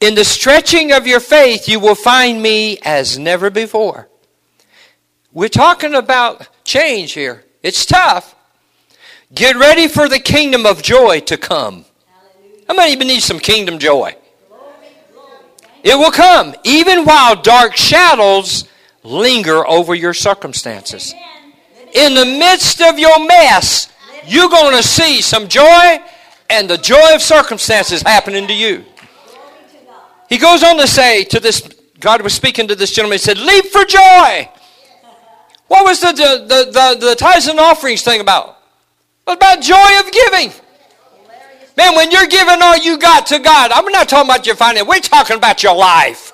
In 0.00 0.14
the 0.14 0.24
stretching 0.24 0.90
of 0.90 1.06
your 1.06 1.20
faith, 1.20 1.68
you 1.68 1.78
will 1.78 1.94
find 1.94 2.40
me 2.40 2.78
as 2.82 3.18
never 3.18 3.50
before. 3.50 4.08
We're 5.34 5.50
talking 5.50 5.92
about 5.92 6.48
change 6.64 7.12
here. 7.12 7.44
It's 7.62 7.84
tough. 7.84 8.34
Get 9.34 9.56
ready 9.56 9.86
for 9.86 10.08
the 10.08 10.18
kingdom 10.18 10.64
of 10.64 10.82
joy 10.82 11.20
to 11.20 11.36
come. 11.36 11.84
How 12.66 12.74
many 12.74 12.92
even 12.92 13.06
need 13.06 13.20
some 13.20 13.38
kingdom 13.38 13.78
joy? 13.78 14.16
It 15.84 15.98
will 15.98 16.10
come, 16.10 16.54
even 16.64 17.04
while 17.04 17.36
dark 17.36 17.76
shadows 17.76 18.64
linger 19.02 19.68
over 19.68 19.94
your 19.94 20.14
circumstances 20.14 21.14
in 21.94 22.14
the 22.14 22.24
midst 22.24 22.80
of 22.80 22.98
your 22.98 23.24
mess, 23.26 23.92
you're 24.26 24.48
going 24.48 24.76
to 24.76 24.82
see 24.82 25.20
some 25.20 25.48
joy 25.48 26.00
and 26.48 26.68
the 26.68 26.78
joy 26.78 27.14
of 27.14 27.22
circumstances 27.22 28.02
happening 28.02 28.46
to 28.46 28.54
you. 28.54 28.84
He 30.28 30.38
goes 30.38 30.62
on 30.62 30.78
to 30.78 30.86
say 30.86 31.24
to 31.24 31.40
this, 31.40 31.60
God 31.98 32.22
was 32.22 32.32
speaking 32.32 32.68
to 32.68 32.74
this 32.74 32.92
gentleman, 32.92 33.16
he 33.16 33.18
said, 33.18 33.38
Leap 33.38 33.66
for 33.66 33.84
joy. 33.84 34.48
What 35.68 35.84
was 35.84 36.00
the, 36.00 36.12
the, 36.12 36.70
the, 36.70 37.06
the, 37.06 37.14
tithes 37.14 37.46
and 37.46 37.58
offerings 37.58 38.02
thing 38.02 38.20
about? 38.20 38.58
It 39.26 39.30
was 39.30 39.36
about 39.36 39.62
joy 39.62 40.00
of 40.00 40.12
giving. 40.12 40.52
Man, 41.76 41.96
when 41.96 42.10
you're 42.10 42.26
giving 42.26 42.60
all 42.60 42.76
you 42.76 42.98
got 42.98 43.26
to 43.28 43.38
God, 43.38 43.70
I'm 43.72 43.86
not 43.86 44.08
talking 44.08 44.30
about 44.30 44.46
your 44.46 44.56
finances, 44.56 44.86
we're 44.86 45.00
talking 45.00 45.36
about 45.36 45.62
your 45.62 45.74
life. 45.74 46.32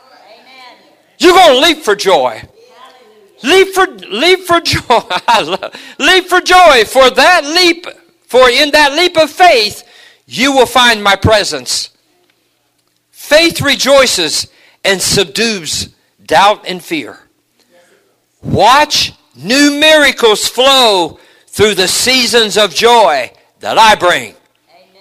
You're 1.18 1.34
going 1.34 1.54
to 1.54 1.60
leap 1.60 1.84
for 1.84 1.94
joy. 1.94 2.42
Leap 3.42 3.74
for, 3.74 3.86
leap 3.86 4.40
for 4.40 4.60
joy. 4.60 4.80
leap 5.98 6.26
for 6.26 6.40
joy. 6.40 6.84
For 6.84 7.10
that 7.10 7.42
leap, 7.44 7.86
for 8.26 8.48
in 8.48 8.70
that 8.72 8.92
leap 8.92 9.16
of 9.16 9.30
faith, 9.30 9.84
you 10.26 10.52
will 10.52 10.66
find 10.66 11.02
my 11.02 11.16
presence. 11.16 11.90
Faith 13.10 13.60
rejoices 13.60 14.48
and 14.84 15.00
subdues 15.00 15.94
doubt 16.24 16.64
and 16.66 16.82
fear. 16.82 17.18
Watch 18.42 19.12
new 19.34 19.78
miracles 19.78 20.48
flow 20.48 21.18
through 21.46 21.74
the 21.74 21.88
seasons 21.88 22.56
of 22.56 22.74
joy 22.74 23.32
that 23.60 23.78
I 23.78 23.94
bring. 23.94 24.34
Amen. 24.70 24.94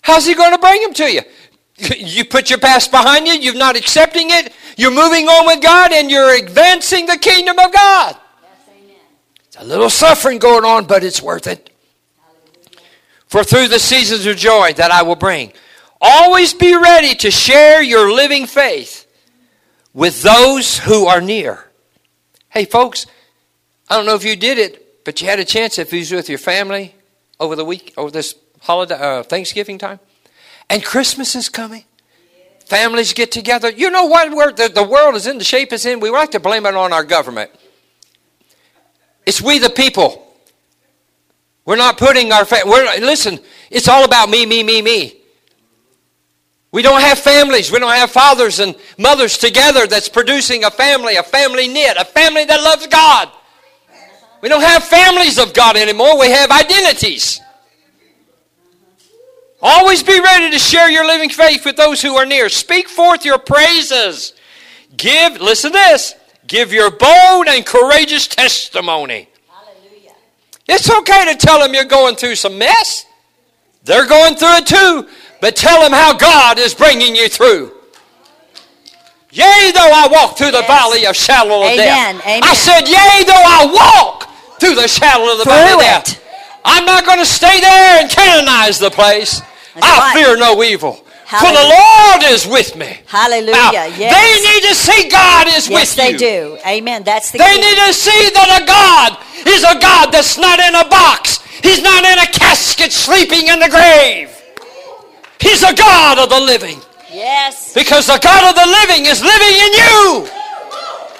How's 0.00 0.26
he 0.26 0.34
going 0.34 0.52
to 0.52 0.58
bring 0.58 0.80
them 0.82 0.94
to 0.94 1.12
you? 1.12 1.22
You 1.96 2.24
put 2.24 2.48
your 2.48 2.58
past 2.58 2.90
behind 2.90 3.26
you, 3.26 3.34
you're 3.34 3.54
not 3.54 3.76
accepting 3.76 4.30
it, 4.30 4.52
you're 4.76 4.90
moving 4.90 5.28
on 5.28 5.46
with 5.46 5.62
God, 5.62 5.92
and 5.92 6.10
you're 6.10 6.34
advancing 6.34 7.06
the 7.06 7.18
kingdom 7.18 7.58
of 7.58 7.72
God. 7.72 8.16
Yes, 8.42 8.96
it's 9.46 9.56
a 9.58 9.64
little 9.64 9.90
suffering 9.90 10.38
going 10.38 10.64
on, 10.64 10.86
but 10.86 11.04
it's 11.04 11.20
worth 11.22 11.46
it. 11.46 11.70
For 13.26 13.44
through 13.44 13.68
the 13.68 13.78
seasons 13.78 14.24
of 14.26 14.36
joy 14.36 14.72
that 14.74 14.90
I 14.90 15.02
will 15.02 15.16
bring, 15.16 15.52
always 16.00 16.54
be 16.54 16.74
ready 16.74 17.14
to 17.16 17.30
share 17.30 17.82
your 17.82 18.12
living 18.12 18.46
faith 18.46 19.06
with 19.92 20.22
those 20.22 20.78
who 20.78 21.06
are 21.06 21.20
near. 21.20 21.64
Hey, 22.48 22.64
folks, 22.64 23.06
I 23.88 23.96
don't 23.96 24.06
know 24.06 24.14
if 24.14 24.24
you 24.24 24.36
did 24.36 24.58
it, 24.58 25.04
but 25.04 25.20
you 25.20 25.28
had 25.28 25.40
a 25.40 25.44
chance 25.44 25.78
if 25.78 25.92
you 25.92 25.98
was 25.98 26.12
with 26.12 26.28
your 26.28 26.38
family 26.38 26.94
over 27.38 27.56
the 27.56 27.64
week, 27.64 27.92
over 27.96 28.10
this 28.10 28.34
holiday, 28.60 28.94
uh, 28.94 29.22
Thanksgiving 29.22 29.78
time. 29.78 30.00
And 30.68 30.84
Christmas 30.84 31.34
is 31.34 31.48
coming. 31.48 31.84
Families 32.66 33.12
get 33.12 33.30
together. 33.30 33.70
You 33.70 33.90
know 33.90 34.06
what? 34.06 34.56
The, 34.56 34.68
the 34.68 34.82
world 34.82 35.14
is 35.14 35.26
in 35.26 35.38
the 35.38 35.44
shape 35.44 35.72
it's 35.72 35.84
in. 35.84 36.00
We 36.00 36.10
like 36.10 36.32
to 36.32 36.40
blame 36.40 36.66
it 36.66 36.74
on 36.74 36.92
our 36.92 37.04
government. 37.04 37.50
It's 39.24 39.40
we 39.40 39.58
the 39.58 39.70
people. 39.70 40.26
We're 41.64 41.76
not 41.76 41.98
putting 41.98 42.32
our 42.32 42.44
fa- 42.44 42.62
we're 42.64 42.84
listen, 43.00 43.40
it's 43.70 43.88
all 43.88 44.04
about 44.04 44.30
me, 44.30 44.46
me, 44.46 44.62
me, 44.62 44.82
me. 44.82 45.16
We 46.72 46.82
don't 46.82 47.00
have 47.00 47.18
families. 47.18 47.70
We 47.70 47.78
don't 47.78 47.94
have 47.94 48.10
fathers 48.10 48.60
and 48.60 48.76
mothers 48.98 49.38
together 49.38 49.86
that's 49.86 50.08
producing 50.08 50.64
a 50.64 50.70
family, 50.70 51.16
a 51.16 51.22
family 51.22 51.68
knit, 51.68 51.96
a 51.96 52.04
family 52.04 52.44
that 52.44 52.62
loves 52.62 52.86
God. 52.88 53.30
We 54.42 54.48
don't 54.48 54.62
have 54.62 54.84
families 54.84 55.38
of 55.38 55.54
God 55.54 55.76
anymore. 55.76 56.18
We 56.20 56.30
have 56.30 56.50
identities. 56.50 57.40
Always 59.62 60.02
be 60.02 60.20
ready 60.20 60.50
to 60.50 60.58
share 60.58 60.90
your 60.90 61.06
living 61.06 61.30
faith 61.30 61.64
with 61.64 61.76
those 61.76 62.02
who 62.02 62.14
are 62.16 62.26
near. 62.26 62.48
Speak 62.48 62.88
forth 62.88 63.24
your 63.24 63.38
praises. 63.38 64.34
Give, 64.96 65.40
listen 65.40 65.72
to 65.72 65.78
this, 65.78 66.14
give 66.46 66.72
your 66.72 66.90
bold 66.90 67.48
and 67.48 67.64
courageous 67.64 68.26
testimony. 68.26 69.28
Hallelujah. 69.48 70.12
It's 70.68 70.90
okay 70.90 71.32
to 71.32 71.36
tell 71.36 71.60
them 71.60 71.74
you're 71.74 71.84
going 71.84 72.16
through 72.16 72.34
some 72.34 72.58
mess. 72.58 73.06
They're 73.84 74.06
going 74.06 74.36
through 74.36 74.56
it 74.56 74.66
too, 74.66 75.08
but 75.40 75.56
tell 75.56 75.80
them 75.82 75.92
how 75.92 76.16
God 76.16 76.58
is 76.58 76.74
bringing 76.74 77.14
you 77.14 77.28
through. 77.28 77.72
Yea, 79.30 79.70
though 79.74 79.92
I 79.92 80.08
walk 80.10 80.38
through 80.38 80.50
the 80.50 80.64
yes. 80.64 80.66
valley 80.66 81.06
of 81.06 81.14
shadow 81.14 81.62
of 81.62 81.76
death. 81.76 82.14
Amen. 82.26 82.42
I 82.42 82.54
said, 82.54 82.88
Yea, 82.88 83.24
though 83.24 83.32
I 83.34 83.66
walk 83.70 84.30
through 84.58 84.76
the 84.76 84.88
shadow 84.88 85.30
of 85.30 85.38
the 85.38 85.44
through 85.44 85.52
valley 85.52 85.72
of 85.74 86.04
death. 86.04 86.25
I'm 86.66 86.84
not 86.84 87.06
going 87.06 87.18
to 87.20 87.26
stay 87.26 87.60
there 87.60 88.02
and 88.02 88.10
canonize 88.10 88.78
the 88.78 88.90
place. 88.90 89.40
That's 89.74 89.86
I 89.86 89.98
right. 89.98 90.14
fear 90.14 90.36
no 90.36 90.62
evil. 90.64 91.06
Hallelujah. 91.26 91.42
For 91.42 91.52
the 91.58 91.66
Lord 91.74 92.32
is 92.34 92.46
with 92.46 92.76
me. 92.76 93.00
Hallelujah. 93.06 93.52
Now, 93.52 93.72
yes. 93.72 94.10
They 94.14 94.30
need 94.46 94.62
to 94.68 94.74
see 94.74 95.08
God 95.08 95.46
is 95.48 95.68
yes, 95.68 95.70
with 95.70 95.70
you. 95.70 95.78
Yes, 95.78 95.94
they 95.94 96.16
do. 96.16 96.58
Amen. 96.66 97.02
That's 97.02 97.30
the 97.30 97.38
They 97.38 97.54
key. 97.54 97.60
need 97.62 97.78
to 97.86 97.92
see 97.92 98.30
that 98.34 98.62
a 98.62 98.66
God 98.66 99.18
is 99.46 99.62
a 99.62 99.78
God 99.78 100.10
that's 100.12 100.38
not 100.38 100.58
in 100.58 100.74
a 100.74 100.88
box. 100.88 101.38
He's 101.62 101.82
not 101.82 102.04
in 102.04 102.18
a 102.18 102.26
casket 102.30 102.92
sleeping 102.92 103.48
in 103.48 103.58
the 103.58 103.68
grave. 103.68 104.30
He's 105.40 105.62
a 105.62 105.74
God 105.74 106.18
of 106.18 106.30
the 106.30 106.40
living. 106.40 106.78
Yes. 107.12 107.74
Because 107.74 108.06
the 108.06 108.18
God 108.22 108.50
of 108.50 108.54
the 108.54 108.66
living 108.66 109.06
is 109.06 109.22
living 109.22 109.54
in 109.54 109.72
you. 109.72 110.30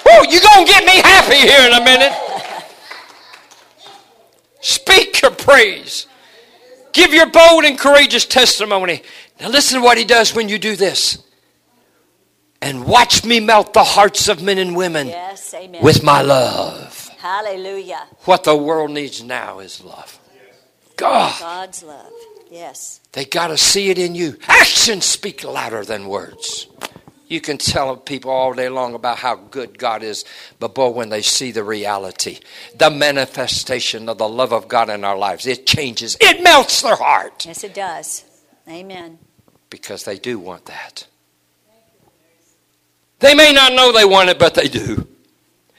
Oh, 0.07 0.25
you're 0.29 0.43
going 0.43 0.65
to 0.65 0.71
get 0.71 0.85
me 0.85 1.01
happy 1.03 1.39
here 1.39 1.67
in 1.67 1.73
a 1.73 1.83
minute. 1.83 2.13
Speak 4.61 5.06
your 5.21 5.31
praise. 5.31 6.07
Give 6.93 7.13
your 7.13 7.29
bold 7.29 7.63
and 7.65 7.77
courageous 7.77 8.25
testimony. 8.25 9.03
Now, 9.39 9.49
listen 9.49 9.79
to 9.79 9.85
what 9.85 9.97
he 9.97 10.05
does 10.05 10.33
when 10.33 10.49
you 10.49 10.57
do 10.57 10.75
this. 10.75 11.23
And 12.61 12.85
watch 12.85 13.23
me 13.23 13.39
melt 13.39 13.73
the 13.73 13.83
hearts 13.83 14.29
of 14.29 14.41
men 14.41 14.57
and 14.57 14.75
women 14.75 15.07
yes, 15.07 15.53
with 15.81 16.03
my 16.03 16.23
love. 16.23 17.07
Hallelujah. 17.19 18.07
What 18.25 18.43
the 18.43 18.55
world 18.55 18.91
needs 18.91 19.23
now 19.23 19.59
is 19.59 19.83
love. 19.83 20.19
God. 20.95 21.39
God's 21.39 21.83
love. 21.83 22.11
Yes. 22.49 22.99
They 23.11 23.25
got 23.25 23.47
to 23.47 23.57
see 23.57 23.89
it 23.89 23.99
in 23.99 24.15
you. 24.15 24.37
Actions 24.47 25.05
speak 25.05 25.43
louder 25.43 25.85
than 25.85 26.07
words. 26.07 26.67
You 27.27 27.41
can 27.41 27.57
tell 27.57 27.97
people 27.97 28.31
all 28.31 28.53
day 28.53 28.69
long 28.69 28.93
about 28.93 29.17
how 29.17 29.35
good 29.35 29.77
God 29.77 30.01
is, 30.01 30.23
but 30.59 30.73
boy, 30.73 30.89
when 30.89 31.09
they 31.09 31.21
see 31.21 31.51
the 31.51 31.63
reality, 31.63 32.39
the 32.77 32.89
manifestation 32.89 34.07
of 34.07 34.17
the 34.17 34.29
love 34.29 34.53
of 34.53 34.67
God 34.69 34.89
in 34.89 35.03
our 35.03 35.17
lives, 35.17 35.45
it 35.45 35.67
changes. 35.67 36.15
It 36.21 36.41
melts 36.41 36.81
their 36.81 36.95
heart. 36.95 37.45
Yes, 37.45 37.63
it 37.65 37.73
does. 37.73 38.23
Amen. 38.69 39.19
Because 39.69 40.05
they 40.05 40.17
do 40.17 40.39
want 40.39 40.65
that. 40.65 41.05
They 43.19 43.33
may 43.33 43.51
not 43.51 43.73
know 43.73 43.91
they 43.91 44.05
want 44.05 44.29
it, 44.29 44.39
but 44.39 44.53
they 44.53 44.67
do. 44.67 45.07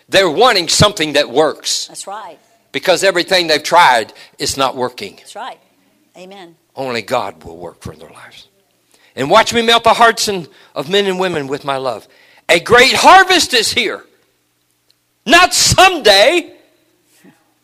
They're 0.08 0.30
wanting 0.30 0.68
something 0.68 1.14
that 1.14 1.30
works. 1.30 1.86
That's 1.86 2.06
right. 2.06 2.38
Because 2.72 3.04
everything 3.04 3.46
they've 3.46 3.62
tried 3.62 4.12
is 4.38 4.56
not 4.56 4.76
working. 4.76 5.16
That's 5.16 5.36
right. 5.36 5.58
Amen. 6.16 6.56
Only 6.74 7.02
God 7.02 7.42
will 7.44 7.56
work 7.56 7.80
for 7.80 7.94
their 7.94 8.10
lives. 8.10 8.48
And 9.18 9.28
watch 9.28 9.52
me 9.52 9.62
melt 9.62 9.82
the 9.82 9.94
hearts 9.94 10.28
of 10.28 10.88
men 10.88 11.06
and 11.06 11.18
women 11.18 11.48
with 11.48 11.64
my 11.64 11.76
love. 11.76 12.06
A 12.48 12.60
great 12.60 12.92
harvest 12.92 13.52
is 13.52 13.72
here. 13.72 14.04
Not 15.26 15.52
someday, 15.52 16.56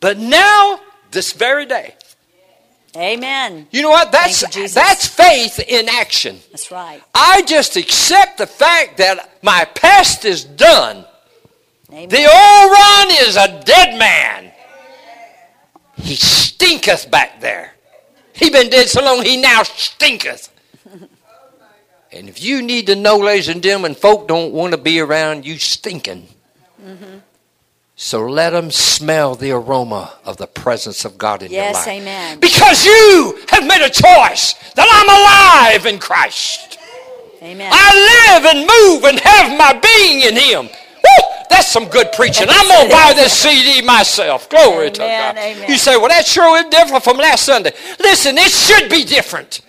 but 0.01 0.17
now, 0.17 0.81
this 1.11 1.31
very 1.31 1.65
day. 1.65 1.95
Amen. 2.97 3.67
You 3.71 3.83
know 3.83 3.89
what? 3.89 4.11
That's 4.11 4.41
you, 4.55 4.67
that's 4.67 5.07
faith 5.07 5.59
in 5.59 5.87
action. 5.87 6.39
That's 6.51 6.71
right. 6.71 7.01
I 7.13 7.41
just 7.43 7.77
accept 7.77 8.37
the 8.37 8.47
fact 8.47 8.97
that 8.97 9.37
my 9.41 9.63
past 9.75 10.25
is 10.25 10.43
done. 10.43 11.05
Amen. 11.89 12.09
The 12.09 12.17
old 12.17 12.71
Ron 12.71 13.27
is 13.27 13.37
a 13.37 13.63
dead 13.63 13.97
man. 13.97 14.51
He 15.95 16.15
stinketh 16.15 17.09
back 17.09 17.39
there. 17.39 17.73
He 18.33 18.49
been 18.49 18.69
dead 18.69 18.89
so 18.89 19.01
long 19.03 19.23
he 19.23 19.37
now 19.37 19.63
stinketh. 19.63 20.49
And 22.15 22.29
if 22.29 22.41
you 22.41 22.61
need 22.61 22.87
to 22.87 22.95
know, 22.95 23.17
ladies 23.17 23.49
and 23.49 23.61
gentlemen, 23.61 23.93
folk 23.93 24.27
don't 24.27 24.53
want 24.53 24.71
to 24.71 24.77
be 24.77 25.01
around 25.01 25.45
you 25.45 25.57
stinking. 25.57 26.27
Mm-hmm. 26.81 27.17
So 27.97 28.25
let 28.25 28.51
them 28.51 28.71
smell 28.71 29.35
the 29.35 29.51
aroma 29.51 30.13
of 30.23 30.37
the 30.37 30.47
presence 30.47 31.05
of 31.05 31.17
God 31.17 31.43
in 31.43 31.51
yes, 31.51 31.55
your 31.55 31.73
life. 31.73 31.87
Yes, 31.87 32.01
amen. 32.01 32.39
Because 32.39 32.85
you 32.85 33.39
have 33.49 33.67
made 33.67 33.85
a 33.85 33.89
choice 33.89 34.53
that 34.73 34.87
I'm 34.87 35.75
alive 35.75 35.85
in 35.85 35.99
Christ. 35.99 36.77
Amen. 37.41 37.69
I 37.71 38.39
live 38.39 38.45
and 38.45 38.59
move 38.59 39.03
and 39.03 39.19
have 39.19 39.57
my 39.57 39.73
being 39.79 40.21
in 40.21 40.35
Him. 40.35 40.65
Woo! 40.65 41.45
That's 41.49 41.71
some 41.71 41.87
good 41.87 42.11
preaching. 42.13 42.47
I'm 42.49 42.67
going 42.67 42.89
to 42.89 42.91
buy 42.91 43.13
this 43.13 43.33
CD 43.33 43.81
myself. 43.81 44.49
Glory 44.49 44.87
amen, 44.87 44.93
to 44.93 44.99
God. 44.99 45.37
Amen. 45.37 45.69
You 45.69 45.77
say, 45.77 45.95
well, 45.97 46.09
that 46.09 46.25
sure 46.25 46.57
is 46.57 46.65
different 46.65 47.03
from 47.03 47.17
last 47.17 47.45
Sunday. 47.45 47.71
Listen, 47.99 48.37
it 48.37 48.51
should 48.51 48.89
be 48.89 49.03
different. 49.03 49.61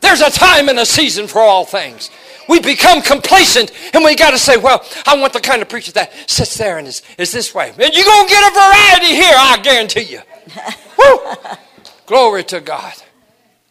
There's 0.00 0.20
a 0.20 0.30
time 0.30 0.68
and 0.68 0.78
a 0.78 0.86
season 0.86 1.26
for 1.26 1.40
all 1.40 1.64
things. 1.64 2.10
We 2.48 2.60
become 2.60 3.00
complacent 3.02 3.70
and 3.94 4.04
we 4.04 4.16
got 4.16 4.32
to 4.32 4.38
say, 4.38 4.56
well, 4.56 4.84
I 5.06 5.16
want 5.20 5.32
the 5.32 5.40
kind 5.40 5.62
of 5.62 5.68
preacher 5.68 5.92
that 5.92 6.12
sits 6.28 6.56
there 6.56 6.78
and 6.78 6.86
is, 6.88 7.02
is 7.16 7.30
this 7.32 7.54
way. 7.54 7.68
And 7.68 7.94
you're 7.94 8.04
going 8.04 8.26
to 8.26 8.30
get 8.30 8.50
a 8.50 8.54
variety 8.54 9.14
here, 9.14 9.34
I 9.36 9.60
guarantee 9.62 10.02
you. 10.02 10.20
Glory 12.06 12.42
to 12.44 12.60
God. 12.60 12.94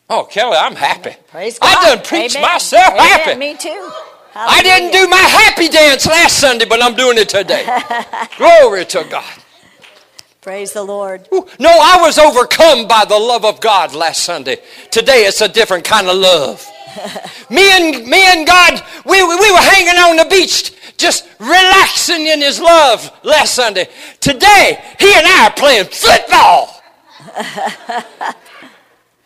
Oh, 0.10 0.24
Kelley, 0.24 0.58
I'm 0.58 0.76
happy. 0.76 1.16
Praise 1.28 1.60
God. 1.60 1.78
I 1.78 1.96
done 1.96 2.06
preached 2.06 2.38
Amen. 2.38 2.50
myself 2.50 2.94
Amen. 2.94 3.06
happy. 3.06 3.36
Me 3.38 3.56
too. 3.58 3.92
Hallelujah. 4.32 4.60
I 4.60 4.62
didn't 4.64 4.92
do 4.92 5.08
my 5.10 5.18
happy 5.18 5.68
dance 5.70 6.06
last 6.08 6.40
Sunday, 6.40 6.66
but 6.66 6.82
I'm 6.82 6.96
doing 6.96 7.18
it 7.18 7.30
today. 7.30 7.66
Glory 8.38 8.86
to 8.86 9.06
God. 9.10 9.26
Praise 10.42 10.72
the 10.72 10.84
Lord. 10.84 11.28
No, 11.32 11.70
I 11.70 11.98
was 12.00 12.18
overcome 12.18 12.88
by 12.88 13.04
the 13.04 13.18
love 13.18 13.44
of 13.44 13.60
God 13.60 13.94
last 13.94 14.24
Sunday. 14.24 14.58
Today 14.90 15.26
it's 15.26 15.42
a 15.42 15.50
different 15.50 15.84
kind 15.84 16.08
of 16.08 16.16
love. 16.16 16.66
me 17.50 17.70
and 17.72 18.08
me 18.08 18.24
and 18.26 18.48
God, 18.48 18.82
we, 19.06 19.22
we 19.22 19.52
were 19.52 19.58
hanging 19.58 20.00
on 20.00 20.16
the 20.16 20.26
beach, 20.30 20.96
just 20.96 21.28
relaxing 21.40 22.26
in 22.28 22.40
His 22.40 22.62
love 22.62 23.12
last 23.24 23.54
Sunday. 23.54 23.90
Today, 24.22 24.82
He 24.98 25.14
and 25.14 25.28
I 25.28 25.48
are 25.48 25.54
playing 25.54 25.86
football. 25.86 26.82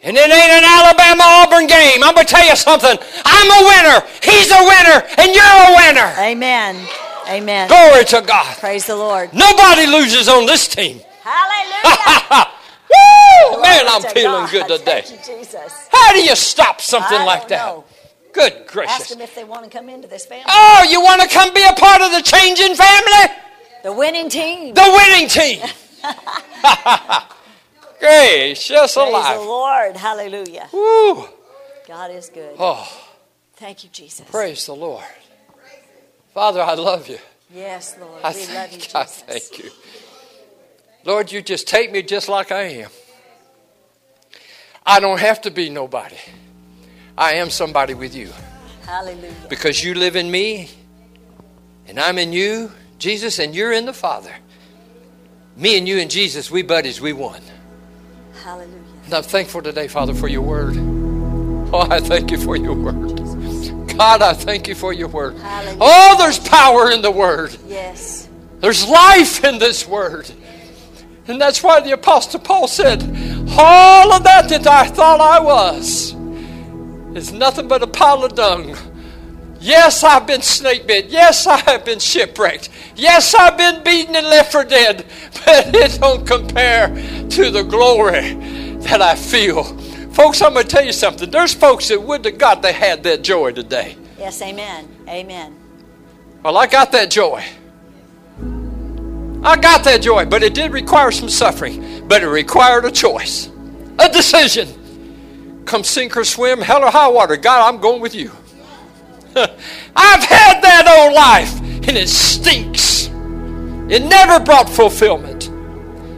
And 0.05 0.18
it 0.18 0.20
ain't 0.20 0.34
an 0.34 0.66
Alabama 0.66 1.24
Auburn 1.24 1.66
game. 1.66 2.03
I'm 2.03 2.14
going 2.14 2.28
to 2.28 2.34
tell 2.34 2.45
you 2.45 2.57
something. 2.57 2.97
I'm 3.24 3.47
a 3.47 3.61
winner. 3.72 4.05
He's 4.22 4.51
a 4.51 4.59
winner. 4.59 4.99
And 5.18 5.34
you're 5.34 5.45
a 5.45 5.72
winner. 5.80 6.14
Amen. 6.20 6.76
Amen. 7.28 7.67
Glory 7.67 8.05
to 8.05 8.21
God. 8.21 8.57
Praise 8.57 8.88
the 8.88 8.95
Lord. 8.95 9.34
Nobody 9.34 9.86
loses 9.88 10.28
on 10.28 10.45
this 10.45 10.67
team. 10.67 11.01
Hallelujah. 11.21 12.47
Woo! 13.53 13.61
Man, 13.61 13.86
I'm 13.88 14.01
feeling 14.01 14.45
God. 14.45 14.51
good 14.51 14.67
today. 14.80 15.01
Thank 15.01 15.28
you, 15.28 15.36
Jesus. 15.38 15.88
How 15.91 16.13
do 16.13 16.19
you 16.19 16.36
stop 16.36 16.82
something 16.82 17.17
I 17.17 17.26
like 17.26 17.47
that? 17.47 17.65
Know. 17.65 17.84
Good 18.34 18.65
gracious. 18.67 19.01
Ask 19.01 19.09
them 19.09 19.21
if 19.21 19.36
they 19.36 19.43
want 19.43 19.63
to 19.63 19.69
come 19.69 19.89
into 19.89 20.07
this 20.07 20.26
family. 20.26 20.45
Oh, 20.47 20.86
you 20.89 21.01
want 21.01 21.21
to 21.21 21.28
come 21.28 21.53
be 21.53 21.63
a 21.63 21.74
part 21.74 22.01
of 22.01 22.11
the 22.11 22.21
changing 22.21 22.76
family? 22.76 23.36
The 23.84 23.93
winning 23.93 24.30
team. 24.30 24.74
The 24.74 24.82
winning 24.82 25.30
team. 25.30 25.61
Gracious 27.99 28.93
Praise 28.93 28.95
alive. 28.95 29.39
the 29.39 29.45
Lord. 29.45 29.95
Hallelujah. 29.95 30.67
Woo. 30.74 31.28
God 31.88 32.11
is 32.11 32.30
good. 32.30 32.55
Oh, 32.59 33.07
Thank 33.55 33.84
you, 33.84 33.89
Jesus. 33.91 34.28
praise 34.30 34.65
the 34.65 34.76
Lord. 34.76 35.03
Father, 36.34 36.61
I 36.61 36.73
love 36.73 37.07
you. 37.07 37.19
Yes, 37.53 37.95
Lord. 37.99 38.23
I 38.23 38.29
we 38.29 38.34
thank, 38.36 38.57
love 38.57 38.71
you, 38.71 38.77
Jesus. 38.79 38.95
I 38.95 39.03
thank 39.05 39.59
you. 39.59 39.71
Lord, 41.05 41.31
you 41.31 41.41
just 41.41 41.67
take 41.67 41.91
me 41.91 42.01
just 42.01 42.29
like 42.29 42.51
I 42.51 42.63
am. 42.63 42.89
I 44.86 44.99
don't 44.99 45.19
have 45.19 45.41
to 45.41 45.51
be 45.51 45.69
nobody. 45.69 46.17
I 47.17 47.34
am 47.36 47.49
somebody 47.49 47.93
with 47.93 48.15
you 48.15 48.31
Hallelujah. 48.86 49.31
because 49.47 49.84
you 49.84 49.93
live 49.93 50.15
in 50.15 50.31
me 50.31 50.69
and 51.88 51.99
I'm 51.99 52.17
in 52.17 52.34
you, 52.34 52.71
Jesus, 52.97 53.38
and 53.39 53.53
you're 53.53 53.71
in 53.71 53.86
the 53.86 53.93
Father. 53.93 54.34
Me 55.55 55.77
and 55.77 55.88
you 55.88 55.99
and 55.99 56.09
Jesus, 56.09 56.49
we 56.49 56.63
buddies, 56.63 56.99
we 56.99 57.13
won. 57.13 57.41
Hallelujah. 58.43 58.73
And 59.05 59.13
I'm 59.13 59.23
thankful 59.23 59.61
today, 59.61 59.88
Father, 59.88 60.15
for 60.15 60.27
your 60.27 60.41
word. 60.41 60.75
Oh, 61.71 61.88
I 61.89 61.99
thank 61.99 62.31
you 62.31 62.38
for 62.39 62.55
your 62.55 62.73
word. 62.73 63.12
God, 63.97 64.21
I 64.21 64.33
thank 64.33 64.67
you 64.67 64.75
for 64.75 64.93
your 64.93 65.07
word. 65.07 65.37
Hallelujah. 65.37 65.77
Oh, 65.79 66.15
there's 66.17 66.39
power 66.39 66.91
in 66.91 67.01
the 67.01 67.11
word. 67.11 67.55
Yes. 67.67 68.27
There's 68.59 68.87
life 68.87 69.43
in 69.43 69.59
this 69.59 69.87
word. 69.87 70.31
And 71.27 71.39
that's 71.39 71.63
why 71.63 71.79
the 71.79 71.91
Apostle 71.91 72.39
Paul 72.39 72.67
said, 72.67 73.01
All 73.57 74.11
of 74.11 74.23
that 74.23 74.49
that 74.49 74.67
I 74.67 74.87
thought 74.87 75.21
I 75.21 75.39
was, 75.39 76.13
is 77.15 77.31
nothing 77.31 77.67
but 77.67 77.81
a 77.83 77.87
pile 77.87 78.23
of 78.23 78.35
dung. 78.35 78.75
Yes, 79.59 80.03
I've 80.03 80.27
been 80.27 80.41
snake 80.41 80.87
bit. 80.87 81.05
Yes, 81.05 81.47
I 81.47 81.57
have 81.57 81.85
been 81.85 81.99
shipwrecked. 81.99 82.67
Yes, 82.97 83.33
I've 83.33 83.57
been 83.57 83.81
beaten 83.81 84.13
and 84.13 84.27
left 84.27 84.51
for 84.51 84.63
dead. 84.63 85.05
But 85.45 85.75
it 85.75 85.99
don't 85.99 86.25
compare 86.25 86.87
to 86.87 87.51
the 87.51 87.63
glory 87.63 88.33
that 88.83 89.01
I 89.01 89.15
feel. 89.15 89.63
Folks, 90.14 90.43
I'm 90.43 90.53
going 90.53 90.68
to 90.68 90.70
tell 90.70 90.86
you 90.86 90.93
something. 90.93 91.32
There's 91.32 91.55
folks 91.55 91.88
that 91.88 91.99
would 91.99 92.24
have 92.26 92.38
got 92.38 92.61
they 92.61 92.72
had 92.72 93.03
that 93.03 93.24
joy 93.24 93.51
today. 93.51 93.97
Yes, 94.20 94.41
amen. 94.43 94.88
Amen. 95.07 95.55
Well, 96.43 96.55
I 96.55 96.68
got 96.68 96.91
that 96.91 97.09
joy. 97.09 97.43
I 99.43 99.57
got 99.57 99.84
that 99.86 100.03
joy, 100.03 100.26
but 100.26 100.43
it 100.43 100.53
did 100.53 100.72
require 100.72 101.09
some 101.09 101.30
suffering. 101.30 102.07
But 102.07 102.22
it 102.22 102.28
required 102.28 102.86
a 102.86 102.91
choice, 102.91 103.49
a 103.97 104.07
decision. 104.07 105.64
Come 105.66 105.84
sink 105.84 106.16
or 106.16 106.24
swim, 106.24 106.61
hell 106.61 106.84
or 106.84 106.91
high 106.91 107.07
water. 107.07 107.36
God, 107.36 107.74
I'm 107.74 107.82
going 107.82 107.99
with 107.99 108.14
you. 108.14 108.32
I've 109.36 110.24
had 110.24 110.61
that 110.61 110.86
old 110.88 111.14
life, 111.16 111.59
and 111.88 111.97
it 111.97 112.07
stinks. 112.07 113.07
It 113.89 114.03
never 114.03 114.39
brought 114.39 114.70
fulfillment. 114.70 115.49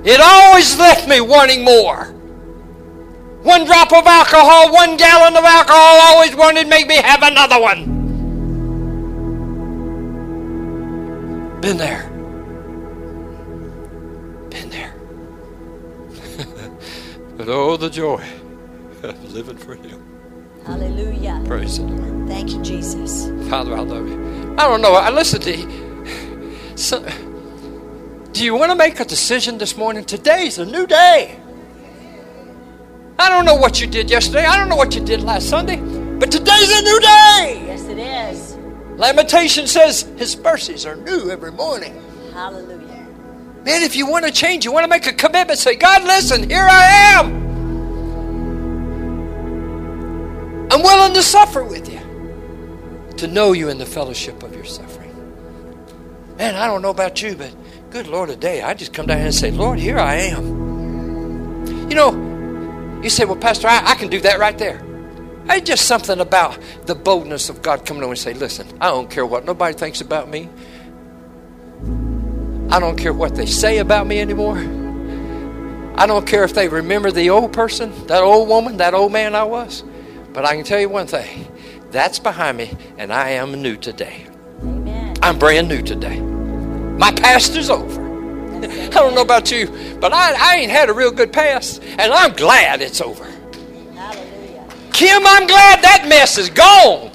It 0.06 0.20
always 0.22 0.78
left 0.78 1.08
me 1.08 1.22
wanting 1.22 1.64
more. 1.64 2.15
One 3.46 3.64
drop 3.64 3.94
of 3.94 4.08
alcohol, 4.08 4.74
one 4.74 4.98
gallon 4.98 5.38
of 5.38 5.44
alcohol 5.44 6.02
always 6.02 6.36
wanted 6.36 6.64
to 6.64 6.68
make 6.68 6.88
me 6.88 6.96
have 6.96 7.22
another 7.22 7.62
one. 7.62 7.86
Been 11.62 11.78
there. 11.78 12.10
Been 14.50 14.70
there. 14.72 14.96
but 17.38 17.48
oh, 17.48 17.78
the 17.78 17.88
joy 17.92 18.26
of 19.04 19.32
living 19.32 19.58
for 19.58 19.76
Him. 19.76 20.04
Hallelujah. 20.66 21.40
Praise 21.46 21.78
the 21.78 21.84
Lord. 21.84 22.28
Thank 22.28 22.50
you, 22.52 22.64
Jesus. 22.64 23.28
Father, 23.48 23.76
I 23.76 23.82
love 23.82 24.08
you. 24.08 24.56
I 24.58 24.68
don't 24.68 24.82
know. 24.82 24.96
I 24.96 25.12
listen 25.12 25.40
to 25.42 25.56
you. 25.56 26.56
So, 26.76 27.08
do 28.32 28.44
you 28.44 28.56
want 28.56 28.72
to 28.72 28.76
make 28.76 29.00
a 29.00 29.06
decision 29.06 29.60
this 29.60 29.78
morning? 29.78 30.04
Today's 30.04 30.58
a 30.58 30.66
new 30.66 30.88
day. 30.88 31.40
I 33.18 33.30
don't 33.30 33.46
know 33.46 33.56
what 33.56 33.80
you 33.80 33.88
did 33.88 34.10
yesterday. 34.10 34.46
I 34.46 34.58
don't 34.58 34.70
know 34.70 34.76
what 34.76 34.94
you 34.96 35.04
did 35.04 35.22
last 35.22 35.50
Sunday. 35.50 35.78
But 35.78 36.32
today's 36.32 36.72
a 36.72 36.82
new 36.82 37.00
day. 37.00 37.64
Yes, 37.68 37.86
it 37.86 37.98
is. 37.98 38.58
Lamentation 38.98 39.68
says 39.68 40.02
his 40.18 40.38
mercies 40.38 40.86
are 40.86 40.96
new 40.96 41.30
every 41.30 41.52
morning. 41.52 42.02
Hallelujah. 42.34 43.08
Man, 43.64 43.82
if 43.84 43.96
you 43.96 44.06
want 44.06 44.26
to 44.26 44.32
change, 44.32 44.64
you 44.64 44.72
want 44.72 44.84
to 44.84 44.88
make 44.88 45.08
a 45.08 45.14
commitment, 45.14 45.60
say, 45.60 45.76
God, 45.76 46.04
listen, 46.04 46.50
here 46.50 46.68
I 46.70 46.86
am. 47.16 47.46
I'm 50.72 50.84
willing 50.84 51.14
to 51.14 51.24
suffer 51.24 51.64
with 51.64 51.92
you, 51.92 52.00
to 53.18 53.28
know 53.28 53.54
you 53.54 53.70
in 53.70 53.78
the 53.78 53.86
fellowship 53.86 54.44
of 54.44 54.54
your 54.54 54.66
suffering. 54.66 55.14
Man, 56.38 56.56
I 56.56 56.68
don't 56.68 56.82
know 56.82 56.90
about 56.90 57.22
you, 57.22 57.36
but 57.36 57.56
good 57.90 58.08
Lord, 58.08 58.30
today 58.30 58.62
I 58.62 58.74
just 58.74 58.94
come 58.94 59.08
down 59.08 59.18
here 59.18 59.28
and 59.28 59.36
say, 59.36 59.52
Lord, 59.52 59.80
here 59.80 59.98
I 59.98 60.16
am. 60.16 61.90
You 61.90 61.96
know, 61.96 62.12
you 63.04 63.10
say, 63.10 63.26
well, 63.26 63.36
Pastor, 63.36 63.68
I, 63.68 63.82
I 63.86 63.96
can 63.96 64.10
do 64.10 64.20
that 64.22 64.40
right 64.40 64.58
there. 64.58 64.84
It's 65.48 65.68
just 65.68 65.86
something 65.86 66.20
about 66.20 66.58
the 66.86 66.96
boldness 66.96 67.50
of 67.50 67.62
God 67.62 67.86
coming 67.86 68.04
over 68.04 68.14
and 68.14 68.20
say, 68.20 68.34
listen, 68.34 68.68
I 68.82 68.90
don't 68.90 69.10
care 69.10 69.26
what 69.26 69.46
nobody 69.46 69.78
thinks 69.78 70.02
about 70.02 70.30
me. 70.30 70.50
I 72.70 72.80
don't 72.80 72.98
care 72.98 73.14
what 73.14 73.36
they 73.36 73.46
say 73.46 73.78
about 73.78 74.08
me 74.08 74.20
anymore. 74.20 74.58
I 75.98 76.08
don't 76.08 76.28
care 76.28 76.44
if 76.44 76.54
they 76.54 76.68
remember 76.68 77.12
the 77.12 77.30
old 77.30 77.54
person, 77.54 78.08
that 78.08 78.22
old 78.22 78.50
woman, 78.50 78.78
that 78.78 78.94
old 78.94 79.12
man 79.12 79.36
I 79.36 79.44
was. 79.44 79.84
But 80.34 80.46
I 80.46 80.56
can 80.56 80.66
tell 80.66 80.80
you 80.80 80.90
one 80.90 81.08
thing 81.08 81.48
that's 81.92 82.20
behind 82.20 82.58
me, 82.58 82.76
and 82.98 83.14
I 83.14 83.30
am 83.30 83.62
new 83.62 83.78
today. 83.78 84.28
Amen. 84.62 85.16
I'm 85.22 85.40
brand 85.40 85.70
new 85.70 85.82
today. 85.82 86.20
My 86.20 87.12
past 87.14 87.56
is 87.56 87.70
over. 87.70 88.05
I 88.72 88.90
don't 88.90 89.16
know 89.16 89.22
about 89.22 89.52
you, 89.52 89.68
but 90.00 90.14
I, 90.14 90.34
I 90.38 90.56
ain't 90.58 90.72
had 90.72 90.90
a 90.90 90.94
real 90.94 91.12
good 91.12 91.32
past, 91.32 91.84
and 91.84 92.12
I'm 92.12 92.34
glad 92.34 92.82
it's 92.82 93.02
over. 93.02 93.26
Hallelujah. 93.96 94.68
Kim, 94.94 95.26
I'm 95.26 95.48
glad 95.48 95.82
that 95.84 96.06
mess 96.08 96.38
is 96.38 96.50
gone. 96.50 97.12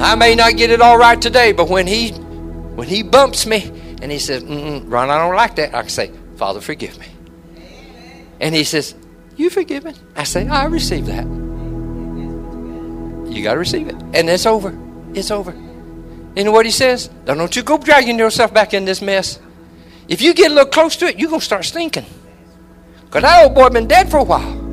I 0.00 0.16
may 0.16 0.34
not 0.34 0.56
get 0.56 0.70
it 0.70 0.80
all 0.80 0.98
right 0.98 1.20
today, 1.20 1.52
but 1.52 1.68
when 1.68 1.86
he 1.86 2.10
when 2.10 2.88
he 2.88 3.02
bumps 3.02 3.46
me 3.46 3.70
and 4.02 4.10
he 4.10 4.18
says, 4.18 4.42
Mm-mm, 4.42 4.90
"Ron, 4.90 5.08
I 5.10 5.18
don't 5.18 5.36
like 5.36 5.56
that," 5.56 5.74
I 5.74 5.80
can 5.82 5.88
say, 5.88 6.10
"Father, 6.36 6.60
forgive 6.60 6.98
me." 6.98 7.06
And 8.40 8.54
he 8.54 8.64
says, 8.64 8.94
"You 9.36 9.50
forgiven?" 9.50 9.94
I 10.16 10.24
say, 10.24 10.48
"I 10.48 10.64
receive 10.64 11.06
that." 11.06 11.24
You 13.32 13.42
got 13.42 13.54
to 13.54 13.58
receive 13.58 13.88
it, 13.88 13.94
and 13.94 14.28
it's 14.28 14.46
over. 14.46 14.78
It's 15.14 15.30
over. 15.30 15.54
You 16.36 16.44
know 16.44 16.52
what 16.52 16.66
he 16.66 16.72
says? 16.72 17.08
Don't 17.24 17.54
you 17.54 17.62
go 17.62 17.78
dragging 17.78 18.18
yourself 18.18 18.52
back 18.52 18.74
in 18.74 18.84
this 18.84 19.00
mess. 19.00 19.38
If 20.08 20.20
you 20.20 20.34
get 20.34 20.50
a 20.50 20.54
little 20.54 20.70
close 20.70 20.96
to 20.96 21.06
it, 21.06 21.18
you're 21.18 21.30
gonna 21.30 21.40
start 21.40 21.64
stinking. 21.64 22.06
Cause 23.10 23.22
that 23.22 23.44
old 23.44 23.54
boy 23.54 23.68
been 23.68 23.86
dead 23.86 24.10
for 24.10 24.18
a 24.18 24.24
while. 24.24 24.64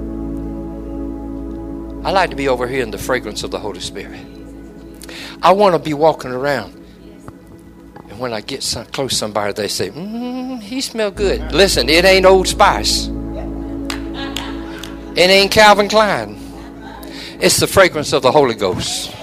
I 2.03 2.09
like 2.09 2.31
to 2.31 2.35
be 2.35 2.47
over 2.47 2.67
here 2.67 2.81
in 2.81 2.89
the 2.89 2.97
fragrance 2.97 3.43
of 3.43 3.51
the 3.51 3.59
Holy 3.59 3.79
Spirit. 3.79 4.19
I 5.43 5.51
want 5.51 5.75
to 5.75 5.79
be 5.79 5.93
walking 5.93 6.31
around. 6.31 6.73
And 8.09 8.19
when 8.19 8.33
I 8.33 8.41
get 8.41 8.63
some, 8.63 8.85
close 8.87 9.11
to 9.11 9.17
somebody, 9.17 9.53
they 9.53 9.67
say, 9.67 9.91
mm, 9.91 10.59
he 10.61 10.81
smell 10.81 11.11
good. 11.11 11.51
Listen, 11.51 11.89
it 11.89 12.03
ain't 12.03 12.25
Old 12.25 12.47
Spice. 12.47 13.07
It 15.15 15.29
ain't 15.29 15.51
Calvin 15.51 15.89
Klein. 15.89 16.37
It's 17.39 17.59
the 17.59 17.67
fragrance 17.67 18.13
of 18.13 18.23
the 18.23 18.31
Holy 18.31 18.55
Ghost. 18.55 19.15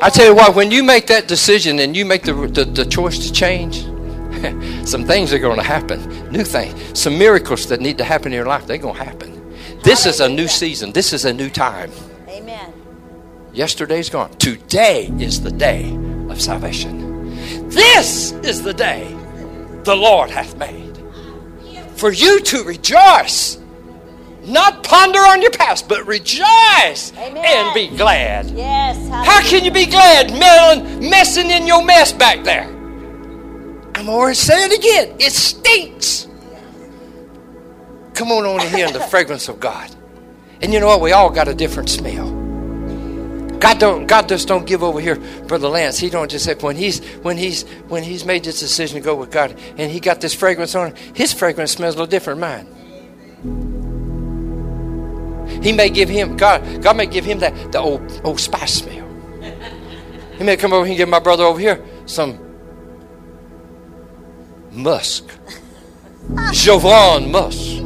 I 0.00 0.10
tell 0.10 0.26
you 0.26 0.34
what, 0.34 0.54
when 0.54 0.70
you 0.70 0.82
make 0.82 1.06
that 1.06 1.28
decision 1.28 1.78
and 1.78 1.96
you 1.96 2.04
make 2.04 2.22
the, 2.22 2.34
the, 2.34 2.64
the 2.64 2.84
choice 2.84 3.18
to 3.26 3.32
change, 3.32 3.82
some 4.86 5.04
things 5.04 5.32
are 5.32 5.38
going 5.38 5.56
to 5.56 5.62
happen. 5.62 6.30
New 6.30 6.44
things. 6.44 6.98
Some 6.98 7.18
miracles 7.18 7.66
that 7.68 7.80
need 7.80 7.98
to 7.98 8.04
happen 8.04 8.32
in 8.32 8.36
your 8.36 8.46
life, 8.46 8.66
they're 8.66 8.78
going 8.78 8.96
to 8.96 9.04
happen. 9.04 9.56
This 9.82 10.06
is 10.06 10.20
a 10.20 10.28
new 10.28 10.48
season. 10.48 10.92
This 10.92 11.12
is 11.12 11.24
a 11.24 11.32
new 11.32 11.48
time. 11.48 11.90
Amen. 12.28 12.72
Yesterday's 13.52 14.10
gone. 14.10 14.30
Today 14.38 15.06
is 15.18 15.40
the 15.40 15.50
day 15.50 15.90
of 16.28 16.40
salvation. 16.40 17.68
This 17.68 18.32
is 18.32 18.62
the 18.62 18.74
day 18.74 19.14
the 19.84 19.96
Lord 19.96 20.30
hath 20.30 20.56
made. 20.56 20.96
For 21.96 22.12
you 22.12 22.40
to 22.40 22.62
rejoice, 22.62 23.58
not 24.48 24.82
ponder 24.82 25.18
on 25.18 25.42
your 25.42 25.50
past, 25.50 25.88
but 25.88 26.06
rejoice 26.06 27.12
Amen. 27.16 27.44
and 27.44 27.74
be 27.74 27.94
glad. 27.96 28.50
Yes. 28.50 29.08
How 29.08 29.42
can 29.42 29.64
you 29.64 29.70
be 29.70 29.86
glad 29.86 30.30
melling, 30.30 31.08
messing 31.08 31.50
in 31.50 31.66
your 31.66 31.84
mess 31.84 32.12
back 32.12 32.44
there? 32.44 32.64
I'm 33.94 34.06
going 34.06 34.34
saying 34.34 34.72
it 34.72 34.78
again. 34.78 35.16
It 35.18 35.32
stinks. 35.32 36.26
Come 38.14 38.32
on 38.32 38.44
over 38.46 38.68
here 38.68 38.86
in 38.86 38.92
the 38.92 39.00
fragrance 39.10 39.48
of 39.48 39.60
God. 39.60 39.94
And 40.60 40.72
you 40.72 40.80
know 40.80 40.86
what? 40.86 41.00
We 41.00 41.12
all 41.12 41.30
got 41.30 41.48
a 41.48 41.54
different 41.54 41.88
smell. 41.88 42.38
God 43.58 43.80
don't 43.80 44.06
God 44.06 44.28
just 44.28 44.46
don't 44.46 44.66
give 44.66 44.84
over 44.84 45.00
here, 45.00 45.16
Brother 45.46 45.68
Lance. 45.68 45.98
He 45.98 46.10
don't 46.10 46.30
just 46.30 46.44
say 46.44 46.54
when 46.54 46.76
he's 46.76 47.04
when 47.22 47.36
he's 47.36 47.64
when 47.88 48.04
he's 48.04 48.24
made 48.24 48.44
this 48.44 48.60
decision 48.60 48.96
to 48.98 49.04
go 49.04 49.16
with 49.16 49.32
God 49.32 49.58
and 49.76 49.90
he 49.90 49.98
got 49.98 50.20
this 50.20 50.32
fragrance 50.32 50.74
on, 50.76 50.94
his 51.14 51.32
fragrance 51.32 51.72
smells 51.72 51.96
a 51.96 51.98
little 51.98 52.10
different 52.10 52.40
than 52.40 52.66
mine. 52.66 53.77
He 55.62 55.72
may 55.72 55.90
give 55.90 56.08
him 56.08 56.36
God 56.36 56.82
God 56.82 56.96
may 56.96 57.06
give 57.06 57.24
him 57.24 57.38
that 57.40 57.72
the 57.72 57.78
old 57.78 58.20
old 58.24 58.40
spice 58.40 58.74
smell. 58.74 59.06
He 60.36 60.44
may 60.44 60.56
come 60.56 60.72
over 60.72 60.84
here 60.84 60.92
and 60.92 60.98
give 60.98 61.08
my 61.08 61.18
brother 61.18 61.44
over 61.44 61.58
here 61.58 61.84
some 62.06 62.38
musk. 64.70 65.28
Jovan 66.52 67.30
musk. 67.30 67.82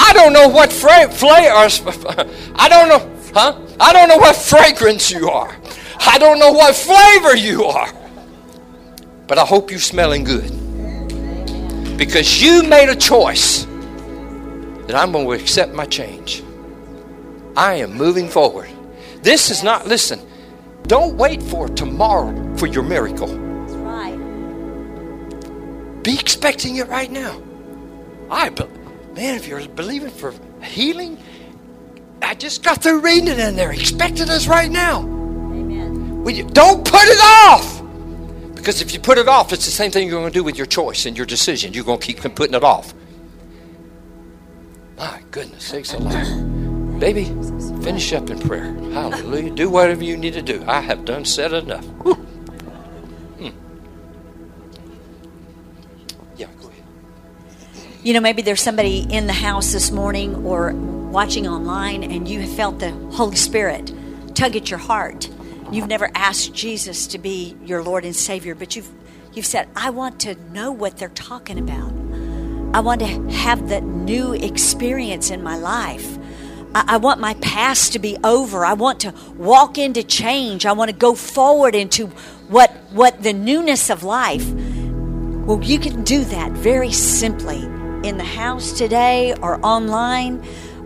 I 0.00 0.12
don't 0.14 0.32
know 0.32 0.48
what 0.48 0.72
fra- 0.72 1.10
flavor. 1.10 1.52
Uh, 1.52 1.68
uh, 2.08 2.28
I 2.54 2.68
don't 2.68 2.88
know, 2.88 3.16
huh? 3.34 3.60
I 3.78 3.92
don't 3.92 4.08
know 4.08 4.16
what 4.16 4.36
fragrance 4.36 5.10
you 5.10 5.28
are. 5.28 5.54
I 6.00 6.18
don't 6.18 6.38
know 6.38 6.52
what 6.52 6.74
flavor 6.74 7.36
you 7.36 7.64
are. 7.64 7.92
But 9.26 9.38
I 9.38 9.44
hope 9.44 9.70
you're 9.70 9.80
smelling 9.80 10.24
good. 10.24 10.48
Because 11.98 12.42
you 12.42 12.62
made 12.62 12.88
a 12.88 12.96
choice 12.96 13.66
that 14.88 14.96
I'm 14.96 15.12
going 15.12 15.26
to 15.26 15.32
accept 15.32 15.74
my 15.74 15.84
change. 15.84 16.42
I 17.56 17.74
am 17.74 17.92
moving 17.92 18.28
forward. 18.28 18.70
This 19.22 19.50
is 19.50 19.62
not, 19.62 19.86
listen, 19.86 20.18
don't 20.84 21.16
wait 21.16 21.42
for 21.42 21.68
tomorrow 21.68 22.56
for 22.56 22.66
your 22.66 22.82
miracle. 22.82 23.26
That's 23.26 23.74
right. 23.74 24.16
Be 26.02 26.14
expecting 26.18 26.76
it 26.76 26.88
right 26.88 27.10
now. 27.10 27.40
I, 28.30 28.48
man, 29.14 29.34
if 29.34 29.46
you're 29.46 29.68
believing 29.68 30.10
for 30.10 30.34
healing, 30.62 31.18
I 32.22 32.34
just 32.34 32.62
got 32.62 32.82
through 32.82 33.00
reading 33.00 33.28
it 33.28 33.38
in 33.38 33.56
there. 33.56 33.72
Expect 33.72 34.20
it 34.20 34.30
as 34.30 34.48
right 34.48 34.70
now. 34.70 35.00
Amen. 35.00 36.24
We, 36.24 36.42
don't 36.42 36.82
put 36.82 37.04
it 37.04 37.20
off. 37.22 37.82
Because 38.54 38.80
if 38.80 38.94
you 38.94 39.00
put 39.00 39.18
it 39.18 39.28
off, 39.28 39.52
it's 39.52 39.66
the 39.66 39.70
same 39.70 39.90
thing 39.90 40.08
you're 40.08 40.18
going 40.18 40.32
to 40.32 40.38
do 40.38 40.42
with 40.42 40.56
your 40.56 40.66
choice 40.66 41.04
and 41.04 41.14
your 41.14 41.26
decision. 41.26 41.74
You're 41.74 41.84
going 41.84 42.00
to 42.00 42.06
keep 42.06 42.20
putting 42.34 42.54
it 42.54 42.64
off. 42.64 42.94
My 44.98 45.22
goodness 45.30 45.64
sakes 45.64 45.92
alive. 45.94 46.98
Baby, 46.98 47.24
finish 47.82 48.12
up 48.12 48.28
in 48.30 48.40
prayer. 48.40 48.72
Hallelujah. 48.92 49.50
Do 49.50 49.70
whatever 49.70 50.02
you 50.02 50.16
need 50.16 50.34
to 50.34 50.42
do. 50.42 50.64
I 50.66 50.80
have 50.80 51.04
done 51.04 51.24
said 51.24 51.52
enough. 51.52 51.84
Hmm. 51.84 53.50
Yeah, 56.36 56.48
go 56.60 56.68
ahead. 56.68 56.82
You 58.02 58.14
know, 58.14 58.20
maybe 58.20 58.42
there's 58.42 58.60
somebody 58.60 59.06
in 59.08 59.28
the 59.28 59.32
house 59.32 59.72
this 59.72 59.92
morning 59.92 60.34
or 60.44 60.72
watching 60.72 61.46
online 61.46 62.02
and 62.02 62.26
you 62.28 62.40
have 62.40 62.52
felt 62.56 62.80
the 62.80 62.90
Holy 63.12 63.36
Spirit 63.36 63.92
tug 64.34 64.56
at 64.56 64.70
your 64.70 64.78
heart. 64.78 65.28
You've 65.70 65.88
never 65.88 66.10
asked 66.14 66.54
Jesus 66.54 67.06
to 67.08 67.18
be 67.18 67.56
your 67.64 67.82
Lord 67.82 68.04
and 68.04 68.16
Savior, 68.16 68.56
but 68.56 68.74
you've 68.74 68.90
you've 69.32 69.46
said, 69.46 69.68
I 69.76 69.90
want 69.90 70.18
to 70.20 70.34
know 70.52 70.72
what 70.72 70.96
they're 70.96 71.08
talking 71.10 71.58
about. 71.58 71.92
I 72.74 72.80
want 72.80 73.00
to 73.00 73.06
have 73.30 73.68
that 73.70 73.82
new 73.82 74.34
experience 74.34 75.30
in 75.30 75.42
my 75.42 75.56
life. 75.56 76.18
I, 76.74 76.84
I 76.86 76.96
want 76.98 77.20
my 77.20 77.34
past 77.34 77.94
to 77.94 77.98
be 77.98 78.16
over. 78.22 78.64
I 78.64 78.74
want 78.74 79.00
to 79.00 79.14
walk 79.36 79.78
into 79.78 80.02
change. 80.02 80.66
I 80.66 80.72
want 80.72 80.90
to 80.90 80.96
go 80.96 81.14
forward 81.14 81.74
into 81.74 82.06
what 82.48 82.70
what 82.90 83.22
the 83.22 83.32
newness 83.32 83.90
of 83.90 84.02
life. 84.02 84.48
Well, 84.48 85.62
you 85.62 85.78
can 85.78 86.04
do 86.04 86.24
that 86.24 86.52
very 86.52 86.92
simply 86.92 87.62
in 88.06 88.18
the 88.18 88.24
house 88.24 88.76
today 88.76 89.34
or 89.40 89.58
online. 89.64 90.44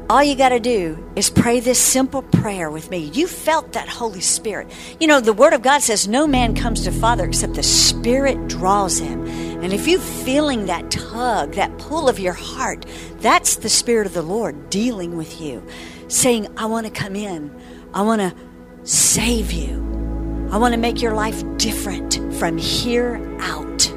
All 0.09 0.23
you 0.23 0.37
got 0.37 0.51
to 0.51 0.61
do 0.61 1.11
is 1.17 1.31
pray 1.31 1.61
this 1.61 1.81
simple 1.81 2.23
prayer 2.23 2.71
with 2.71 2.91
me. 2.91 3.11
You 3.13 3.27
felt 3.27 3.73
that 3.73 3.89
Holy 3.89 4.21
Spirit. 4.21 4.71
You 5.01 5.07
know, 5.07 5.21
the 5.21 5.33
Word 5.33 5.53
of 5.53 5.63
God 5.63 5.83
says 5.83 6.07
no 6.07 6.27
man 6.27 6.55
comes 6.55 6.85
to 6.85 6.93
Father 6.93 7.25
except 7.25 7.55
the 7.55 7.63
Spirit 7.63 8.47
draws 8.47 8.99
him. 8.99 9.27
And 9.63 9.73
if 9.73 9.87
you're 9.87 10.01
feeling 10.01 10.67
that 10.67 10.91
tug, 10.91 11.53
that 11.53 11.79
pull 11.79 12.09
of 12.09 12.19
your 12.19 12.33
heart, 12.33 12.85
that's 13.19 13.57
the 13.57 13.69
Spirit 13.69 14.09
of 14.09 14.13
the 14.13 14.23
Lord 14.23 14.71
dealing 14.71 15.17
with 15.17 15.41
you, 15.41 15.65
saying, 16.09 16.49
I 16.57 16.67
want 16.67 16.87
to 16.87 16.93
come 16.93 17.15
in. 17.15 17.55
I 17.95 18.03
want 18.03 18.21
to 18.21 18.35
save 18.83 19.53
you. 19.53 20.49
I 20.51 20.57
want 20.57 20.75
to 20.75 20.81
make 20.81 21.01
your 21.01 21.15
life 21.15 21.45
different 21.59 22.15
from 22.35 22.59
here 22.59 23.21
out. 23.41 23.89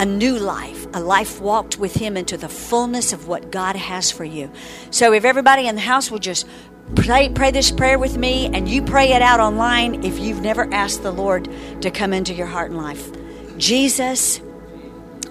A 0.00 0.06
new 0.06 0.38
life, 0.38 0.86
a 0.94 1.00
life 1.00 1.42
walked 1.42 1.78
with 1.78 1.94
Him 1.94 2.16
into 2.16 2.38
the 2.38 2.48
fullness 2.48 3.12
of 3.12 3.28
what 3.28 3.52
God 3.52 3.76
has 3.76 4.10
for 4.10 4.24
you. 4.24 4.50
So, 4.90 5.12
if 5.12 5.24
everybody 5.24 5.68
in 5.68 5.74
the 5.74 5.82
house 5.82 6.10
will 6.10 6.18
just 6.18 6.48
pray, 6.96 7.28
pray 7.28 7.50
this 7.50 7.70
prayer 7.70 7.98
with 7.98 8.16
me 8.16 8.46
and 8.46 8.66
you 8.66 8.82
pray 8.82 9.12
it 9.12 9.22
out 9.22 9.40
online 9.40 10.02
if 10.04 10.18
you've 10.18 10.40
never 10.40 10.72
asked 10.72 11.02
the 11.02 11.12
Lord 11.12 11.48
to 11.82 11.90
come 11.90 12.12
into 12.12 12.32
your 12.32 12.46
heart 12.46 12.70
and 12.70 12.80
life. 12.80 13.10
Jesus, 13.56 14.40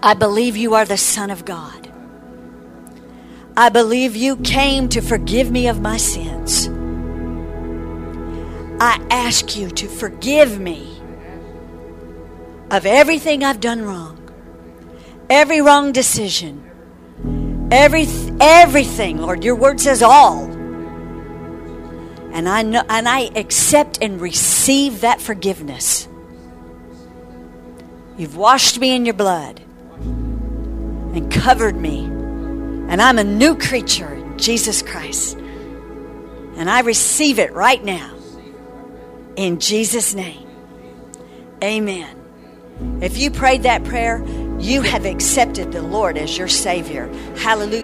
I 0.06 0.16
believe 0.16 0.58
you 0.58 0.74
are 0.74 0.84
the 0.84 0.98
Son 0.98 1.30
of 1.30 1.46
God. 1.46 1.90
I 3.56 3.70
believe 3.70 4.18
you 4.18 4.36
came 4.36 4.90
to 4.90 5.00
forgive 5.00 5.50
me 5.50 5.70
of 5.70 5.80
my 5.80 5.96
sins. 5.96 6.68
I 8.82 9.02
ask 9.10 9.56
you 9.56 9.70
to 9.70 9.88
forgive 9.88 10.60
me 10.60 11.02
of 12.70 12.86
everything 12.86 13.46
I've 13.46 13.62
done 13.62 13.82
wrong, 13.84 14.30
every 15.30 15.62
wrong 15.62 15.94
decision, 15.94 17.70
every, 17.72 18.06
everything, 18.42 19.20
Lord. 19.20 19.46
Your 19.46 19.56
word 19.56 19.80
says 19.80 20.04
all. 20.04 20.44
And 22.34 22.50
I 22.50 22.62
know, 22.64 22.84
and 22.90 23.08
I 23.08 23.32
accept 23.38 24.00
and 24.02 24.20
receive 24.20 25.00
that 25.00 25.22
forgiveness. 25.22 26.10
You've 28.18 28.36
washed 28.36 28.80
me 28.80 28.94
in 28.98 29.06
your 29.06 29.14
blood 29.14 29.62
and 30.04 31.32
covered 31.32 31.76
me. 31.76 32.06
And 32.06 33.02
I'm 33.02 33.18
a 33.18 33.24
new 33.24 33.58
creature 33.58 34.14
in 34.14 34.38
Jesus 34.38 34.82
Christ. 34.82 35.38
And 35.38 36.70
I 36.70 36.82
receive 36.82 37.40
it 37.40 37.54
right 37.54 37.84
now. 37.84 38.14
In 39.36 39.60
Jesus' 39.60 40.14
name. 40.14 40.48
Amen. 41.64 42.20
If 43.02 43.18
you 43.18 43.32
prayed 43.32 43.64
that 43.64 43.84
prayer, 43.84 44.24
you 44.60 44.82
have 44.82 45.06
accepted 45.06 45.72
the 45.72 45.82
Lord 45.82 46.18
as 46.18 46.38
your 46.38 46.48
Savior. 46.48 47.08
Hallelujah. 47.38 47.84